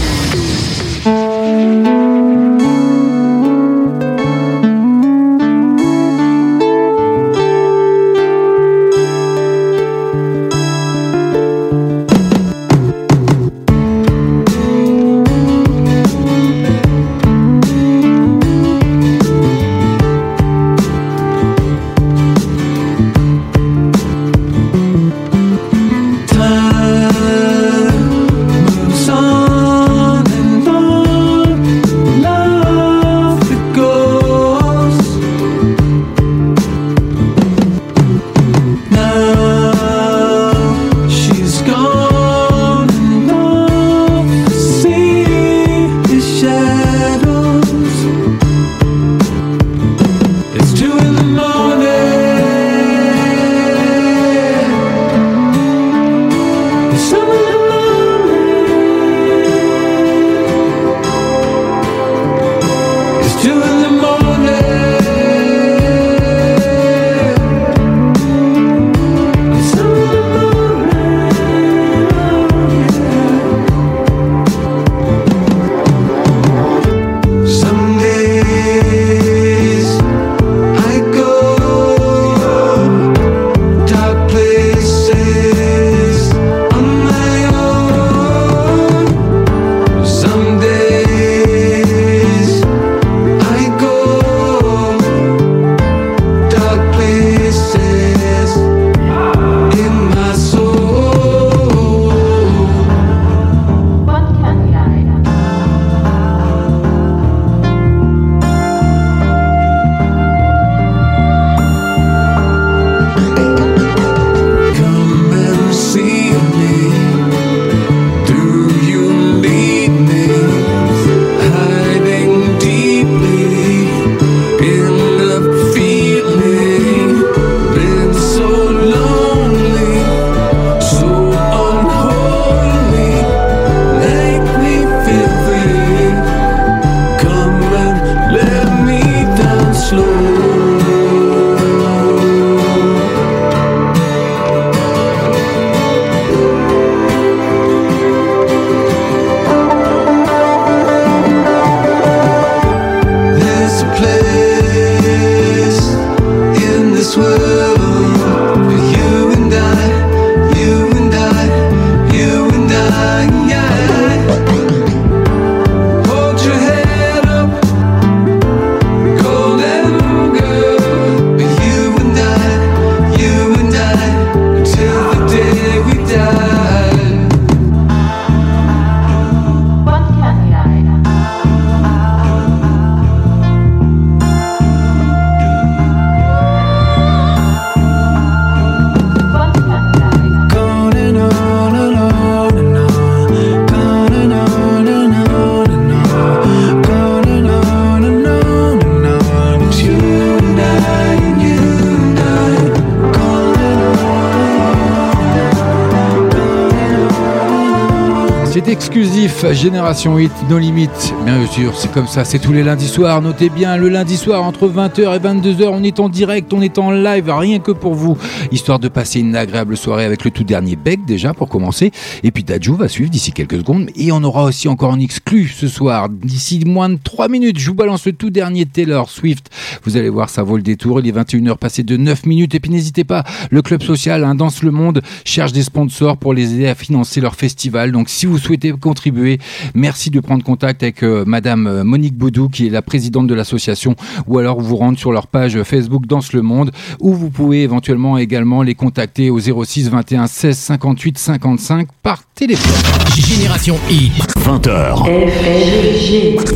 Génération 209.46 210.18
8, 210.18 210.32
nos 210.50 210.58
limites. 210.58 211.14
Bien 211.24 211.46
sûr, 211.46 211.78
c'est 211.78 211.92
comme 211.92 212.08
ça, 212.08 212.26
c'est 212.26 212.40
tous 212.40 212.52
les 212.54 212.64
lundis 212.64 212.88
soirs. 212.88 213.22
Notez 213.22 213.50
bien, 213.50 213.78
le 213.78 213.88
lundi 213.88 214.18
soir, 214.18 214.44
entre 214.44 214.68
20h 214.68 215.16
et 215.16 215.20
22h, 215.20 215.68
on 215.72 215.84
est 215.84 216.00
en 216.00 216.10
direct, 216.10 216.52
on 216.54 216.62
est 216.62 216.80
en 216.80 216.90
live, 216.90 217.30
rien 217.30 217.60
que 217.60 217.72
pour 217.72 217.94
vous. 217.94 218.18
Histoire 218.52 218.80
de 218.80 218.88
passer 218.88 219.20
une 219.20 219.36
agréable 219.36 219.78
soirée 219.78 220.06
avec 220.06 220.26
le 220.26 220.32
tout 220.32 220.44
dernier 220.44 220.76
Beck, 220.76 221.06
déjà, 221.06 221.36
pour 221.36 221.50
commencer. 221.50 221.92
Et 222.24 222.32
puis 222.32 222.44
Dajou 222.44 222.76
va 222.76 222.88
suivre 222.88 223.12
d'ici 223.12 223.32
quelques 223.32 223.58
secondes. 223.58 223.90
Et 223.96 224.12
on 224.12 224.24
aura 224.24 224.44
aussi 224.44 224.68
encore 224.68 224.92
un 224.92 225.00
exclu 225.00 225.48
ce 225.48 225.68
soir. 225.68 226.10
D'ici 226.10 226.64
moins 226.66 226.90
de 226.90 226.98
3 227.02 227.30
minutes, 227.30 227.60
je 227.60 227.70
vous 227.70 227.76
balance 227.76 228.08
le 228.08 228.14
tout 228.14 228.32
dernier 228.32 228.66
Taylor 228.66 229.08
Swift. 229.10 229.52
Vous 229.84 229.98
allez 229.98 230.10
voir, 230.10 230.30
ça 230.30 230.42
vaut 230.42 230.58
le 230.58 230.64
détour. 230.64 231.00
Il 231.00 231.08
est 231.08 231.12
21h 231.12 231.58
passé 231.58 231.84
de 231.84 231.96
9 231.96 232.26
minutes. 232.26 232.56
Et 232.56 232.60
puis 232.60 232.72
n'hésitez 232.72 233.04
pas, 233.04 233.24
le 233.52 233.62
club 233.62 233.84
social, 233.84 234.24
hein, 234.24 234.34
Danse 234.34 234.64
le 234.64 234.72
Monde, 234.72 235.02
cherche 235.26 235.54
des 235.54 235.64
sponsors 235.64 236.18
pour 236.18 236.34
les 236.34 236.56
aider 236.56 236.68
à 236.68 236.76
financer 236.76 237.22
leur 237.22 237.36
festival. 237.36 237.92
Donc 237.92 238.10
si 238.10 238.26
vous 238.26 238.40
souhaitez 238.40 238.72
contribuer, 238.72 239.27
merci 239.76 240.10
de 240.10 240.20
prendre 240.20 240.44
contact 240.44 240.84
avec 240.84 241.04
euh, 241.04 241.24
Madame 241.26 241.68
euh, 241.68 241.84
Monique 241.84 242.16
Baudou, 242.16 242.50
qui 242.50 242.68
est 242.68 242.70
la 242.70 242.82
présidente 242.82 243.28
de 243.28 243.34
l'association, 243.34 243.96
ou 244.28 244.38
alors 244.38 244.62
vous 244.62 244.76
rendre 244.76 244.98
sur 244.98 245.12
leur 245.12 245.28
page 245.28 245.62
Facebook 245.64 246.06
Danse 246.06 246.34
le 246.34 246.42
Monde, 246.42 246.72
ou 247.00 247.14
vous 247.14 247.30
pouvez 247.30 247.64
éventuellement 247.64 248.18
également 248.18 248.62
les 248.64 248.76
contacter 248.76 249.30
au 249.30 249.40
06 249.40 249.90
21 249.90 250.28
16 250.28 250.58
58 250.58 251.18
55 251.18 251.88
par 252.04 252.27
téléphone. 252.38 252.72
Génération 253.16 253.80
I. 253.90 254.12
20h. 254.46 255.10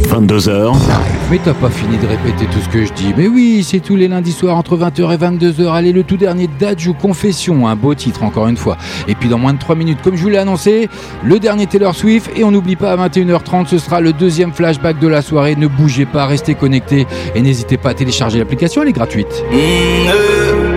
22h. 0.07 0.75
Mais 1.31 1.39
t'as 1.43 1.55
pas 1.55 1.71
fini 1.71 1.97
de 1.97 2.05
répéter 2.05 2.45
tout 2.45 2.59
ce 2.63 2.69
que 2.69 2.85
je 2.85 2.93
dis. 2.93 3.13
Mais 3.17 3.27
oui, 3.27 3.65
c'est 3.67 3.79
tous 3.79 3.95
les 3.95 4.07
lundis 4.07 4.31
soirs 4.31 4.55
entre 4.55 4.77
20h 4.77 5.11
et 5.11 5.17
22h. 5.17 5.73
Allez, 5.73 5.91
le 5.91 6.03
tout 6.03 6.17
dernier 6.17 6.47
Dajou 6.59 6.93
Confession, 6.93 7.67
un 7.67 7.75
beau 7.75 7.95
titre 7.95 8.21
encore 8.23 8.47
une 8.47 8.57
fois. 8.57 8.77
Et 9.07 9.15
puis 9.15 9.27
dans 9.27 9.39
moins 9.39 9.53
de 9.53 9.59
3 9.59 9.75
minutes, 9.75 9.97
comme 10.03 10.15
je 10.15 10.21
vous 10.21 10.29
l'ai 10.29 10.37
annoncé, 10.37 10.87
le 11.23 11.39
dernier 11.39 11.65
Taylor 11.65 11.95
Swift. 11.95 12.29
Et 12.35 12.43
on 12.43 12.51
n'oublie 12.51 12.75
pas 12.75 12.91
à 12.91 13.07
21h30, 13.09 13.67
ce 13.67 13.79
sera 13.79 14.01
le 14.01 14.13
deuxième 14.13 14.53
flashback 14.53 14.99
de 14.99 15.07
la 15.07 15.23
soirée. 15.23 15.55
Ne 15.55 15.67
bougez 15.67 16.05
pas, 16.05 16.27
restez 16.27 16.53
connectés 16.53 17.07
et 17.33 17.41
n'hésitez 17.41 17.77
pas 17.77 17.89
à 17.89 17.93
télécharger 17.95 18.37
l'application, 18.37 18.83
elle 18.83 18.89
est 18.89 18.93
gratuite. 18.93 19.43
Tu 19.49 20.70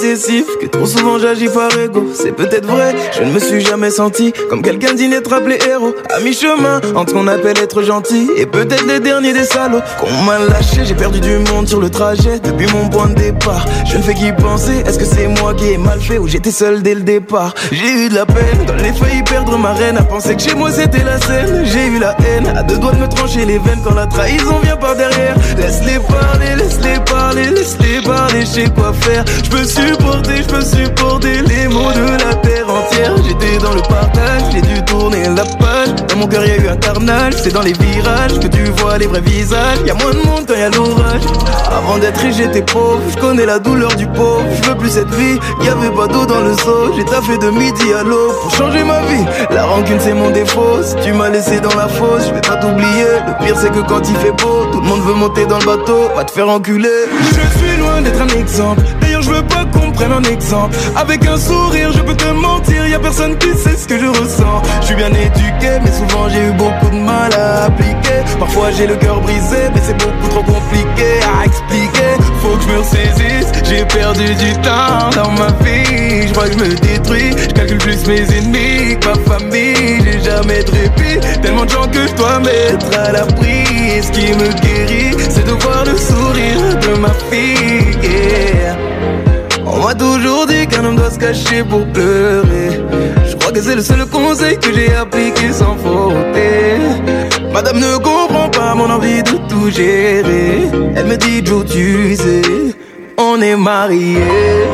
Que 0.00 0.66
trop 0.66 0.86
souvent 0.86 1.18
j'agis 1.18 1.48
par 1.48 1.68
ego. 1.78 2.06
C'est 2.14 2.32
peut-être 2.32 2.66
vrai, 2.66 2.94
je 3.12 3.22
ne 3.22 3.32
me 3.32 3.38
suis 3.38 3.60
jamais 3.60 3.90
senti 3.90 4.32
Comme 4.48 4.62
quelqu'un 4.62 4.94
d'inattrapable 4.94 5.52
héros. 5.52 5.94
À 6.08 6.20
mi-chemin, 6.20 6.80
entre 6.94 7.10
ce 7.10 7.14
qu'on 7.14 7.26
appelle 7.26 7.58
être 7.58 7.82
gentil 7.82 8.30
Et 8.38 8.46
peut-être 8.46 8.86
les 8.86 8.98
derniers 9.00 9.34
des 9.34 9.44
salauds. 9.44 9.82
Qu'on 9.98 10.10
m'a 10.24 10.38
lâché, 10.38 10.86
j'ai 10.86 10.94
perdu 10.94 11.20
du 11.20 11.36
monde 11.52 11.68
sur 11.68 11.80
le 11.80 11.90
trajet. 11.90 12.38
Depuis 12.40 12.66
mon 12.72 12.88
point 12.88 13.08
de 13.08 13.14
départ 13.14 13.66
Je 13.84 13.98
ne 13.98 14.02
fais 14.02 14.14
qu'y 14.14 14.32
penser, 14.32 14.82
est-ce 14.86 14.98
que 14.98 15.04
c'est 15.04 15.26
moi 15.26 15.52
qui 15.52 15.70
ai 15.70 15.76
mal 15.76 16.00
fait 16.00 16.16
Ou 16.16 16.26
j'étais 16.26 16.50
seul 16.50 16.82
dès 16.82 16.94
le 16.94 17.02
départ? 17.02 17.54
J'ai 17.70 18.06
eu 18.06 18.08
de 18.08 18.14
la 18.14 18.24
peine, 18.24 18.64
dans 18.66 18.76
les 18.76 18.94
failli 18.94 19.22
perdre 19.22 19.58
ma 19.58 19.74
reine. 19.74 19.98
À 19.98 20.02
penser 20.02 20.34
que 20.34 20.42
chez 20.42 20.54
moi 20.54 20.70
c'était 20.70 21.04
la 21.04 21.20
scène. 21.20 21.62
J'ai 21.66 21.86
eu 21.88 21.98
la 21.98 22.16
haine, 22.26 22.46
à 22.56 22.62
deux 22.62 22.78
doigts 22.78 22.92
de 22.92 23.00
me 23.00 23.08
trancher 23.08 23.44
les 23.44 23.58
veines. 23.58 23.80
Quand 23.84 23.94
la 23.94 24.06
trahison 24.06 24.60
vient 24.62 24.76
par 24.76 24.96
derrière 24.96 25.36
Laisse-les 25.58 25.98
parler, 26.08 26.56
laisse-les 26.56 27.00
parler, 27.04 27.50
laisse-les 27.50 28.00
parler, 28.00 28.40
je 28.40 28.46
sais 28.46 28.70
quoi 28.74 28.94
faire. 28.94 29.24
Je 29.44 29.50
peux 29.50 29.64
supporter, 29.90 30.36
je 30.36 30.48
peux 30.48 30.62
supporter 30.62 31.42
les 31.42 31.68
mots 31.68 31.92
de 31.92 32.24
la 32.24 32.34
terre 32.36 32.66
entière. 32.68 33.14
J'étais 33.26 33.58
dans 33.58 33.74
le 33.74 33.82
partage, 33.82 34.42
j'ai 34.52 34.62
dû 34.62 34.82
tourner 34.84 35.24
la 35.28 35.44
page. 35.44 35.88
Dans 36.08 36.16
mon 36.16 36.26
cœur 36.26 36.44
y 36.44 36.50
a 36.50 36.56
eu 36.56 36.68
un 36.68 36.76
carnage, 36.76 37.34
c'est 37.42 37.52
dans 37.52 37.62
les 37.62 37.72
virages 37.72 38.38
Que 38.40 38.48
tu 38.48 38.64
vois 38.78 38.98
les 38.98 39.06
vrais 39.06 39.20
visages, 39.20 39.78
y 39.86 39.90
a 39.90 39.94
moins 39.94 40.12
de 40.12 40.26
monde 40.26 40.44
quand 40.46 40.54
y 40.54 40.62
a 40.62 40.70
l'orage. 40.70 41.22
Avant 41.70 41.98
d'être 41.98 42.20
riche 42.20 42.36
j'étais 42.36 42.62
pauvre, 42.62 43.00
je 43.10 43.16
connais 43.16 43.46
la 43.46 43.58
douleur 43.58 43.94
du 43.96 44.06
pauvre. 44.06 44.44
Je 44.62 44.68
veux 44.68 44.76
plus 44.76 44.90
cette 44.90 45.12
vie, 45.14 45.38
y 45.62 45.68
avait 45.68 45.90
pas 45.90 46.06
d'eau 46.06 46.26
dans 46.26 46.40
le 46.40 46.54
seau. 46.56 46.92
J'ai 46.96 47.04
taffé 47.04 47.38
de 47.38 47.50
midi 47.50 47.92
à 47.98 48.02
l'aube 48.02 48.34
pour 48.42 48.54
changer 48.54 48.84
ma 48.84 49.00
vie. 49.00 49.24
La 49.50 49.64
rancune 49.64 49.98
c'est 50.00 50.14
mon 50.14 50.30
défaut, 50.30 50.78
tu 51.02 51.12
m'as 51.12 51.28
laissé 51.30 51.60
dans 51.60 51.74
la 51.74 51.88
fosse 51.88 52.28
Je 52.28 52.34
vais 52.34 52.40
pas 52.40 52.56
t'oublier, 52.56 53.10
le 53.26 53.44
pire 53.44 53.56
c'est 53.58 53.70
que 53.70 53.80
quand 53.80 54.02
il 54.08 54.16
fait 54.16 54.32
beau 54.32 54.66
Tout 54.72 54.80
le 54.80 54.86
monde 54.86 55.02
veut 55.02 55.14
monter 55.14 55.46
dans 55.46 55.58
le 55.58 55.64
bateau, 55.64 56.08
va 56.14 56.24
te 56.24 56.30
faire 56.30 56.48
enculer. 56.48 56.88
Je 57.18 57.58
suis 57.58 57.76
loin 57.78 58.00
d'être 58.02 58.20
un 58.20 58.38
exemple. 58.38 58.82
D'ailleurs 59.00 59.22
je 59.22 59.30
veux 59.30 59.42
pas 59.42 59.64
qu'on 59.64 59.90
prenne 59.90 60.12
un 60.12 60.22
exemple. 60.24 60.76
Avec 60.96 61.26
un 61.26 61.36
sourire 61.36 61.92
je 61.92 62.00
peux 62.00 62.14
te 62.14 62.28
mentir. 62.28 62.86
Y 62.86 62.94
a 62.94 62.98
personne 62.98 63.36
qui 63.38 63.50
sait 63.56 63.76
ce 63.76 63.86
que 63.86 63.98
je 63.98 64.06
ressens. 64.06 64.62
Je 64.80 64.86
suis 64.86 64.94
bien 64.94 65.08
éduqué 65.08 65.78
mais 65.82 65.92
souvent 65.92 66.28
j'ai 66.28 66.46
eu 66.46 66.52
beaucoup 66.52 66.90
de 66.90 67.00
mal 67.00 67.32
à 67.34 67.64
appliquer. 67.64 68.20
Parfois 68.38 68.70
j'ai 68.70 68.86
le 68.86 68.96
cœur 68.96 69.20
brisé 69.20 69.68
mais 69.74 69.80
c'est 69.84 69.98
beaucoup 69.98 70.28
trop 70.28 70.42
compliqué 70.42 71.20
à 71.40 71.46
expliquer. 71.46 72.12
Faut 72.42 72.56
que 72.56 72.62
je 72.62 72.68
me 72.68 72.78
ressaisisse. 72.78 73.52
J'ai 73.68 73.84
perdu 73.84 74.34
du 74.34 74.52
temps 74.62 75.10
dans 75.14 75.30
ma 75.32 75.48
vie. 75.64 76.28
Je 76.28 76.32
crois 76.32 76.48
que 76.48 76.58
je 76.58 76.64
me 76.64 76.74
détruis. 76.74 77.34
Je 77.38 77.54
calcule 77.54 77.78
plus 77.78 78.06
mes 78.06 78.22
ennemis 78.38 78.96
ma 79.04 79.14
famille 79.32 79.99
Tellement 81.42 81.64
de 81.64 81.70
gens 81.70 81.88
que 81.88 82.06
je 82.06 82.14
dois 82.14 82.38
mettre 82.40 82.98
à 82.98 83.12
l'abri 83.12 83.64
ce 84.02 84.10
qui 84.12 84.32
me 84.32 84.48
guérit 84.60 85.16
C'est 85.28 85.44
de 85.44 85.52
voir 85.52 85.84
le 85.84 85.96
sourire 85.96 86.78
de 86.80 86.98
ma 86.98 87.10
fille. 87.30 87.98
On 89.66 89.84
m'a 89.84 89.94
toujours 89.94 90.46
dit 90.46 90.66
qu'un 90.66 90.84
homme 90.84 90.96
doit 90.96 91.10
se 91.10 91.18
cacher 91.18 91.64
pour 91.64 91.86
pleurer. 91.92 92.80
Je 93.28 93.36
crois 93.36 93.52
que 93.52 93.60
c'est 93.60 93.74
le 93.74 93.82
seul 93.82 94.06
conseil 94.06 94.58
que 94.58 94.72
j'ai 94.72 94.94
appliqué 94.94 95.52
sans 95.52 95.76
faute. 95.76 96.14
Madame 97.52 97.78
ne 97.78 97.96
comprend 97.96 98.48
pas 98.48 98.74
mon 98.74 98.90
envie 98.90 99.22
de 99.22 99.36
tout 99.48 99.70
gérer. 99.70 100.68
Elle 100.94 101.06
me 101.06 101.16
dit 101.16 101.44
Joe, 101.44 101.64
tu 101.66 102.14
sais, 102.16 102.42
on 103.20 103.40
est 103.40 103.56
mariés. 103.56 104.66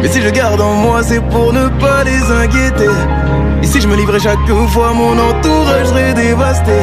Mais 0.00 0.08
si 0.08 0.20
je 0.20 0.30
garde 0.30 0.60
en 0.60 0.74
moi, 0.74 1.02
c'est 1.02 1.20
pour 1.30 1.52
ne 1.52 1.68
pas 1.68 2.04
les 2.04 2.22
inquiéter. 2.42 2.96
Et 3.62 3.66
si 3.66 3.80
je 3.80 3.86
me 3.86 3.96
livrais 3.96 4.18
chaque 4.18 4.46
fois, 4.68 4.92
mon 4.92 5.12
entourage 5.12 5.86
serait 5.86 6.14
dévasté. 6.14 6.78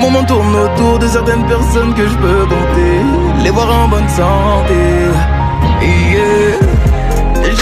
Mon 0.00 0.10
monde 0.10 0.26
tourne 0.26 0.54
autour 0.54 0.98
de 0.98 1.08
certaines 1.08 1.46
personnes 1.46 1.94
que 1.94 2.06
je 2.06 2.16
peux 2.16 2.44
compter. 2.44 2.96
Les 3.42 3.50
voir 3.50 3.68
en 3.70 3.88
bonne 3.88 4.08
santé. 4.08 4.74
Yeah. 5.82 6.66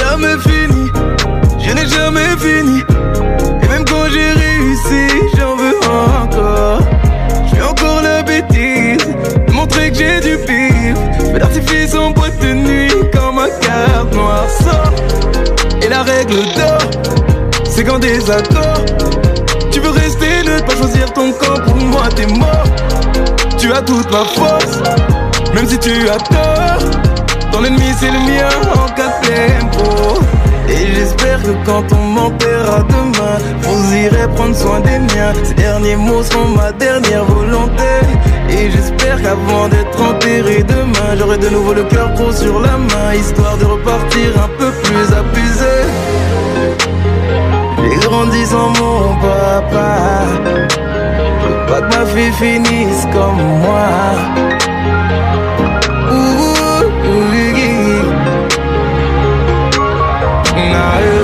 Jamais 0.01 0.37
fini, 0.41 0.91
je 1.59 1.73
n'ai 1.73 1.87
jamais 1.87 2.37
fini. 2.39 2.81
Et 3.62 3.69
même 3.69 3.85
quand 3.85 4.07
j'ai 4.11 4.33
réussi, 4.33 5.29
j'en 5.39 5.57
veux 5.57 5.77
encore. 6.23 6.81
Je 7.47 7.57
fais 7.57 7.62
encore 7.62 8.03
la 8.03 8.23
bêtise 8.23 9.07
montrer 9.53 9.91
que 9.91 9.97
j'ai 9.97 10.21
du 10.21 10.37
pif. 10.45 10.97
Fais 11.33 11.39
l'artifice 11.39 11.95
en 11.95 12.12
Et 15.83 15.89
la 15.89 16.03
règle 16.03 16.37
d'or, 16.57 16.79
c'est 17.69 17.85
qu'en 17.85 17.99
désaccord, 17.99 18.85
tu 19.71 19.81
veux 19.81 19.91
rester, 19.91 20.43
ne 20.45 20.61
pas 20.61 20.77
choisir 20.77 21.13
ton 21.13 21.33
camp. 21.33 21.61
Pour 21.67 21.77
moi, 21.77 22.09
t'es 22.15 22.27
mort. 22.27 22.65
Tu 23.59 23.73
as 23.73 23.83
toute 23.83 24.11
ma 24.11 24.25
force, 24.25 24.79
même 25.55 25.67
si 25.67 25.79
tu 25.79 26.09
as 26.09 26.17
tort. 26.17 27.05
Ton 27.55 27.65
ennemi 27.65 27.87
c'est 28.01 28.11
le 28.11 28.19
mien 28.19 28.49
en 28.75 28.89
cas 28.95 29.13
tempo 29.23 30.19
Et 30.69 30.93
j'espère 30.93 31.41
que 31.41 31.53
quand 31.65 31.85
on 31.93 32.03
m'enterrera 32.03 32.83
demain 32.83 33.39
Vous 33.63 33.95
irez 33.95 34.27
prendre 34.35 34.57
soin 34.57 34.81
des 34.81 34.99
miens 34.99 35.33
Ces 35.45 35.55
derniers 35.55 35.95
mots 35.95 36.25
seront 36.25 36.49
ma 36.49 36.73
dernière 36.73 37.25
volonté 37.25 37.85
Et 38.56 38.70
j'espère 38.70 39.20
qu'avant 39.20 39.68
d'être 39.68 40.01
enterré 40.01 40.62
demain 40.62 41.16
J'aurai 41.18 41.39
de 41.39 41.48
nouveau 41.48 41.74
le 41.74 41.85
cœur 41.85 42.12
gros 42.14 42.32
sur 42.32 42.60
la 42.60 42.76
main 42.78 43.14
Histoire 43.14 43.56
de 43.59 43.64
repartir 43.64 44.31
un 44.43 44.48
peu 44.59 44.70
plus 44.85 45.06
abusé 45.12 45.76
J'ai 47.82 48.06
grandi 48.06 48.47
sans 48.47 48.68
mon 48.81 49.16
papa 49.16 49.94
pas 51.66 51.81
que 51.81 51.98
ma 51.98 52.06
fille 52.06 52.32
finisse 52.32 53.06
comme 53.12 53.43
moi 53.62 53.89
Oh. 61.06 61.24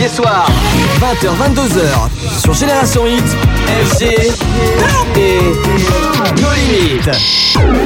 Tous 0.00 0.06
les 0.06 0.08
lundis 0.08 0.14
soirs, 0.16 0.48
20h, 1.00 1.28
22h, 1.54 2.40
sur 2.40 2.54
Génération 2.54 3.06
Hit, 3.06 3.24
FG 3.84 4.02
et 5.16 5.40
No 6.40 6.48
Limit. 6.54 7.00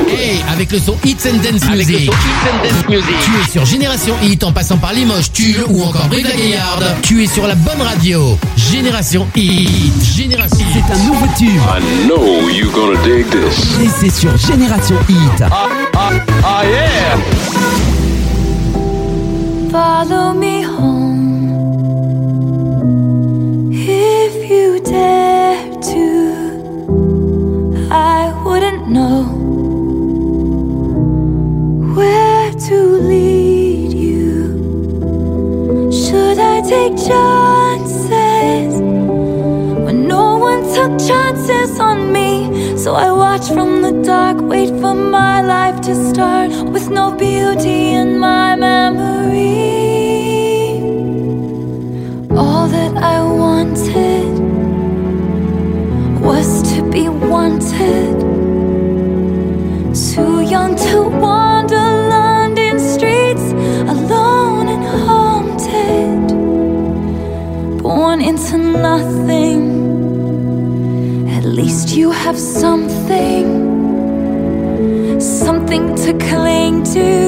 Hey, 0.09 0.45
avec 0.53 0.71
le 0.71 0.79
son 0.79 0.97
Hits 1.05 1.17
and 1.27 1.39
Dance 1.39 1.63
Avec 1.65 1.89
le 1.89 1.95
Music. 1.95 2.07
son 2.07 2.13
Hits 2.13 2.49
and 2.49 2.59
Dance 2.69 2.89
Music. 2.89 3.17
Tu 3.25 3.31
es 3.33 3.51
sur 3.51 3.65
Génération 3.65 4.15
Hit 4.23 4.45
en 4.45 4.53
passant 4.53 4.77
par 4.77 4.93
Limoges, 4.93 5.33
Tulle 5.33 5.65
ou 5.69 5.83
encore 5.83 6.07
Brive 6.09 6.29
la 6.29 6.37
Gaillarde. 6.37 6.85
Tu 7.03 7.25
es 7.25 7.27
sur 7.27 7.47
la 7.47 7.55
bonne 7.57 7.83
radio. 7.83 8.39
Génération 8.57 9.27
Hit. 9.35 9.93
Génération 10.17 10.65
C'est 10.73 10.93
un 10.95 10.99
nouveau 11.07 11.27
tube. 11.37 11.49
I 11.49 12.07
know 12.07 12.49
you're 12.49 12.71
gonna 12.73 13.01
dig 13.03 13.27
this. 13.31 13.81
Et 13.83 13.89
c'est 14.01 14.11
sur 14.21 14.37
Génération 14.37 14.97
Hit. 15.09 15.43
Ah 15.53 16.63
yeah! 16.65 17.19
Follow 19.71 20.35
me 20.35 20.54
life 45.95 46.44
cling 76.35 76.83
to. 76.83 77.24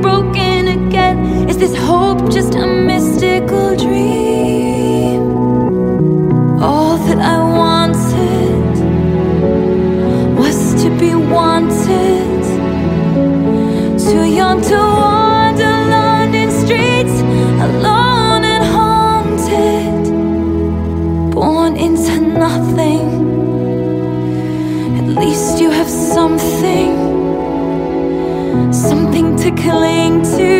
Broken 0.00 0.68
again. 0.68 1.48
Is 1.48 1.56
this 1.58 1.76
hope 1.76 2.30
just 2.30 2.54
a 2.54 2.66
mystical 2.66 3.76
dream? 3.76 5.20
All 6.60 6.96
that 7.06 7.18
I 7.18 7.38
wanted 7.62 8.74
was 10.38 10.58
to 10.82 10.90
be 10.98 11.14
wanted. 11.14 12.42
Too 13.98 14.24
young 14.24 14.60
to 14.62 14.87
to 29.48 29.62
cling 29.62 30.22
to. 30.22 30.57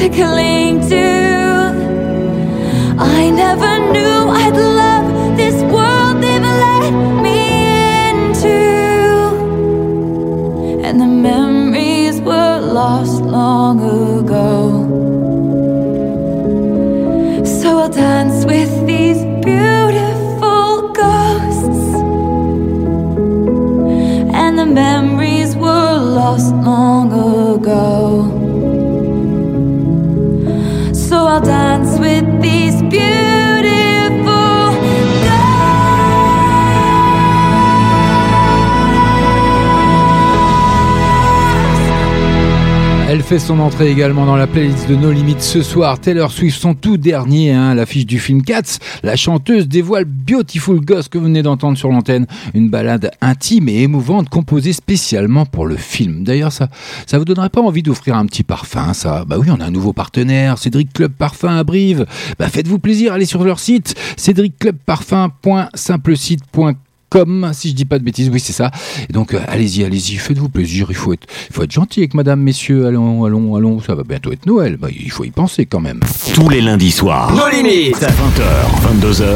To 0.00 0.08
cling 0.08 0.80
to. 0.88 1.06
I 2.98 3.28
never 3.28 3.92
knew 3.92 4.09
fait 43.30 43.38
son 43.38 43.60
entrée 43.60 43.92
également 43.92 44.26
dans 44.26 44.34
la 44.34 44.48
playlist 44.48 44.88
de 44.88 44.96
No 44.96 45.12
Limites 45.12 45.40
ce 45.40 45.62
soir. 45.62 46.00
Taylor 46.00 46.32
Swift, 46.32 46.60
son 46.60 46.74
tout 46.74 46.96
dernier, 46.96 47.52
hein, 47.52 47.76
l'affiche 47.76 48.04
du 48.04 48.18
film 48.18 48.42
Cats. 48.42 48.80
La 49.04 49.14
chanteuse 49.14 49.68
dévoile 49.68 50.04
Beautiful 50.04 50.80
Ghost 50.80 51.10
que 51.10 51.18
vous 51.18 51.26
venez 51.26 51.44
d'entendre 51.44 51.78
sur 51.78 51.90
l'antenne. 51.90 52.26
Une 52.54 52.70
balade 52.70 53.12
intime 53.20 53.68
et 53.68 53.82
émouvante 53.82 54.28
composée 54.28 54.72
spécialement 54.72 55.46
pour 55.46 55.64
le 55.64 55.76
film. 55.76 56.24
D'ailleurs, 56.24 56.50
ça, 56.50 56.70
ça 57.06 57.18
vous 57.18 57.24
donnerait 57.24 57.50
pas 57.50 57.60
envie 57.60 57.84
d'offrir 57.84 58.16
un 58.16 58.26
petit 58.26 58.42
parfum, 58.42 58.94
ça? 58.94 59.24
Bah 59.24 59.36
oui, 59.38 59.46
on 59.48 59.60
a 59.60 59.64
un 59.64 59.70
nouveau 59.70 59.92
partenaire, 59.92 60.58
Cédric 60.58 60.92
Club 60.92 61.12
Parfum 61.12 61.56
à 61.56 61.62
Brive. 61.62 62.06
Bah 62.36 62.48
faites-vous 62.48 62.80
plaisir, 62.80 63.12
allez 63.12 63.26
sur 63.26 63.44
leur 63.44 63.60
site, 63.60 63.94
cédricclubparfum.simplesite.com 64.16 66.89
com 67.10 67.50
si 67.52 67.70
je 67.70 67.74
dis 67.74 67.84
pas 67.84 67.98
de 67.98 68.04
bêtises, 68.04 68.30
oui 68.32 68.40
c'est 68.40 68.52
ça. 68.52 68.70
Et 69.08 69.12
donc 69.12 69.34
euh, 69.34 69.40
allez-y, 69.48 69.84
allez-y, 69.84 70.16
faites-vous 70.16 70.48
plaisir, 70.48 70.86
il 70.88 70.96
faut 70.96 71.12
être, 71.12 71.26
il 71.50 71.54
faut 71.54 71.64
être 71.64 71.72
gentil 71.72 72.00
avec 72.00 72.14
madame, 72.14 72.40
messieurs, 72.40 72.86
allons, 72.86 73.24
allons, 73.24 73.56
allons, 73.56 73.80
ça 73.80 73.94
va 73.94 74.04
bientôt 74.04 74.32
être 74.32 74.46
Noël, 74.46 74.76
bah, 74.76 74.88
il 74.90 75.10
faut 75.10 75.24
y 75.24 75.30
penser 75.30 75.66
quand 75.66 75.80
même. 75.80 76.00
Tous 76.34 76.48
les 76.48 76.60
lundis 76.60 76.90
soirs. 76.90 77.34
Nos 77.34 77.48
limites. 77.48 77.96
20h, 77.96 79.00
22h. 79.00 79.26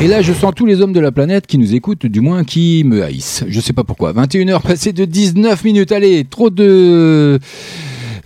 Et 0.00 0.08
là, 0.08 0.22
je 0.22 0.32
sens 0.32 0.52
tous 0.54 0.66
les 0.66 0.80
hommes 0.80 0.92
de 0.92 1.00
la 1.00 1.12
planète 1.12 1.46
qui 1.46 1.56
nous 1.56 1.74
écoutent, 1.74 2.06
du 2.06 2.20
moins 2.20 2.44
qui 2.44 2.82
me 2.84 3.02
haïssent. 3.02 3.44
Je 3.48 3.60
sais 3.60 3.72
pas 3.72 3.84
pourquoi. 3.84 4.12
21h 4.12 4.60
passées 4.60 4.92
de 4.92 5.04
19 5.04 5.62
minutes. 5.64 5.92
Allez, 5.92 6.24
trop 6.24 6.50
de... 6.50 7.38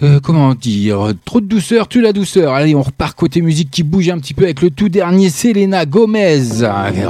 euh, 0.03 0.21
comment 0.23 0.55
dire 0.55 1.13
Trop 1.25 1.41
de 1.41 1.47
douceur, 1.47 1.89
tue 1.89 2.01
la 2.01 2.13
douceur. 2.13 2.55
Allez, 2.55 2.75
on 2.75 2.83
repart 2.83 3.17
côté 3.17 3.41
musique 3.41 3.71
qui 3.71 3.83
bouge 3.83 4.09
un 4.09 4.19
petit 4.19 4.35
peu 4.35 4.45
avec 4.45 4.63
le 4.63 4.71
tout 4.71 4.89
dernier 4.89 5.31
Selena 5.31 5.87
Gomez. 5.87 6.63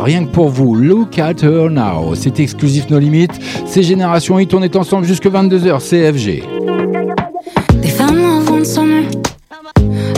Rien 0.03 0.25
que 0.25 0.31
pour 0.31 0.49
vous, 0.49 0.75
Look 0.75 1.19
at 1.19 1.43
her 1.43 1.71
now. 1.71 2.15
C'est 2.15 2.41
exclusif 2.41 2.89
nos 2.91 2.99
limites. 2.99 3.39
C'est 3.67 3.83
Génération 3.83 4.39
Hit, 4.39 4.55
on 4.55 4.63
est 4.63 4.77
ensemble 4.77 5.07
jusque 5.07 5.27
22h, 5.27 5.81
CFG. 5.81 6.43
They 7.81 7.91
found 7.91 8.17
love 8.17 8.51
one 8.51 8.65
summer, 8.65 9.05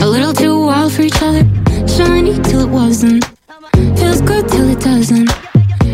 a 0.01 0.05
little 0.05 0.33
too 0.33 0.65
wild 0.65 0.91
for 0.91 1.03
each 1.03 1.21
other. 1.21 1.45
Shiny 1.87 2.39
till 2.41 2.61
it 2.61 2.69
wasn't, 2.69 3.23
feels 3.97 4.21
good 4.21 4.47
till 4.47 4.69
it 4.69 4.79
doesn't. 4.79 5.29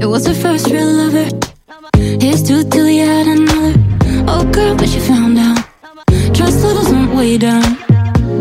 It 0.01 0.05
was 0.05 0.25
her 0.27 0.33
first 0.33 0.67
real 0.69 0.87
lover, 0.87 1.27
his 1.97 2.43
too 2.43 2.63
till 2.63 2.85
he 2.85 2.99
had 2.99 3.27
another. 3.27 3.73
Oh 4.27 4.45
girl, 4.51 4.75
but 4.75 4.87
she 4.87 4.99
found 4.99 5.37
out. 5.37 5.56
Trust 6.33 6.63
levels 6.63 6.89
went 6.89 7.13
way 7.15 7.37
down. 7.37 7.63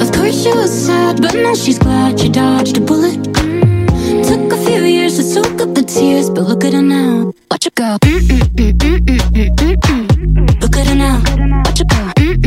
Of 0.01 0.13
course 0.13 0.43
she 0.43 0.51
was 0.51 0.71
sad, 0.71 1.21
but 1.23 1.35
now 1.35 1.55
she's 1.55 1.79
glad 1.79 2.21
she 2.21 2.29
dodged 2.29 2.77
a 2.77 2.81
bullet. 2.81 3.19
Mm. 3.19 4.27
Took 4.29 4.53
a 4.53 4.65
few 4.65 4.83
years 4.85 5.17
to 5.17 5.23
soak 5.23 5.61
up 5.61 5.75
the 5.75 5.83
tears, 5.83 6.31
but 6.31 6.43
look 6.43 6.65
at 6.65 6.73
her 6.73 6.83
now. 6.83 7.33
Watch 7.51 7.65
her 7.65 7.71
go. 7.75 7.99
Look 10.61 10.77
at 10.77 10.87
her 10.87 10.95
now. 10.95 11.23
Watch 11.65 11.79
her 11.79 11.85
go. 11.85 12.46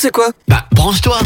C'est 0.00 0.10
quoi 0.10 0.30
Bah 0.48 0.64
branche-toi 0.72 1.18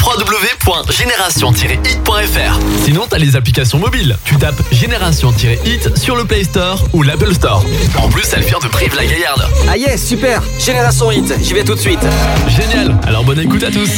www.génération-hit.fr 0.00 2.60
Sinon 2.84 3.06
t'as 3.10 3.18
les 3.18 3.34
applications 3.34 3.78
mobiles. 3.78 4.16
Tu 4.24 4.36
tapes 4.36 4.62
Génération-hit 4.70 5.98
sur 5.98 6.14
le 6.14 6.24
Play 6.24 6.44
Store 6.44 6.80
ou 6.92 7.02
l'Apple 7.02 7.34
Store. 7.34 7.64
En 7.98 8.08
plus, 8.08 8.22
elle 8.36 8.44
vient 8.44 8.60
de 8.62 8.68
Brive 8.68 8.94
la 8.94 9.04
Gaillarde. 9.04 9.42
Ah 9.68 9.76
yes, 9.76 10.06
super 10.06 10.44
Génération 10.64 11.10
Hit, 11.10 11.34
j'y 11.42 11.54
vais 11.54 11.64
tout 11.64 11.74
de 11.74 11.80
suite. 11.80 11.98
Génial, 12.46 12.96
alors 13.04 13.24
bonne 13.24 13.40
écoute 13.40 13.64
à 13.64 13.72
tous. 13.72 13.90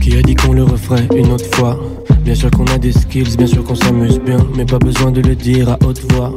Qui 0.00 0.16
a 0.16 0.22
dit 0.22 0.34
qu'on 0.34 0.54
le 0.54 0.64
referait 0.64 1.06
une 1.14 1.30
autre 1.30 1.54
fois? 1.54 1.78
Bien 2.20 2.34
sûr 2.34 2.50
qu'on 2.50 2.64
a 2.68 2.78
des 2.78 2.92
skills, 2.92 3.36
bien 3.36 3.46
sûr 3.46 3.62
qu'on 3.64 3.74
s'amuse 3.74 4.18
bien 4.18 4.38
Mais 4.54 4.64
pas 4.64 4.78
besoin 4.78 5.10
de 5.10 5.20
le 5.20 5.34
dire 5.34 5.68
à 5.68 5.76
haute 5.84 6.00
voix 6.12 6.32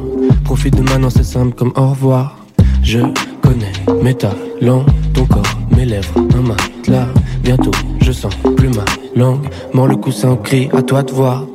Profite 0.51 0.75
de 0.75 0.81
maintenant 0.81 1.09
c'est 1.09 1.23
simple 1.23 1.55
comme 1.55 1.71
au 1.77 1.91
revoir. 1.91 2.35
Je 2.83 2.99
connais 3.41 3.71
mes 4.03 4.13
talents, 4.13 4.85
ton 5.13 5.25
corps, 5.25 5.57
mes 5.77 5.85
lèvres, 5.85 6.13
un 6.17 6.41
matelas. 6.41 7.07
Bientôt 7.41 7.71
je 8.01 8.11
sens 8.11 8.35
plus 8.57 8.67
ma 8.67 8.83
langue. 9.15 9.47
Mord 9.73 9.87
le 9.87 9.95
coussin, 9.95 10.35
crie 10.35 10.67
à 10.73 10.81
toi 10.81 11.03
de 11.03 11.13
voir. 11.13 11.45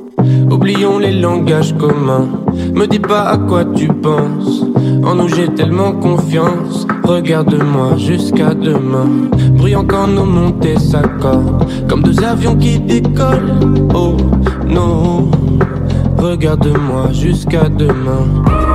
Oublions 0.51 0.99
les 0.99 1.13
langages 1.13 1.77
communs. 1.77 2.27
Me 2.75 2.87
dis 2.87 2.99
pas 2.99 3.25
à 3.29 3.37
quoi 3.37 3.67
tu 3.67 3.87
penses. 3.89 4.65
En 5.05 5.15
nous 5.15 5.29
j'ai 5.29 5.49
tellement 5.49 5.93
confiance. 5.93 6.87
Regarde-moi 7.05 7.99
jusqu'à 7.99 8.55
demain. 8.55 9.29
Bruyant 9.59 9.85
quand 9.85 10.07
nos 10.07 10.25
montées 10.25 10.79
s'accordent. 10.79 11.67
Comme 11.87 12.03
deux 12.03 12.25
avions 12.25 12.57
qui 12.57 12.81
décollent. 12.81 13.61
Oh 13.95 14.17
non. 14.67 15.31
Regarde-moi 16.17 17.13
jusqu'à 17.13 17.69
demain 17.69 18.66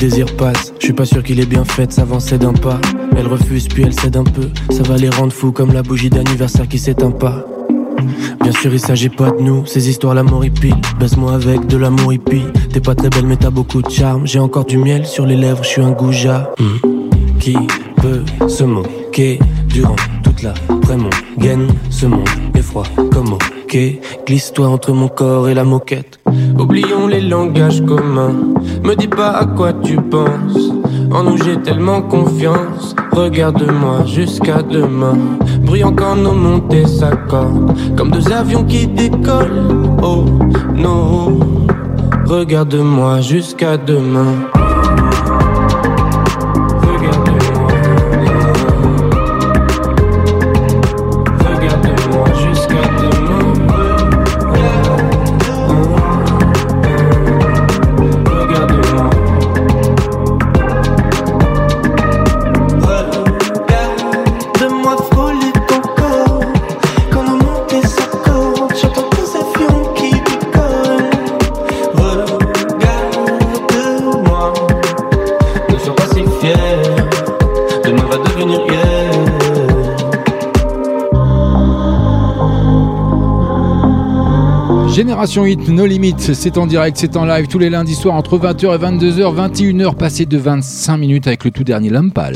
désir 0.00 0.34
passe. 0.36 0.72
Je 0.78 0.86
suis 0.86 0.92
pas 0.94 1.04
sûr 1.04 1.22
qu'il 1.22 1.38
est 1.40 1.46
bien 1.46 1.64
fait 1.64 1.92
s'avancer 1.92 2.38
d'un 2.38 2.54
pas. 2.54 2.80
Elle 3.16 3.26
refuse 3.26 3.68
puis 3.68 3.82
elle 3.82 3.92
cède 3.92 4.16
un 4.16 4.24
peu. 4.24 4.48
Ça 4.70 4.82
va 4.82 4.96
les 4.96 5.10
rendre 5.10 5.32
fous 5.32 5.52
comme 5.52 5.74
la 5.74 5.82
bougie 5.82 6.08
d'anniversaire 6.08 6.66
qui 6.66 6.78
s'éteint 6.78 7.10
pas. 7.10 7.44
Bien 8.42 8.52
sûr, 8.52 8.72
il 8.72 8.80
s'agit 8.80 9.10
pas 9.10 9.30
de 9.30 9.42
nous, 9.42 9.66
ces 9.66 9.90
histoires 9.90 10.14
l'amour 10.14 10.42
hippie. 10.42 10.72
Baisse-moi 10.98 11.34
avec 11.34 11.66
de 11.66 11.76
l'amour 11.76 12.14
hippie. 12.14 12.44
T'es 12.72 12.80
pas 12.80 12.94
très 12.94 13.10
belle, 13.10 13.26
mais 13.26 13.36
t'as 13.36 13.50
beaucoup 13.50 13.82
de 13.82 13.90
charme. 13.90 14.26
J'ai 14.26 14.38
encore 14.38 14.64
du 14.64 14.78
miel 14.78 15.04
sur 15.04 15.26
les 15.26 15.36
lèvres, 15.36 15.62
je 15.62 15.68
suis 15.68 15.82
un 15.82 15.90
goujat. 15.90 16.50
Hmm. 16.58 17.38
Qui 17.38 17.56
peut 17.96 18.22
se 18.48 18.64
moquer 18.64 19.38
durant 19.68 19.96
toute 20.22 20.42
la 20.42 20.54
mon 20.96 21.10
gaine 21.38 21.68
Ce 21.90 22.06
monde 22.06 22.28
est 22.54 22.62
froid 22.62 22.86
comme 23.12 23.36
Glisse-toi 24.26 24.66
entre 24.66 24.92
mon 24.92 25.06
corps 25.06 25.48
et 25.48 25.54
la 25.54 25.62
moquette. 25.62 26.18
Oublions 26.58 27.06
les 27.06 27.20
langages 27.20 27.80
communs. 27.84 28.34
Me 28.82 28.96
dis 28.96 29.06
pas 29.06 29.30
à 29.30 29.44
quoi 29.44 29.72
tu 29.72 29.94
penses. 29.96 30.72
En 31.12 31.22
nous 31.22 31.36
j'ai 31.36 31.56
tellement 31.62 32.02
confiance. 32.02 32.96
Regarde-moi 33.12 34.06
jusqu'à 34.06 34.62
demain. 34.62 35.16
Brillant 35.62 35.92
quand 35.92 36.16
nos 36.16 36.32
montées 36.32 36.86
s'accordent. 36.86 37.76
Comme 37.96 38.10
deux 38.10 38.32
avions 38.32 38.64
qui 38.64 38.88
décollent. 38.88 39.62
Oh 40.02 40.24
non. 40.74 41.38
Regarde-moi 42.26 43.20
jusqu'à 43.20 43.76
demain. 43.76 44.50
Génération 85.20 85.44
Hit, 85.44 85.68
No 85.68 85.84
Limits, 85.84 86.32
c'est 86.32 86.56
en 86.56 86.66
direct, 86.66 86.96
c'est 86.98 87.14
en 87.14 87.26
live 87.26 87.46
tous 87.46 87.58
les 87.58 87.68
lundis 87.68 87.94
soirs 87.94 88.14
entre 88.14 88.38
20h 88.38 88.74
et 88.74 88.78
22h, 88.78 89.34
21h 89.34 89.94
passé 89.94 90.24
de 90.24 90.38
25 90.38 90.96
minutes 90.96 91.26
avec 91.26 91.44
le 91.44 91.50
tout 91.50 91.62
dernier 91.62 91.90
Lampal. 91.90 92.34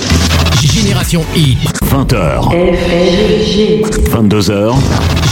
Génération 0.60 1.24
Hit. 1.34 1.60
20h. 1.82 2.50
22h. 4.10 4.74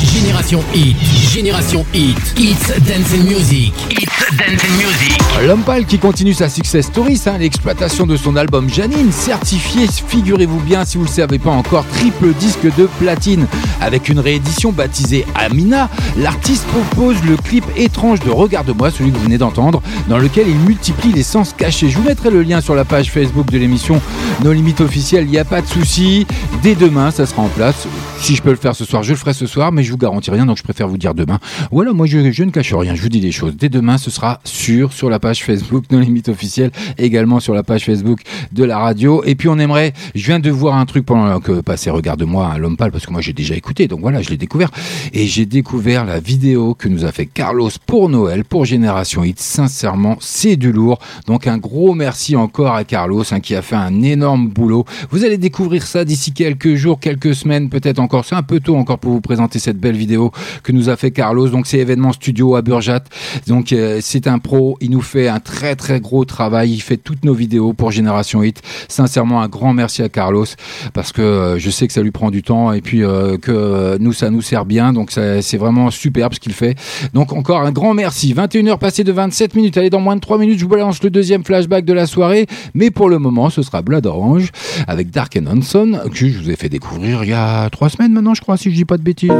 Génération 0.02 0.60
Hit. 0.74 0.96
Génération 1.30 1.84
Hit. 1.92 2.16
It's 2.38 2.68
Dance 2.86 3.12
and 3.12 3.24
Music. 3.24 3.74
It's 3.90 4.36
Dance 4.36 4.64
and 4.64 4.76
Music. 4.78 5.22
Lampal 5.46 5.84
qui 5.84 5.98
continue 5.98 6.32
sa 6.32 6.48
success 6.48 6.86
story, 6.86 7.20
hein, 7.26 7.36
l'exploitation 7.38 8.06
de 8.06 8.16
son 8.16 8.36
album 8.36 8.70
Janine, 8.70 9.10
certifié, 9.10 9.86
figurez-vous 9.88 10.60
bien 10.60 10.84
si 10.84 10.96
vous 10.96 11.04
ne 11.04 11.08
le 11.08 11.14
savez 11.14 11.38
pas 11.38 11.50
encore, 11.50 11.84
triple 11.86 12.32
disque 12.38 12.64
de 12.76 12.88
platine. 12.98 13.46
Avec 13.82 14.08
une 14.08 14.20
réédition 14.20 14.70
baptisée 14.70 15.26
Amina, 15.34 15.90
l'artiste 16.16 16.64
propose 16.66 17.16
le 17.24 17.36
clip 17.36 17.64
étrange 17.76 18.20
de 18.20 18.30
Regarde-moi, 18.30 18.92
celui 18.92 19.10
que 19.10 19.16
vous 19.16 19.24
venez 19.24 19.38
d'entendre, 19.38 19.82
dans 20.08 20.18
lequel 20.18 20.46
il 20.48 20.56
multiplie 20.56 21.12
les 21.12 21.24
sens 21.24 21.52
cachés. 21.52 21.90
Je 21.90 21.98
vous 21.98 22.04
mettrai 22.04 22.30
le 22.30 22.42
lien 22.42 22.60
sur 22.60 22.76
la 22.76 22.84
page 22.84 23.10
Facebook 23.10 23.50
de 23.50 23.58
l'émission 23.58 24.00
No 24.44 24.52
Limites 24.52 24.80
officielle, 24.80 25.24
il 25.24 25.30
n'y 25.30 25.38
a 25.38 25.44
pas 25.44 25.62
de 25.62 25.66
souci. 25.66 26.28
Dès 26.62 26.76
demain, 26.76 27.10
ça 27.10 27.26
sera 27.26 27.42
en 27.42 27.48
place. 27.48 27.88
Si 28.22 28.36
je 28.36 28.42
peux 28.42 28.50
le 28.50 28.56
faire 28.56 28.76
ce 28.76 28.84
soir, 28.84 29.02
je 29.02 29.10
le 29.10 29.16
ferai 29.16 29.34
ce 29.34 29.48
soir, 29.48 29.72
mais 29.72 29.82
je 29.82 29.90
vous 29.90 29.98
garantis 29.98 30.30
rien, 30.30 30.46
donc 30.46 30.56
je 30.56 30.62
préfère 30.62 30.86
vous 30.86 30.96
dire 30.96 31.12
demain. 31.12 31.40
Voilà, 31.72 31.92
moi 31.92 32.06
je, 32.06 32.30
je 32.30 32.44
ne 32.44 32.52
cache 32.52 32.72
rien, 32.72 32.94
je 32.94 33.02
vous 33.02 33.08
dis 33.08 33.18
des 33.18 33.32
choses. 33.32 33.56
Dès 33.56 33.68
demain, 33.68 33.98
ce 33.98 34.12
sera 34.12 34.38
sûr 34.44 34.92
sur 34.92 35.10
la 35.10 35.18
page 35.18 35.42
Facebook 35.42 35.86
No 35.90 35.98
Limites 35.98 36.28
officielle, 36.28 36.70
également 36.98 37.40
sur 37.40 37.52
la 37.52 37.64
page 37.64 37.84
Facebook 37.84 38.20
de 38.52 38.62
la 38.62 38.78
radio. 38.78 39.24
Et 39.24 39.34
puis 39.34 39.48
on 39.48 39.58
aimerait, 39.58 39.92
je 40.14 40.24
viens 40.24 40.38
de 40.38 40.50
voir 40.52 40.76
un 40.76 40.86
truc 40.86 41.04
pendant 41.04 41.40
que 41.40 41.60
passait 41.62 41.90
Regarde-moi 41.90 42.48
à 42.48 42.58
l'homme 42.58 42.76
pâle, 42.76 42.92
parce 42.92 43.06
que 43.06 43.10
moi 43.10 43.20
j'ai 43.20 43.32
déjà 43.32 43.56
écouté, 43.56 43.88
donc 43.88 44.02
voilà, 44.02 44.22
je 44.22 44.30
l'ai 44.30 44.36
découvert. 44.36 44.70
Et 45.12 45.26
j'ai 45.26 45.44
découvert 45.44 46.04
la 46.04 46.20
vidéo 46.20 46.74
que 46.74 46.88
nous 46.88 47.04
a 47.04 47.10
fait 47.10 47.26
Carlos 47.26 47.70
pour 47.86 48.08
Noël, 48.08 48.44
pour 48.44 48.64
Génération 48.64 49.24
Hit. 49.24 49.40
Sincèrement, 49.40 50.16
c'est 50.20 50.54
du 50.54 50.70
lourd. 50.70 51.00
Donc 51.26 51.48
un 51.48 51.58
gros 51.58 51.92
merci 51.94 52.36
encore 52.36 52.76
à 52.76 52.84
Carlos, 52.84 53.24
hein, 53.32 53.40
qui 53.40 53.56
a 53.56 53.62
fait 53.62 53.74
un 53.74 54.00
énorme 54.00 54.46
boulot. 54.46 54.84
Vous 55.10 55.24
allez 55.24 55.38
découvrir 55.38 55.84
ça 55.84 56.04
d'ici 56.04 56.30
quelques 56.30 56.76
jours, 56.76 57.00
quelques 57.00 57.34
semaines, 57.34 57.68
peut-être 57.68 57.98
encore. 57.98 58.11
C'est 58.22 58.34
un 58.34 58.42
peu 58.42 58.60
tôt 58.60 58.76
encore 58.76 58.98
pour 58.98 59.12
vous 59.12 59.20
présenter 59.22 59.58
cette 59.58 59.78
belle 59.78 59.96
vidéo 59.96 60.30
que 60.62 60.72
nous 60.72 60.90
a 60.90 60.96
fait 60.96 61.10
Carlos. 61.10 61.48
Donc 61.48 61.66
c'est 61.66 61.78
événement 61.78 62.12
studio 62.12 62.56
à 62.56 62.62
Burjat. 62.62 63.04
Donc 63.46 63.72
euh, 63.72 64.00
c'est 64.02 64.26
un 64.26 64.38
pro. 64.38 64.76
Il 64.80 64.90
nous 64.90 65.00
fait 65.00 65.28
un 65.28 65.40
très 65.40 65.74
très 65.76 66.00
gros 66.00 66.24
travail. 66.26 66.72
Il 66.72 66.80
fait 66.80 66.98
toutes 66.98 67.24
nos 67.24 67.32
vidéos 67.32 67.72
pour 67.72 67.90
Génération 67.90 68.42
Hit. 68.42 68.60
Sincèrement, 68.88 69.40
un 69.40 69.48
grand 69.48 69.72
merci 69.72 70.02
à 70.02 70.10
Carlos 70.10 70.44
parce 70.92 71.12
que 71.12 71.22
euh, 71.22 71.58
je 71.58 71.70
sais 71.70 71.86
que 71.86 71.92
ça 71.92 72.02
lui 72.02 72.10
prend 72.10 72.30
du 72.30 72.42
temps 72.42 72.72
et 72.72 72.82
puis 72.82 73.02
euh, 73.02 73.38
que 73.38 73.96
nous 73.98 74.12
ça 74.12 74.28
nous 74.28 74.42
sert 74.42 74.66
bien. 74.66 74.92
Donc 74.92 75.10
c'est 75.10 75.56
vraiment 75.56 75.90
superbe 75.90 76.34
ce 76.34 76.40
qu'il 76.40 76.52
fait. 76.52 76.76
Donc 77.14 77.32
encore 77.32 77.62
un 77.62 77.72
grand 77.72 77.94
merci. 77.94 78.34
21h 78.34 78.78
passées 78.78 79.04
de 79.04 79.12
27 79.12 79.54
minutes. 79.54 79.78
Allez, 79.78 79.90
dans 79.90 80.00
moins 80.00 80.16
de 80.16 80.20
3 80.20 80.36
minutes, 80.36 80.58
je 80.58 80.64
vous 80.64 80.70
balance 80.70 81.02
le 81.02 81.08
deuxième 81.08 81.44
flashback 81.44 81.84
de 81.84 81.92
la 81.94 82.06
soirée. 82.06 82.46
Mais 82.74 82.90
pour 82.90 83.08
le 83.08 83.18
moment, 83.18 83.48
ce 83.48 83.62
sera 83.62 83.80
Blood 83.80 84.06
Orange 84.06 84.50
avec 84.86 85.10
Dark 85.10 85.36
and 85.36 85.46
Hanson 85.46 86.00
que 86.10 86.28
je 86.28 86.38
vous 86.38 86.50
ai 86.50 86.56
fait 86.56 86.68
découvrir 86.68 87.24
il 87.24 87.30
y 87.30 87.32
a 87.32 87.70
3 87.70 87.88
semaines 87.92 88.12
maintenant, 88.12 88.34
je 88.34 88.40
crois, 88.40 88.56
si 88.56 88.70
je 88.70 88.74
dis 88.74 88.84
pas 88.84 88.96
de 88.96 89.02
bêtises. 89.02 89.30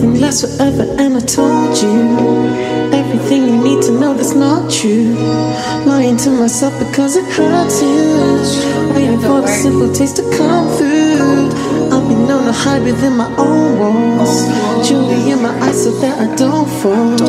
Nothing 0.00 0.20
lasts 0.22 0.56
forever, 0.56 0.86
and 0.98 1.14
I 1.14 1.20
told 1.20 1.76
you 1.76 1.92
everything 2.96 3.42
you 3.44 3.56
need 3.62 3.82
to 3.82 3.92
know 4.00 4.14
that's 4.14 4.34
not 4.34 4.70
true. 4.72 5.12
Lying 5.84 6.16
to 6.24 6.30
myself 6.30 6.72
because 6.78 7.16
it 7.16 7.26
hurts 7.26 7.82
you. 7.82 8.94
Waiting 8.94 9.20
for 9.20 9.42
the 9.42 9.46
simple 9.46 9.92
taste 9.92 10.16
to 10.16 10.22
come 10.38 10.68
through. 10.78 11.52
I've 11.92 12.08
been 12.08 12.26
known 12.26 12.46
to 12.46 12.52
hide 12.52 12.82
within 12.82 13.14
my 13.18 13.28
own 13.36 13.78
walls. 13.78 14.48
Jewelry 14.88 15.32
in 15.32 15.42
my 15.42 15.52
eyes 15.60 15.84
so 15.84 15.90
that 16.00 16.16
I 16.18 16.34
don't 16.34 16.66
fall. 16.80 17.20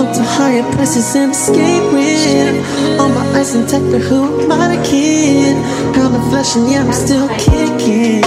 Up 0.00 0.12
to 0.12 0.22
higher 0.34 0.64
prices 0.72 1.14
and 1.14 1.30
escape 1.30 1.92
with. 1.92 2.98
All 2.98 3.08
my 3.08 3.38
eyes 3.38 3.54
intact, 3.54 3.84
but 3.92 4.00
who 4.00 4.42
am 4.42 4.50
I 4.50 4.74
the 4.74 4.82
kid? 4.82 5.54
Pound 5.94 6.16
of 6.16 6.28
flesh, 6.28 6.56
and 6.56 6.68
yeah, 6.68 6.82
I'm 6.82 6.92
still 6.92 7.28
kicking. 7.38 8.24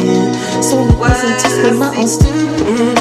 So 0.63 0.87
it 0.87 0.97
wasn't 0.97 1.37
just 1.43 1.77
my 1.77 1.93
own 1.97 2.07
stupid 2.07 2.92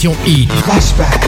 version. 0.00 0.48
Flashback. 0.62 1.19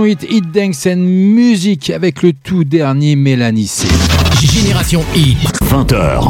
hit, 0.00 0.22
hit 0.22 0.50
dance 0.50 0.86
and 0.86 0.96
music 0.96 1.90
avec 1.90 2.22
le 2.22 2.32
tout 2.32 2.64
dernier 2.64 3.14
Mélanie 3.14 3.66
C. 3.66 3.86
Génération 4.52 5.02
Hit. 5.14 5.38
20h. 5.62 6.28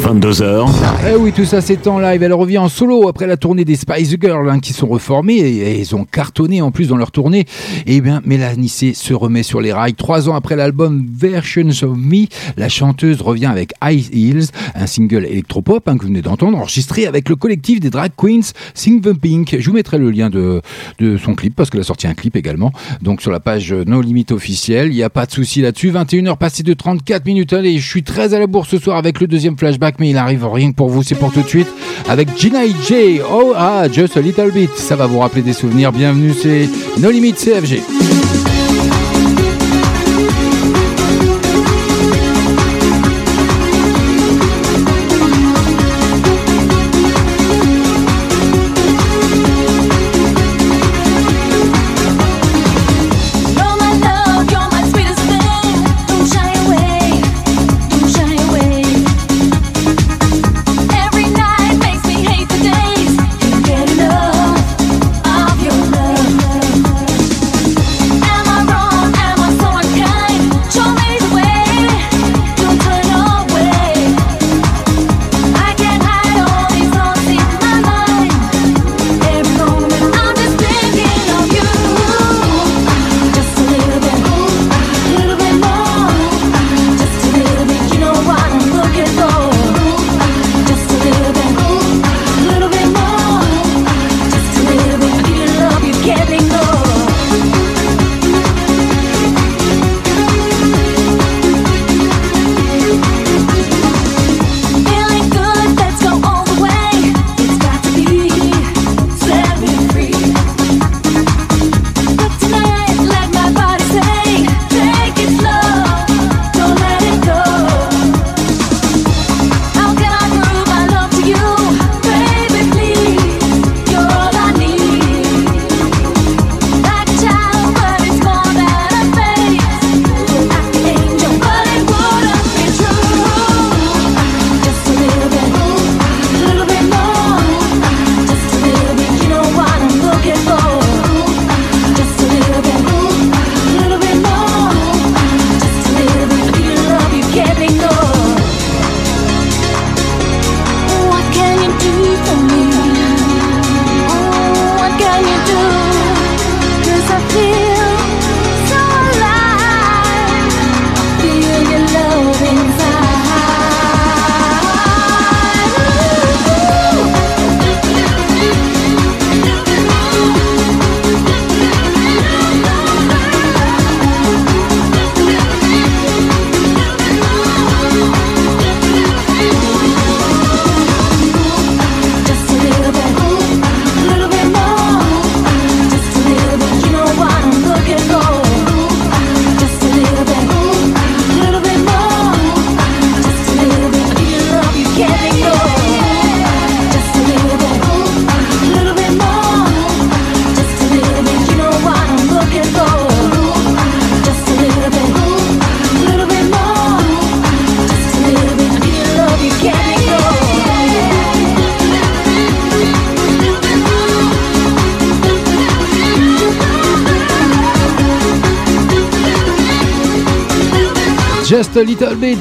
22h. 0.00 0.66
Eh 1.06 1.16
oui, 1.16 1.30
tout 1.30 1.44
ça 1.44 1.60
c'est 1.60 1.86
en 1.86 1.98
live. 1.98 2.22
Elle 2.22 2.32
revient 2.32 2.56
en 2.56 2.70
solo 2.70 3.06
après 3.06 3.26
la 3.26 3.36
tournée 3.36 3.66
des 3.66 3.76
Spice 3.76 4.16
Girls 4.18 4.48
hein, 4.48 4.60
qui 4.60 4.72
sont 4.72 4.86
reformées 4.86 5.34
et, 5.34 5.56
et 5.58 5.80
ils 5.80 5.94
ont 5.94 6.06
cartonné 6.06 6.62
en 6.62 6.70
plus 6.70 6.88
dans 6.88 6.96
leur 6.96 7.10
tournée. 7.10 7.44
Et 7.86 8.00
bien, 8.00 8.22
Mélanie 8.24 8.70
C 8.70 8.94
se 8.94 9.12
remet 9.12 9.42
sur 9.42 9.60
les 9.60 9.74
rails. 9.74 9.92
Trois 9.92 10.30
ans 10.30 10.34
après 10.34 10.56
l'album 10.56 11.06
Versions 11.14 11.68
of 11.82 11.98
Me, 11.98 12.28
la 12.56 12.70
chanteuse 12.70 13.20
revient 13.20 13.44
avec 13.44 13.72
High 13.84 14.14
Heels, 14.14 14.46
un 14.74 14.86
single 14.86 15.26
électropop 15.26 15.86
hein, 15.86 15.98
que 15.98 16.02
vous 16.02 16.08
venez 16.08 16.22
d'entendre, 16.22 16.56
enregistré 16.56 17.06
avec 17.06 17.28
le 17.28 17.36
collectif 17.36 17.78
des 17.78 17.90
drag 17.90 18.12
queens 18.16 18.52
Sing 18.72 19.02
the 19.02 19.12
Pink. 19.12 19.54
Je 19.58 19.68
vous 19.68 19.76
mettrai 19.76 19.98
le 19.98 20.10
lien 20.10 20.30
de, 20.30 20.62
de 20.98 21.18
son 21.18 21.34
clip 21.34 21.54
parce 21.54 21.68
qu'elle 21.68 21.82
a 21.82 21.84
sorti 21.84 22.06
un 22.06 22.14
clip 22.14 22.36
également. 22.36 22.72
Donc 23.02 23.20
sur 23.20 23.30
la 23.30 23.40
page 23.40 23.70
No 23.70 24.00
Limit 24.00 24.28
officielle, 24.30 24.88
il 24.88 24.94
n'y 24.94 25.02
a 25.02 25.10
pas 25.10 25.26
de 25.26 25.30
souci 25.30 25.60
là-dessus. 25.60 25.90
21h 25.92 26.38
passées 26.38 26.53
de 26.62 26.74
34 26.74 27.26
minutes. 27.26 27.52
Allez, 27.52 27.78
je 27.78 27.86
suis 27.86 28.02
très 28.02 28.34
à 28.34 28.38
la 28.38 28.46
bourre 28.46 28.66
ce 28.66 28.78
soir 28.78 28.96
avec 28.96 29.20
le 29.20 29.26
deuxième 29.26 29.58
flashback, 29.58 29.96
mais 29.98 30.10
il 30.10 30.16
arrive 30.16 30.46
rien 30.46 30.72
pour 30.72 30.88
vous, 30.88 31.02
c'est 31.02 31.14
pour 31.14 31.32
tout 31.32 31.42
de 31.42 31.48
suite. 31.48 31.68
Avec 32.08 32.28
Gina 32.38 32.64
et 32.64 32.72
Jay. 32.86 33.20
Oh, 33.30 33.52
ah, 33.56 33.86
just 33.90 34.16
a 34.16 34.20
little 34.20 34.50
bit. 34.52 34.70
Ça 34.76 34.96
va 34.96 35.06
vous 35.06 35.18
rappeler 35.18 35.42
des 35.42 35.52
souvenirs. 35.52 35.92
Bienvenue, 35.92 36.32
c'est 36.32 36.68
No 37.00 37.10
Limit 37.10 37.32
CFG. 37.32 38.23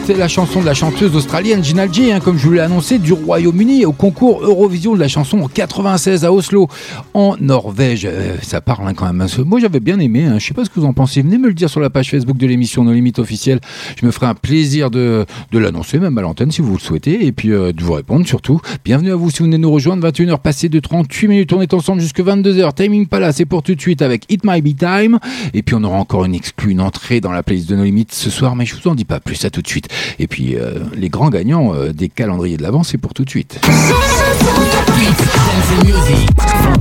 C'est 0.06 0.18
la 0.18 0.28
chanson 0.28 0.60
de 0.60 0.66
la 0.66 0.74
chanteuse 0.74 1.16
australienne 1.16 1.64
Gina 1.64 1.84
hein, 1.84 2.20
comme 2.20 2.38
je 2.38 2.46
vous 2.46 2.52
l'ai 2.52 2.60
annoncé, 2.60 3.00
du 3.00 3.14
Royaume-Uni 3.14 3.86
au 3.86 3.94
concours 3.94 4.44
Eurovision 4.44 4.96
de 4.96 5.00
la 5.00 5.08
chanson 5.08 5.40
en 5.40 5.48
96 5.48 6.26
à 6.26 6.34
Oslo, 6.34 6.68
en 7.14 7.38
Norvège. 7.40 8.06
Euh, 8.06 8.36
ça 8.42 8.60
parle 8.60 8.86
hein, 8.86 8.94
quand 8.94 9.06
même. 9.06 9.26
Moi 9.46 9.62
j'avais 9.62 9.80
bien 9.80 10.00
aimé, 10.00 10.26
hein. 10.26 10.40
je 10.40 10.48
sais 10.48 10.54
pas 10.54 10.66
ce 10.66 10.70
que 10.70 10.78
vous 10.82 10.86
en 10.86 10.92
pensez. 10.92 11.22
Venez 11.22 11.38
me 11.38 11.48
le 11.48 11.54
dire 11.54 11.70
sur 11.70 11.80
la 11.80 11.90
page 11.90 12.12
Facebook 12.12 12.36
de 12.36 12.46
l'émission 12.46 12.84
No 12.84 12.92
Limites 12.92 13.18
officielle. 13.20 13.62
Je 13.98 14.06
me 14.06 14.12
ferai 14.12 14.26
un 14.26 14.36
plaisir 14.36 14.92
de, 14.92 15.26
l'annoncer, 15.54 16.00
même 16.00 16.18
à 16.18 16.22
l'antenne 16.22 16.52
si 16.52 16.62
vous 16.62 16.74
le 16.74 16.82
souhaitez, 16.82 17.26
et 17.26 17.32
puis 17.32 17.54
euh, 17.54 17.72
de 17.72 17.82
vous 17.82 17.94
répondre 17.94 18.28
surtout. 18.28 18.60
Bienvenue 18.84 19.14
à 19.14 19.16
vous 19.16 19.30
si 19.30 19.40
vous 19.40 19.46
venez 19.46 19.58
nous 19.58 19.72
rejoindre. 19.72 20.06
21h 20.06 20.42
passées 20.42 20.68
de 20.68 20.82
38 20.82 21.28
minutes, 21.30 21.54
on 21.54 21.62
est 21.62 21.74
ensemble 21.74 22.02
jusque 22.02 22.20
22h. 22.20 22.74
Timing 22.74 23.08
Palace, 23.08 23.38
c'est 23.38 23.46
pour 23.46 23.64
tout 23.64 23.74
de 23.74 23.80
suite 23.80 24.02
avec 24.02 24.26
It 24.30 24.44
Might 24.44 24.66
Be 24.66 24.78
Time. 24.78 25.20
Et 25.54 25.64
puis 25.64 25.76
on 25.76 25.84
aura 25.86 25.98
encore 25.98 26.26
une 26.26 26.36
exclue, 26.36 26.72
une 26.72 26.82
entrée 26.82 27.22
dans 27.22 27.32
la 27.32 27.42
playlist 27.42 27.70
de 27.70 27.78
No 27.78 27.86
Limites 27.86 28.14
ce 28.14 28.30
soir, 28.30 28.58
mais 28.58 28.66
je 28.66 28.76
vous 28.76 28.90
en 28.90 28.96
dis 28.96 29.06
pas 29.06 29.22
plus, 29.22 29.46
à 29.46 29.50
tout 29.50 29.62
de 29.62 29.68
suite. 29.68 29.88
Et 30.20 30.28
puis 30.28 30.56
euh, 30.56 30.80
les 30.96 31.10
grands 31.10 31.30
gagnants 31.30 31.74
euh, 31.74 31.92
des 31.92 32.10
calendriers 32.10 32.58
de 32.58 32.64
l'avant, 32.64 32.84
c'est 32.84 32.98
pour 32.98 33.14
tout 33.14 33.26
de 33.26 33.30
suite. 33.30 33.60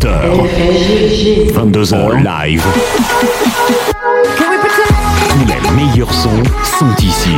20h. 0.00 0.12
22h 1.52 2.22
live. 2.22 2.64
Tous 5.28 5.46
les 5.46 5.70
meilleurs 5.76 6.12
sons 6.12 6.42
sont 6.78 6.94
ici. 7.02 7.36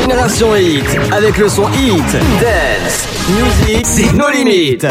Génération 0.00 0.54
Hit, 0.56 0.84
avec 1.12 1.38
le 1.38 1.48
son 1.48 1.68
Hit, 1.72 2.12
Dance, 2.40 3.08
Music, 3.28 3.86
c'est 3.86 4.12
nos 4.12 4.30
limites. 4.30 4.86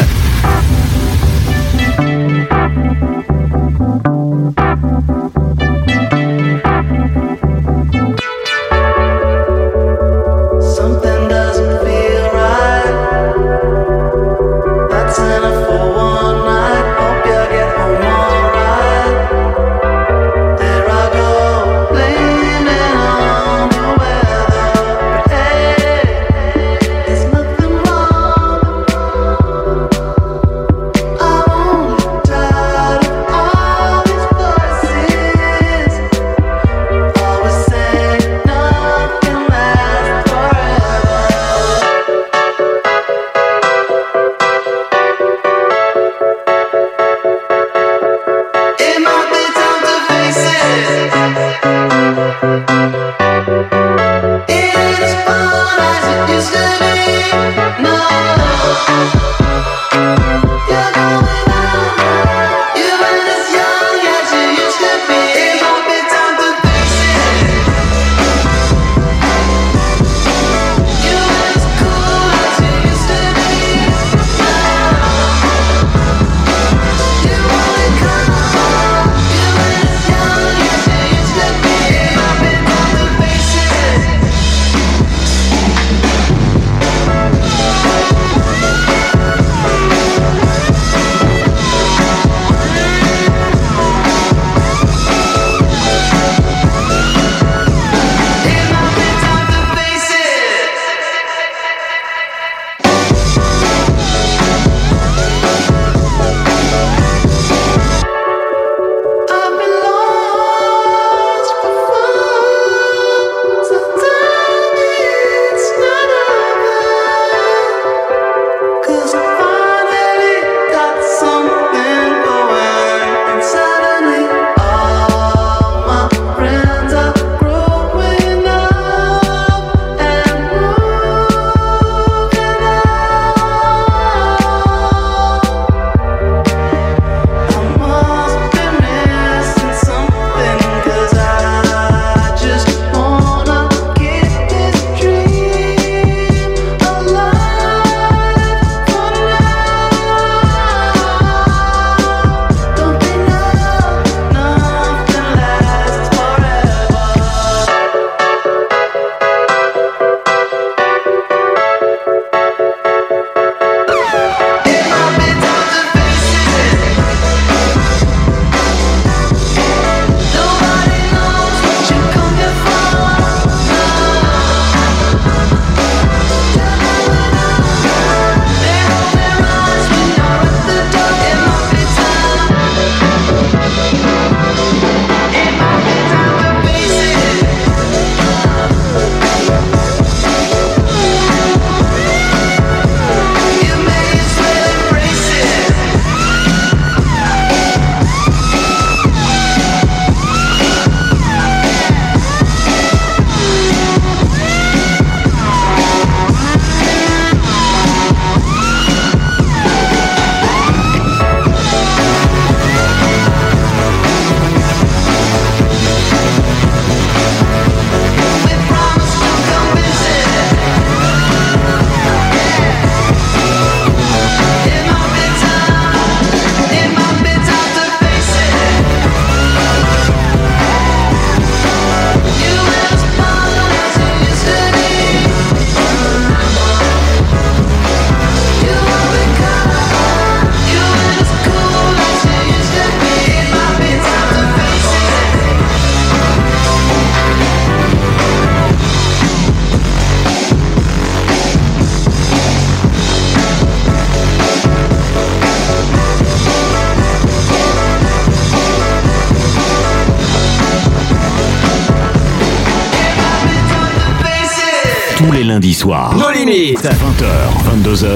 22h. 267.74 268.06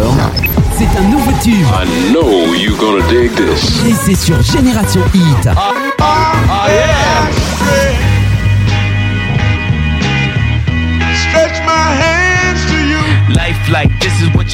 C'est 0.77 0.85
un 0.99 1.09
nouveau 1.11 1.33
tube. 1.43 1.67
I 1.73 2.13
know 2.13 2.55
you're 2.55 2.77
gonna 2.79 3.05
dig 3.09 3.33
this. 3.35 3.85
Et 3.89 3.93
c'est 3.93 4.15
sur 4.15 4.41
Génération 4.41 5.01
Hit. 5.13 5.43
Stretch 5.43 5.68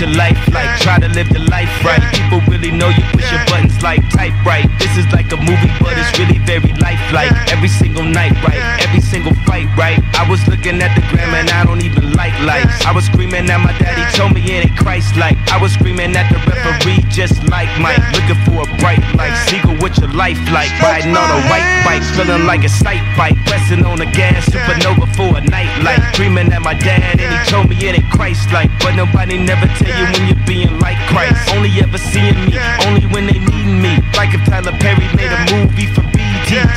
your 0.00 0.10
life 0.10 0.38
like. 0.52 0.80
Try 0.80 0.98
to 0.98 1.08
live 1.08 1.28
the 1.30 1.40
life 1.50 1.70
right. 1.84 2.02
People 2.12 2.40
really 2.50 2.70
know 2.70 2.88
you 2.88 3.04
push 3.12 3.30
your 3.30 3.44
buttons 3.46 3.80
like 3.82 4.02
type 4.10 4.34
right. 4.44 4.66
This 4.78 4.96
is 4.96 5.06
like 5.12 5.30
a 5.32 5.36
movie, 5.36 5.70
but 5.80 5.94
it's 5.96 6.10
really 6.18 6.38
very 6.42 6.72
lifelike. 6.82 7.32
Every 7.52 7.68
single 7.68 8.02
night, 8.02 8.34
right? 8.42 8.60
Every 8.82 9.00
single 9.00 9.34
fight, 9.46 9.68
right? 9.76 9.98
I 10.14 10.28
was 10.28 10.40
looking 10.48 10.82
at 10.82 10.94
the 10.94 11.02
gram 11.10 11.34
and 11.34 11.50
I 11.50 11.64
don't 11.64 11.82
even 11.82 12.12
like 12.12 12.34
lights. 12.42 12.84
I 12.84 12.92
was 12.92 13.06
screaming 13.06 13.50
at 13.50 13.60
my 13.60 13.72
daddy, 13.78 14.02
told 14.16 14.34
me 14.34 14.42
it 14.42 14.66
ain't 14.66 14.76
Christ 14.78 15.16
like. 15.16 15.36
I 15.50 15.60
was 15.60 15.72
screaming 15.72 16.16
at 16.16 16.26
the 16.32 16.38
referee, 16.42 17.04
just 17.10 17.42
like 17.48 17.70
Mike. 17.78 18.00
Looking 18.14 18.40
for 18.46 18.66
a 18.66 18.68
bright 18.78 19.02
light. 19.14 19.34
Seagull, 19.46 19.78
what 19.78 19.96
your 19.98 20.12
life 20.12 20.40
like? 20.50 20.70
Riding 20.80 21.16
on 21.16 21.28
a 21.30 21.40
white 21.50 21.66
bike, 21.84 22.02
feeling 22.16 22.46
like 22.46 22.64
a 22.64 22.68
sight 22.72 23.02
bike. 23.16 23.36
Pressing 23.46 23.84
on 23.84 23.98
the 23.98 24.06
gas, 24.06 24.48
supernova 24.48 25.06
for 25.14 25.36
a 25.38 25.40
night 25.40 25.70
light. 25.82 26.02
Screaming 26.14 26.52
at 26.52 26.62
my 26.62 26.74
dad 26.74 27.20
and 27.20 27.30
he 27.30 27.38
told 27.50 27.68
me 27.68 27.76
it 27.76 27.98
ain't 27.98 28.10
Christ 28.10 28.50
like. 28.52 28.70
But 28.80 28.96
nobody 28.96 29.38
never 29.38 29.66
tell 29.84 29.98
you 29.98 30.06
when 30.12 30.26
you're 30.28 30.46
being 30.46 30.78
like 30.80 30.98
Christ. 31.08 31.48
Only 31.54 31.70
ever 31.80 31.98
seeing 31.98 32.34
me, 32.46 32.58
only 32.86 33.06
when 33.06 33.26
they 33.26 33.38
need 33.38 33.68
me. 33.68 33.98
Like 34.16 34.34
if 34.34 34.44
Tyler 34.44 34.72
Perry 34.80 35.06
made 35.14 35.30
a 35.30 35.40
movie 35.52 35.86
for 35.86 36.02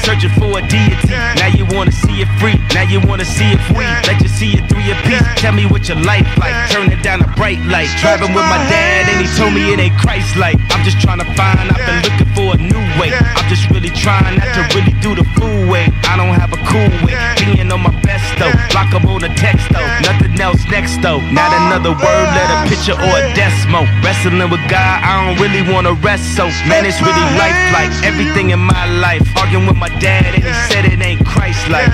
Searching 0.04 0.32
for 0.40 0.58
a 0.58 0.62
deity. 0.68 1.12
Now 1.36 1.48
you 1.48 1.66
wanna 1.76 1.92
see 1.92 2.22
it 2.22 2.30
free, 2.40 2.56
now 2.74 2.84
you 2.84 3.00
wanna 3.02 3.26
see 3.26 3.52
it 3.52 3.60
free. 3.74 3.86
Let 4.08 4.22
you 4.22 4.30
see 4.30 4.54
it 4.54 4.70
through 4.70 4.84
your 4.84 4.96
piece. 5.04 5.22
Tell 5.36 5.52
me 5.52 5.66
what 5.66 5.88
your 5.88 6.00
life 6.02 6.28
like. 6.38 6.56
Turn 6.72 6.92
it 6.92 7.04
down 7.04 7.22
a 7.22 7.28
bright 7.36 7.60
light. 7.66 7.90
Driving 8.00 8.34
with 8.34 8.48
my 8.48 8.58
dad 8.70 9.10
and 9.10 9.20
he 9.20 9.28
told 9.36 9.54
me 9.54 9.74
it 9.74 9.80
ain't 9.80 9.98
Christ 10.00 10.36
like. 10.38 10.58
I'm 10.72 10.84
just 10.84 11.00
trying 11.02 11.20
to 11.20 11.28
find, 11.36 11.70
I've 11.72 11.84
been 11.86 12.02
looking 12.08 12.32
for 12.34 12.48
a 12.56 12.58
new 12.58 12.84
way. 13.00 13.12
I'm 13.12 13.48
just 13.50 13.70
really 13.70 13.92
trying 13.92 14.38
not 14.38 14.50
to 14.56 14.62
really 14.76 14.96
do 15.02 15.16
the 15.16 15.26
fool 15.36 15.68
way. 15.68 15.92
I 16.08 16.16
don't 16.16 16.34
have 16.34 16.54
a 16.54 16.62
cool 16.72 16.90
way. 17.06 17.16
Being 17.38 17.72
on 17.72 17.82
my 17.82 17.94
best 18.02 18.26
though. 18.40 18.54
Block 18.72 18.94
'em 18.94 19.06
on 19.06 19.24
a 19.24 19.32
text 19.36 19.68
though. 19.74 19.88
Nothing 20.08 20.40
else 20.40 20.64
next 20.72 21.02
though. 21.02 21.20
Not 21.32 21.52
another 21.54 21.92
word, 21.92 22.28
let 22.38 22.48
a 22.56 22.70
picture 22.70 22.96
or 22.96 23.14
a 23.20 23.34
decimal. 23.36 23.86
Wrestling 24.04 24.40
with 24.50 24.64
God, 24.70 25.04
I 25.04 25.12
don't 25.26 25.38
really 25.44 25.62
wanna 25.62 25.94
rest 25.94 26.36
so. 26.36 26.48
Man, 26.70 26.86
it's 26.86 27.02
really 27.02 27.28
life 27.36 27.58
like 27.74 27.92
everything 28.04 28.52
in 28.52 28.60
my 28.60 28.86
life. 29.00 29.24
Arguing 29.38 29.57
with 29.66 29.78
my 29.78 29.90
dad 30.00 30.36
and 30.36 30.44
he 30.44 30.54
said 30.70 30.86
it 30.86 31.02
ain't 31.02 31.26
Christ 31.26 31.68
like. 31.70 31.90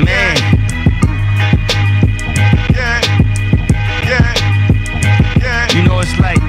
Man. 0.00 0.36
You 5.74 5.82
know 5.82 6.00
it's 6.00 6.16
like 6.18 6.40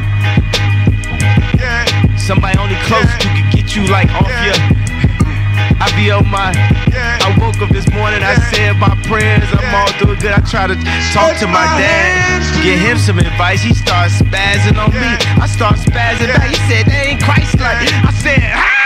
somebody 2.15 2.57
only 2.59 2.75
close 2.87 3.11
to 3.19 3.27
can 3.27 3.49
get 3.51 3.75
you 3.75 3.87
like 3.87 4.07
off 4.15 4.31
your. 4.45 4.55
I 5.83 5.91
be 5.97 6.11
on 6.11 6.29
my. 6.29 6.53
I 6.55 7.35
woke 7.39 7.59
up 7.59 7.69
this 7.69 7.89
morning, 7.91 8.23
I 8.23 8.35
said 8.53 8.77
my 8.77 8.95
prayers, 9.03 9.49
I'm 9.51 9.75
all 9.75 9.91
doing 9.99 10.19
good. 10.19 10.31
I 10.31 10.39
try 10.41 10.67
to 10.67 10.75
talk 11.11 11.35
to 11.39 11.47
my 11.47 11.65
dad, 11.75 12.63
get 12.63 12.79
him 12.79 12.97
some 12.97 13.19
advice. 13.19 13.61
He 13.61 13.73
starts 13.73 14.21
spazzing 14.21 14.77
on 14.77 14.93
me. 14.93 15.11
I 15.41 15.47
start 15.47 15.75
spazzing 15.75 16.31
back. 16.33 16.49
He 16.49 16.55
said, 16.71 16.85
they 16.85 17.11
ain't 17.11 17.23
Christ 17.23 17.59
like. 17.59 17.87
I 18.05 18.11
said, 18.13 18.39
ah! 18.53 18.76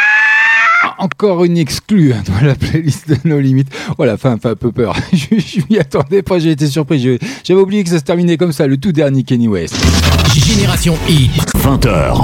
Encore 1.01 1.43
une 1.43 1.57
exclue 1.57 2.13
hein, 2.13 2.21
dans 2.27 2.45
la 2.45 2.53
playlist 2.53 3.09
de 3.09 3.17
nos 3.27 3.39
limites. 3.39 3.69
Voilà, 3.97 4.17
fin, 4.17 4.37
fin, 4.37 4.51
un 4.51 4.55
peu 4.55 4.71
peur. 4.71 4.95
je 5.13 5.39
je 5.39 5.61
m'y 5.67 5.79
attendais 5.79 6.21
pas, 6.21 6.37
j'ai 6.37 6.51
été 6.51 6.67
surpris. 6.67 7.17
J'avais 7.43 7.59
oublié 7.59 7.83
que 7.83 7.89
ça 7.89 7.97
se 7.97 8.03
terminait 8.03 8.37
comme 8.37 8.51
ça, 8.51 8.67
le 8.67 8.77
tout 8.77 8.91
dernier 8.91 9.23
Kenny 9.23 9.47
West. 9.47 9.75
Génération 10.35 10.95
Hit. 11.09 11.31
20h, 11.55 12.21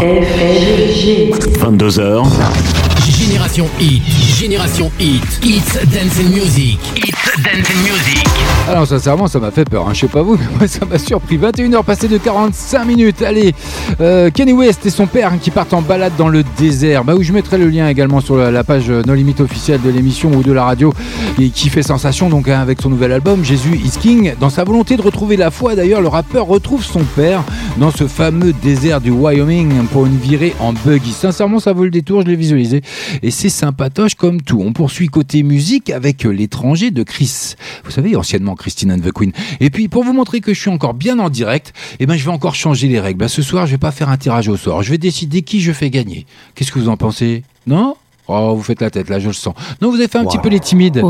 22h. 1.59 2.86
Génération 3.27 3.67
Hit. 3.77 4.01
Génération 4.39 4.91
Hit. 4.99 5.39
It's 5.43 5.73
Dance 5.91 6.17
and 6.17 6.29
Music. 6.29 6.79
It's 6.95 7.43
Dance 7.43 7.69
and 7.69 7.83
Music. 7.83 8.23
Alors 8.69 8.87
sincèrement 8.87 9.27
ça 9.27 9.39
m'a 9.39 9.51
fait 9.51 9.63
peur, 9.63 9.87
hein. 9.87 9.93
je 9.93 10.01
sais 10.01 10.07
pas 10.07 10.21
vous, 10.21 10.37
mais 10.37 10.45
moi 10.57 10.67
ça 10.67 10.85
m'a 10.85 10.97
surpris. 10.97 11.37
21h 11.37 11.83
passées 11.83 12.07
de 12.07 12.17
45 12.17 12.85
minutes. 12.85 13.21
Allez, 13.21 13.53
euh, 13.99 14.29
Kenny 14.29 14.53
West 14.53 14.85
et 14.85 14.89
son 14.89 15.07
père 15.07 15.33
hein, 15.33 15.39
qui 15.41 15.51
partent 15.51 15.73
en 15.73 15.81
balade 15.81 16.13
dans 16.17 16.29
le 16.29 16.43
désert. 16.57 17.03
Bah 17.03 17.15
où 17.15 17.23
je 17.23 17.33
mettrai 17.33 17.57
le 17.57 17.67
lien 17.67 17.89
également 17.89 18.21
sur 18.21 18.37
la, 18.37 18.63
page 18.63 18.89
euh, 18.89 19.03
No 19.05 19.13
Limit 19.13 19.35
officielle 19.39 19.81
de 19.81 19.89
l'émission 19.89 20.31
ou 20.31 20.41
de 20.41 20.53
la 20.53 20.63
radio 20.63 20.93
et 21.39 21.49
qui 21.49 21.69
fait 21.69 21.83
sensation 21.83 22.29
donc 22.29 22.47
hein, 22.47 22.61
avec 22.61 22.81
son 22.81 22.89
nouvel 22.89 23.11
album 23.11 23.43
Jésus 23.43 23.75
is 23.75 23.97
King. 23.99 24.35
Dans 24.39 24.49
sa 24.49 24.63
volonté 24.63 24.95
de 24.95 25.01
retrouver 25.01 25.35
la 25.35 25.51
foi 25.51 25.75
d'ailleurs, 25.75 26.01
le 26.01 26.07
rappeur 26.07 26.45
retrouve 26.47 26.83
son 26.83 27.03
père 27.03 27.43
dans 27.77 27.91
ce 27.91 28.07
fameux 28.07 28.53
désert 28.53 29.01
du 29.01 29.11
Wyoming 29.11 29.85
pour 29.91 30.05
une 30.05 30.17
virée 30.17 30.55
en 30.59 30.71
buggy. 30.71 31.11
Sincèrement 31.11 31.59
ça 31.59 31.73
vaut 31.73 31.83
le 31.83 31.91
détour, 31.91 32.21
je 32.21 32.27
l'ai 32.27 32.35
visualisé 32.37 32.81
et 33.23 33.31
c'est 33.31 33.49
sympatoche 33.49 34.15
comme 34.15 34.41
tout. 34.41 34.61
On 34.64 34.73
poursuit 34.73 35.07
côté 35.07 35.44
musique 35.44 35.89
avec 35.89 36.23
l'étranger 36.23 36.91
de 36.91 37.03
Chris. 37.03 37.56
Vous 37.84 37.91
savez, 37.91 38.15
anciennement 38.15 38.56
Christine 38.56 38.91
and 38.91 38.99
the 38.99 39.11
Queen. 39.11 39.31
Et 39.60 39.69
puis, 39.69 39.88
pour 39.88 40.03
vous 40.03 40.14
montrer 40.14 40.41
que 40.41 40.53
je 40.53 40.60
suis 40.60 40.69
encore 40.69 40.94
bien 40.94 41.19
en 41.19 41.30
direct, 41.30 41.73
eh 41.99 42.06
ben, 42.06 42.15
je 42.15 42.23
vais 42.23 42.31
encore 42.31 42.56
changer 42.56 42.88
les 42.88 42.99
règles. 42.99 43.19
Bah, 43.19 43.27
ce 43.27 43.41
soir, 43.41 43.65
je 43.65 43.72
vais 43.72 43.77
pas 43.77 43.91
faire 43.91 44.10
un 44.10 44.18
tirage 44.18 44.48
au 44.48 44.57
sort. 44.57 44.84
Je 44.84 44.91
vais 44.91 44.98
décider 44.98 45.41
qui 45.41 45.61
je 45.61 45.72
fais 45.72 45.89
gagner. 45.89 46.26
Qu'est-ce 46.56 46.72
que 46.72 46.80
vous 46.80 46.89
en 46.89 46.98
pensez? 46.98 47.44
Non? 47.65 47.95
Oh, 48.27 48.56
vous 48.56 48.64
faites 48.64 48.81
la 48.81 48.89
tête, 48.89 49.10
là, 49.10 49.19
je 49.19 49.27
le 49.27 49.34
sens. 49.34 49.56
Non, 49.81 49.89
vous 49.89 49.95
avez 49.95 50.07
fait 50.07 50.18
un 50.18 50.26
petit 50.26 50.38
peu 50.38 50.49
les 50.49 50.60
timides. 50.60 51.02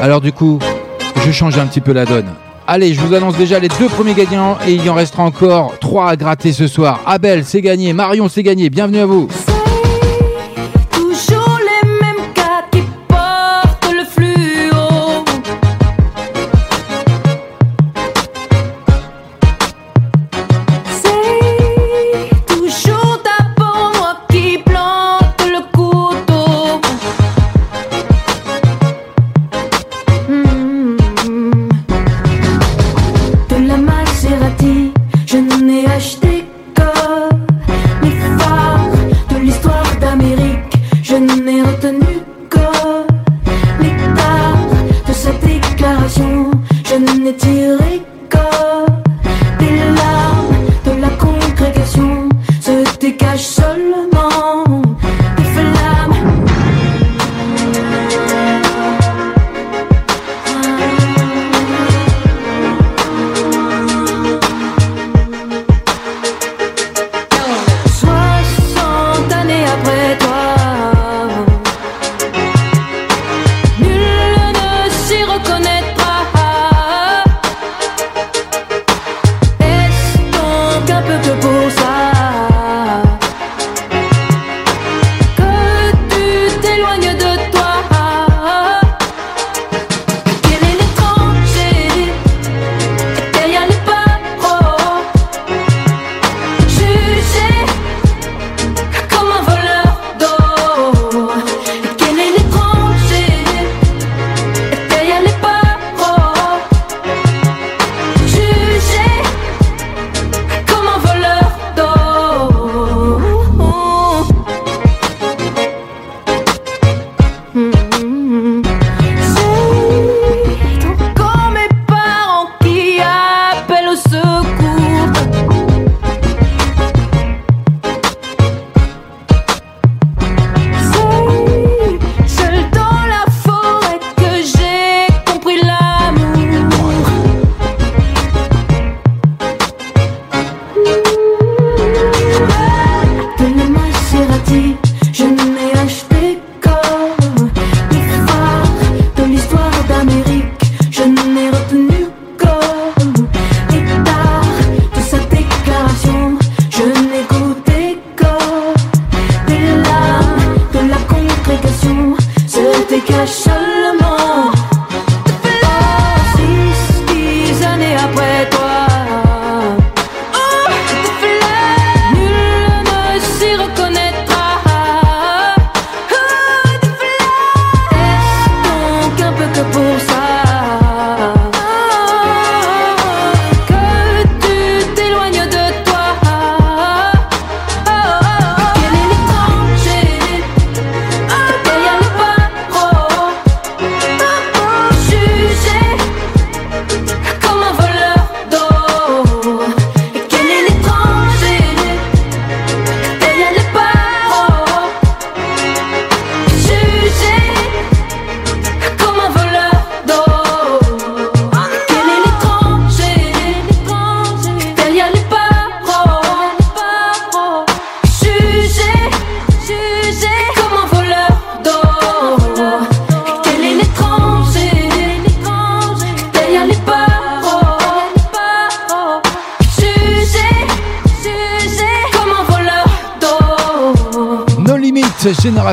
Alors, 0.00 0.20
du 0.20 0.32
coup, 0.32 0.58
je 1.26 1.32
change 1.32 1.58
un 1.58 1.66
petit 1.66 1.80
peu 1.80 1.92
la 1.92 2.04
donne. 2.04 2.26
Allez, 2.70 2.92
je 2.92 3.00
vous 3.00 3.14
annonce 3.14 3.36
déjà 3.36 3.58
les 3.58 3.68
deux 3.68 3.88
premiers 3.88 4.12
gagnants 4.14 4.58
et 4.66 4.74
il 4.74 4.84
y 4.84 4.90
en 4.90 4.94
restera 4.94 5.22
encore 5.24 5.78
trois 5.78 6.10
à 6.10 6.16
gratter 6.16 6.52
ce 6.52 6.66
soir. 6.66 7.00
Abel, 7.06 7.44
c'est 7.44 7.62
gagné. 7.62 7.94
Marion, 7.94 8.28
c'est 8.28 8.42
gagné. 8.42 8.68
Bienvenue 8.68 8.98
à 8.98 9.06
vous. 9.06 9.26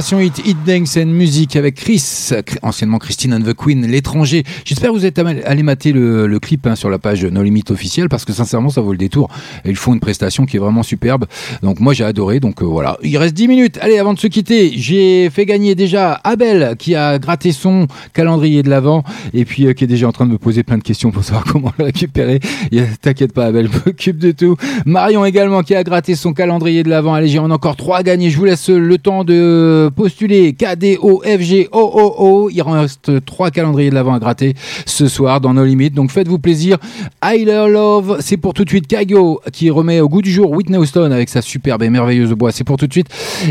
Génération 0.05 0.19
Hit, 0.19 0.45
Hit 0.45 0.57
Dance 0.67 0.97
and 0.97 1.07
Music 1.07 1.55
avec 1.55 1.73
Chris, 1.73 2.29
anciennement 2.61 2.99
Christine 2.99 3.33
and 3.33 3.41
the 3.41 3.55
Queen, 3.55 3.87
l'étranger. 3.87 4.43
J'espère 4.63 4.91
que 4.91 4.95
vous 4.95 5.05
êtes 5.05 5.17
allé 5.17 5.63
mater 5.63 5.93
le, 5.93 6.37
clip 6.39 6.67
hein, 6.67 6.75
sur 6.75 6.91
la 6.91 6.99
page 6.99 7.25
No 7.25 7.41
Limit 7.41 7.63
officielle 7.71 8.07
parce 8.07 8.23
que 8.23 8.31
sincèrement 8.31 8.69
ça 8.69 8.81
vaut 8.81 8.91
le 8.91 8.99
détour. 8.99 9.29
Ils 9.65 9.75
font 9.75 9.95
une 9.95 9.99
prestation 9.99 10.45
qui 10.45 10.57
est 10.57 10.59
vraiment 10.59 10.83
superbe. 10.83 11.25
Donc 11.63 11.79
moi 11.79 11.93
j'ai 11.93 12.03
adoré. 12.03 12.39
Donc 12.39 12.61
euh, 12.61 12.65
voilà. 12.65 12.99
Il 13.01 13.17
reste 13.17 13.33
10 13.33 13.47
minutes. 13.47 13.79
Allez, 13.81 13.97
avant 13.97 14.13
de 14.13 14.19
se 14.19 14.27
quitter, 14.27 14.73
j'ai 14.75 15.27
fait 15.31 15.47
gagner 15.47 15.73
déjà 15.73 16.21
Abel 16.23 16.75
qui 16.77 16.93
a 16.93 17.17
gratté 17.17 17.51
son 17.51 17.87
calendrier 18.13 18.61
de 18.61 18.69
l'avant 18.69 19.03
et 19.33 19.43
puis 19.43 19.65
euh, 19.65 19.73
qui 19.73 19.85
est 19.85 19.87
déjà 19.87 20.07
en 20.07 20.11
train 20.11 20.27
de 20.27 20.31
me 20.33 20.37
poser 20.37 20.61
plein 20.61 20.77
de 20.77 20.83
questions 20.83 21.09
pour 21.09 21.23
savoir 21.23 21.45
comment 21.51 21.71
le 21.79 21.85
récupérer. 21.85 22.41
A- 22.71 22.97
T'inquiète 23.01 23.33
pas 23.33 23.45
Abel, 23.47 23.69
je 23.73 23.79
m'occupe 23.89 24.19
de 24.19 24.31
tout. 24.31 24.55
Marion 24.85 25.25
également 25.25 25.63
qui 25.63 25.73
a 25.73 25.83
gratté 25.83 26.13
son 26.13 26.33
calendrier 26.33 26.83
de 26.83 26.89
l'avant. 26.89 27.15
Allez, 27.15 27.27
j'ai 27.27 27.39
en 27.39 27.49
encore 27.49 27.75
trois 27.75 27.97
à 27.97 28.03
gagner. 28.03 28.29
Je 28.29 28.37
vous 28.37 28.45
laisse 28.45 28.69
le 28.69 28.97
temps 28.99 29.23
de 29.23 29.89
postuler 29.95 30.53
K, 30.53 30.75
D, 30.75 30.97
O, 31.01 31.21
F, 31.25 31.41
G, 31.41 31.67
O, 31.71 31.79
O, 31.79 32.15
O. 32.17 32.49
Il 32.51 32.61
reste 32.61 33.25
trois 33.25 33.49
calendriers 33.49 33.89
de 33.89 33.95
l'avant 33.95 34.13
à 34.13 34.19
gratter 34.19 34.53
ce 34.85 35.07
soir 35.07 35.41
dans 35.41 35.53
nos 35.53 35.65
limites. 35.65 35.93
Donc 35.93 36.11
faites-vous 36.11 36.39
plaisir. 36.39 36.77
Hyler 37.23 37.67
Love, 37.69 38.17
c'est 38.19 38.37
pour 38.37 38.53
tout 38.53 38.63
de 38.63 38.69
suite. 38.69 38.87
Kaigo 38.87 39.41
qui 39.51 39.69
remet 39.69 40.01
au 40.01 40.09
goût 40.09 40.21
du 40.21 40.31
jour 40.31 40.51
Whitney 40.51 40.77
Houston 40.77 41.11
avec 41.11 41.29
sa 41.29 41.41
superbe 41.41 41.83
et 41.83 41.89
merveilleuse 41.89 42.33
voix. 42.33 42.51
C'est 42.51 42.63
pour 42.63 42.77
tout 42.77 42.87
de 42.87 42.93
suite. 42.93 43.07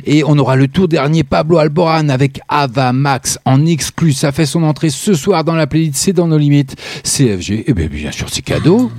Et 0.07 0.23
on 0.25 0.39
aura 0.39 0.57
le 0.57 0.69
tout 0.69 0.87
dernier 0.87 1.25
Pablo 1.25 1.59
Alboran 1.59 2.09
avec 2.09 2.41
Ava 2.49 2.93
Max 2.93 3.39
en 3.45 3.67
exclu. 3.67 4.13
Ça 4.13 4.33
fait 4.33 4.47
son 4.47 4.63
entrée 4.63 4.91
ce 4.91 5.15
soir 5.15 5.45
dans 5.45 5.55
la 5.55 5.67
playlist. 5.67 5.97
C'est 5.97 6.13
dans 6.13 6.29
nos 6.29 6.39
limites. 6.39 6.77
CFG. 7.03 7.65
Et 7.67 7.73
bien, 7.73 7.87
bien 7.87 8.13
sûr, 8.13 8.29
c'est 8.31 8.43
cadeau. 8.43 8.91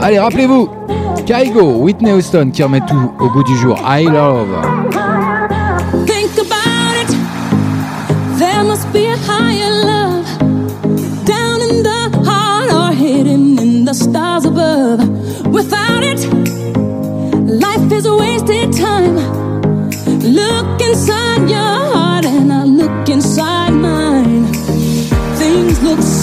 Allez, 0.00 0.18
rappelez-vous, 0.18 0.68
Kaigo, 1.26 1.82
Whitney 1.82 2.12
Houston 2.12 2.50
qui 2.52 2.62
remet 2.62 2.80
tout 2.86 3.12
au 3.18 3.30
goût 3.30 3.42
du 3.42 3.56
jour. 3.56 3.78
I 3.84 4.04
love. 4.04 4.85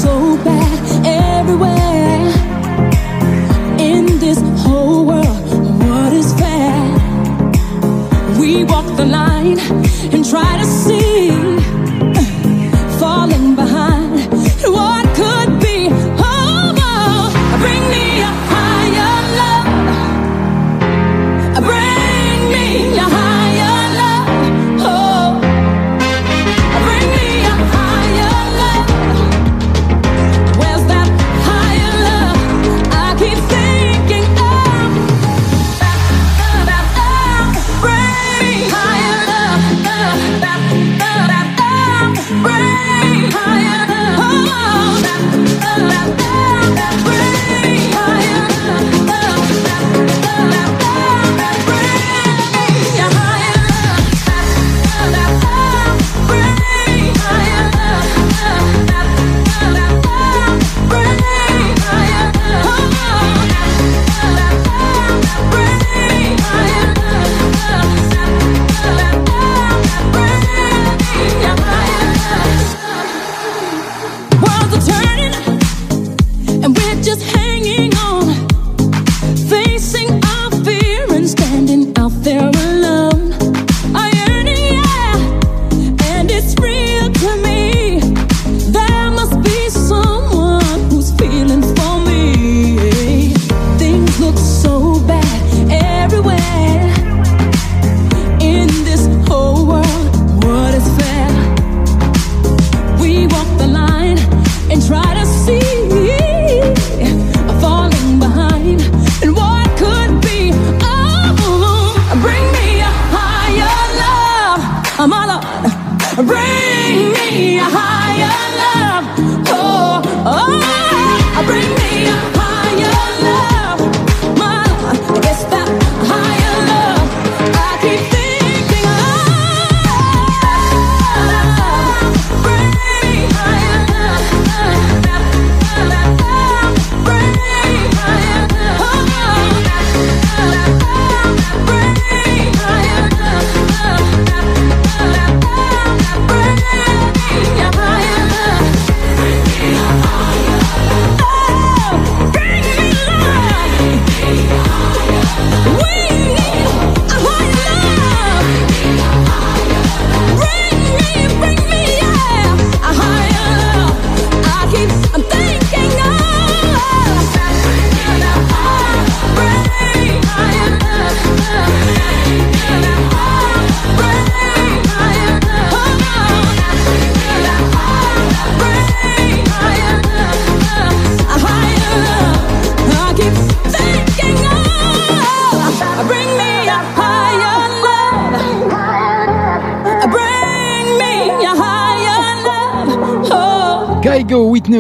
So 0.04 0.38
bad 0.44 0.80
everywhere 1.06 2.28
in 3.80 4.04
this 4.20 4.40
whole 4.64 5.06
world. 5.06 5.50
What 5.84 6.12
is 6.12 6.30
fair? 6.42 6.76
We 8.40 8.66
walk 8.66 8.88
the 8.98 9.06
line 9.06 9.60
and 10.14 10.22
try 10.34 10.52
to 10.62 10.66
see, 10.66 11.33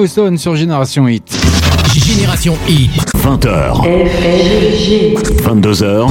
Whitney 0.03 0.21
Houston 0.27 0.37
sur 0.37 0.55
Génération 0.55 1.07
Hit. 1.07 1.23
Génération 1.95 2.57
Hit. 2.67 2.91
20h. 3.15 3.81
22h. 5.43 6.09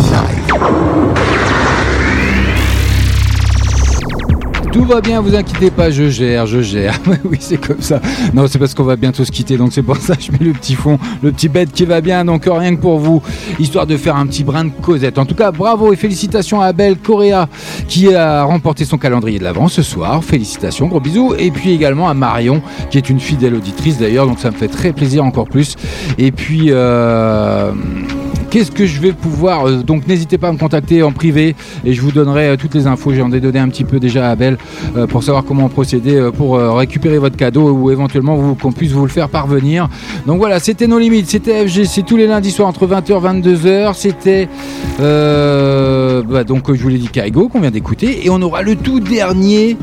Tout 4.72 4.84
va 4.84 5.02
bien, 5.02 5.20
vous 5.20 5.34
inquiétez 5.34 5.70
pas, 5.70 5.90
je 5.90 6.08
gère, 6.08 6.46
je 6.46 6.62
gère. 6.62 6.98
oui, 7.24 7.36
c'est 7.38 7.58
comme 7.58 7.82
ça. 7.82 8.00
Non, 8.32 8.46
c'est 8.46 8.58
parce 8.58 8.72
qu'on 8.72 8.84
va 8.84 8.96
bientôt 8.96 9.22
se 9.22 9.30
quitter, 9.30 9.58
donc 9.58 9.70
c'est 9.72 9.82
pour 9.82 9.98
ça 9.98 10.16
que 10.16 10.22
je 10.22 10.32
mets 10.32 10.38
le 10.38 10.52
petit 10.52 10.74
fond, 10.74 10.98
le 11.22 11.30
petit 11.30 11.48
bête 11.48 11.72
qui 11.72 11.84
va 11.84 12.00
bien, 12.00 12.24
donc 12.24 12.44
rien 12.46 12.74
que 12.74 12.80
pour 12.80 12.98
vous, 12.98 13.22
histoire 13.58 13.86
de 13.86 13.98
faire 13.98 14.16
un 14.16 14.26
petit 14.26 14.44
brin 14.44 14.64
de 14.64 14.70
causette. 14.70 15.18
En 15.18 15.26
tout 15.26 15.34
cas, 15.34 15.52
bravo 15.52 15.92
et 15.92 15.96
félicitations 15.96 16.62
à 16.62 16.66
Abel 16.66 16.96
Correa 16.96 17.48
qui 17.86 18.14
a 18.14 18.44
remporté 18.44 18.86
son 18.86 18.96
calendrier 18.96 19.38
de 19.38 19.44
l'avant 19.44 19.68
ce 19.68 19.82
soir. 19.82 20.24
Félicitations, 20.24 20.88
gros 20.88 21.00
bisous. 21.00 21.34
Et 21.38 21.50
puis 21.50 21.72
également 21.72 22.08
à 22.08 22.14
Marion, 22.14 22.62
qui 22.90 22.96
est 22.96 23.10
une 23.10 23.20
fidèle 23.20 23.54
auditrice 23.54 23.98
d'ailleurs, 23.98 24.26
donc 24.26 24.38
ça 24.38 24.50
me 24.50 24.56
fait 24.56 24.68
très 24.68 24.94
plaisir 24.94 25.22
encore 25.22 25.48
plus. 25.48 25.76
Et 26.16 26.32
puis. 26.32 26.68
Euh, 26.70 27.72
Qu'est-ce 28.52 28.70
que 28.70 28.84
je 28.84 29.00
vais 29.00 29.12
pouvoir 29.12 29.66
euh, 29.66 29.76
Donc 29.78 30.06
n'hésitez 30.06 30.36
pas 30.36 30.48
à 30.48 30.52
me 30.52 30.58
contacter 30.58 31.02
en 31.02 31.10
privé 31.10 31.56
et 31.86 31.94
je 31.94 32.02
vous 32.02 32.12
donnerai 32.12 32.48
euh, 32.48 32.56
toutes 32.56 32.74
les 32.74 32.86
infos. 32.86 33.14
J'en 33.14 33.32
ai 33.32 33.40
donné 33.40 33.58
un 33.58 33.68
petit 33.70 33.84
peu 33.84 33.98
déjà 33.98 34.28
à 34.28 34.32
Abel 34.32 34.58
euh, 34.94 35.06
pour 35.06 35.22
savoir 35.22 35.42
comment 35.42 35.70
procéder 35.70 36.28
pour 36.36 36.58
récupérer 36.58 37.16
votre 37.16 37.36
cadeau 37.38 37.70
ou 37.70 37.90
éventuellement 37.90 38.54
qu'on 38.54 38.72
puisse 38.72 38.92
vous 38.92 39.06
le 39.06 39.10
faire 39.10 39.30
parvenir. 39.30 39.88
Donc 40.26 40.36
voilà, 40.36 40.60
c'était 40.60 40.86
nos 40.86 40.98
limites. 40.98 41.30
C'était 41.30 41.66
FG. 41.66 41.84
C'est 41.84 42.02
tous 42.02 42.18
les 42.18 42.26
lundis 42.26 42.50
soirs 42.50 42.68
entre 42.68 42.86
20h 42.86 43.08
et 43.08 43.40
22h. 43.40 43.94
C'était 43.94 44.48
bah, 44.98 46.44
donc 46.44 46.74
je 46.74 46.82
vous 46.82 46.90
l'ai 46.90 46.98
dit 46.98 47.08
Kaigo 47.08 47.48
qu'on 47.48 47.60
vient 47.60 47.70
d'écouter 47.70 48.26
et 48.26 48.28
on 48.28 48.42
aura 48.42 48.60
le 48.60 48.76
tout 48.76 49.00
dernier 49.00 49.78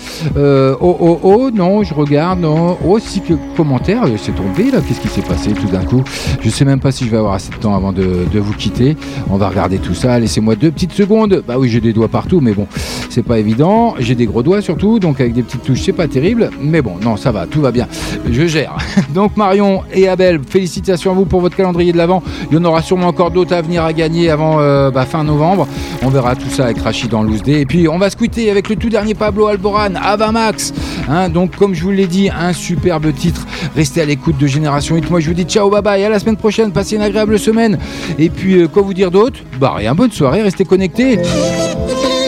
oh, 1.01 1.19
oh, 1.23 1.37
oh, 1.41 1.51
non, 1.51 1.83
je 1.83 1.95
regarde, 1.95 2.41
non. 2.41 2.77
Oh, 2.85 2.99
si 2.99 3.21
que 3.21 3.35
commentaire, 3.57 4.05
euh, 4.05 4.17
c'est 4.17 4.35
tombé 4.35 4.71
là. 4.71 4.81
Qu'est-ce 4.81 5.01
qui 5.01 5.09
s'est 5.09 5.23
passé 5.23 5.53
tout 5.53 5.67
d'un 5.67 5.85
coup? 5.85 6.03
Je 6.41 6.51
sais 6.51 6.65
même 6.65 6.81
pas 6.81 6.93
si 6.93 7.05
je 7.05 7.11
vais 7.11 7.17
avoir 7.17 7.35
assez 7.35 7.51
de 7.51 7.57
temps 7.57 7.75
avant 7.75 7.93
de, 7.93 8.27
vous 8.35 8.53
quitter. 8.55 8.97
On 9.31 9.37
va 9.37 9.49
regarder 9.49 9.79
tout 9.79 9.95
ça. 9.95 10.19
Laissez-moi 10.19 10.57
deux 10.57 10.71
petites 10.71 10.93
secondes. 10.93 11.43
Bah 11.47 11.57
oui, 11.59 11.69
j'ai 11.69 11.81
des 11.81 11.93
doigts 11.93 12.09
partout, 12.09 12.41
mais 12.41 12.53
bon, 12.53 12.67
c'est 13.11 13.23
pas 13.23 13.39
évident. 13.39 13.95
J'ai 13.99 14.15
des 14.15 14.27
gros 14.27 14.43
doigts 14.43 14.63
surtout, 14.63 14.99
donc 14.99 15.21
avec 15.21 15.33
des 15.33 15.43
petites 15.43 15.63
touches, 15.63 15.83
c'est 15.83 15.93
pas 15.93 16.09
terrible. 16.09 16.51
Mais 16.61 16.83
bon, 16.83 16.97
non, 17.03 17.17
ça 17.17 17.33
va, 17.33 17.47
tout 17.47 17.61
va 17.61 17.73
bien. 17.73 17.89
Je 18.31 18.47
gère. 18.47 18.77
Donc 19.15 19.37
Marion 19.37 19.83
et 19.93 20.09
Abel, 20.09 20.41
félicitations 20.49 21.11
à 21.11 21.15
vous 21.15 21.25
pour 21.25 21.41
votre 21.41 21.57
calendrier 21.57 21.93
de 21.93 21.99
l'avant. 21.99 22.23
Il 22.51 22.57
y 22.57 22.61
en 22.61 22.65
aura 22.65 22.83
sûrement 22.83 23.09
encore 23.09 23.31
d'autres 23.31 23.55
à 23.55 23.63
venir 23.63 23.85
à 23.85 23.93
gagner 23.93 24.31
avant 24.31 24.61
euh, 24.61 24.91
bah, 24.91 25.05
fin 25.07 25.25
novembre. 25.25 25.67
On 26.03 26.09
verra 26.09 26.37
tout 26.37 26.49
ça 26.51 26.65
avec 26.65 26.79
Rachid 26.79 27.11
dans 27.11 27.23
Loose 27.23 27.43
Day. 27.43 27.61
Et 27.61 27.67
puis 27.67 27.89
on 27.89 27.99
va 27.99 28.11
se 28.11 28.17
quitter 28.17 28.51
avec 28.51 28.69
le 28.69 28.77
tout 28.77 28.89
dernier 28.89 29.15
Pablo 29.15 29.47
Alboran, 29.47 29.95
Ava 30.01 30.31
Max. 30.33 30.73
Hein, 31.09 31.29
donc 31.29 31.57
comme 31.57 31.75
je 31.75 31.83
vous 31.83 31.91
l'ai 31.91 32.07
dit, 32.07 32.31
un 32.31 32.53
superbe 32.53 33.13
titre. 33.15 33.47
Restez 33.77 34.03
à 34.03 34.05
l'écoute 34.05 34.39
de 34.39 34.47
Génération 34.47 34.97
8. 34.97 35.11
Moi 35.11 35.21
je 35.21 35.29
vous 35.29 35.35
dis 35.35 35.45
ciao, 35.45 35.71
bye 35.71 35.83
bye, 35.83 36.05
à 36.05 36.09
la 36.09 36.19
semaine 36.19 36.37
prochaine. 36.37 36.73
Passez 36.73 36.97
une 36.97 37.03
agréable 37.03 37.39
semaine. 37.39 37.79
Et 38.19 38.29
puis 38.29 38.63
euh, 38.63 38.69
quoi 38.69 38.83
vous 38.83 38.95
dire 38.95 39.11
d'autre? 39.11 39.41
Bah 39.61 39.75
rien, 39.77 39.95
bonne 39.95 40.13
soirée, 40.13 40.43
restez 40.43 40.65
connectés. 40.65 41.19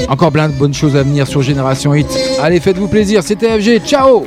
Encore 0.09 0.33
plein 0.33 0.49
de 0.49 0.55
bonnes 0.55 0.75
choses 0.75 0.97
à 0.97 1.03
venir 1.03 1.27
sur 1.27 1.43
Génération 1.43 1.93
8. 1.93 2.07
Allez, 2.43 2.61
faites-vous 2.61 2.89
plaisir, 2.89 3.23
c'était 3.23 3.59
FG, 3.61 3.87
ciao. 3.87 4.27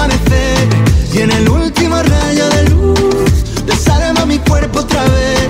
cuerpo 4.51 4.79
otra 4.79 5.03
vez. 5.03 5.49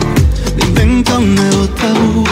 Un 1.17 1.35
nuevo 1.35 1.67
tabú. 1.69 2.23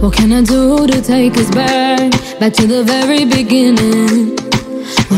What 0.00 0.14
can 0.14 0.32
I 0.32 0.42
do 0.42 0.86
to 0.86 1.02
take 1.02 1.36
us 1.36 1.50
back, 1.50 2.12
back 2.38 2.52
to 2.54 2.66
the 2.66 2.84
very 2.84 3.24
beginning? 3.24 4.51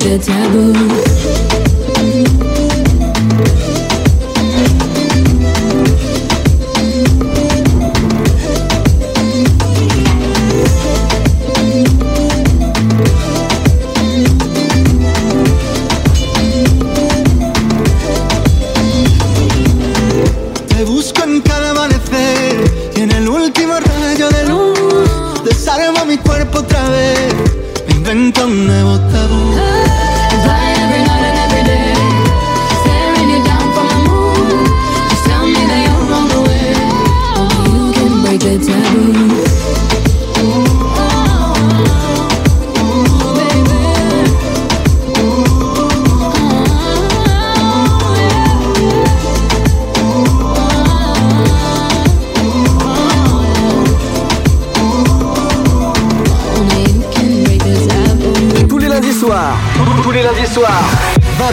The 0.00 0.18
taboo. 0.18 1.09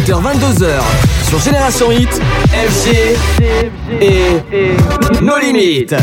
20h, 0.08 0.22
22h, 0.22 0.80
sur 1.28 1.40
Génération 1.40 1.92
Hit, 1.92 2.22
FG 2.54 3.18
et 4.02 4.42
No 5.22 5.38
Limites. 5.38 5.96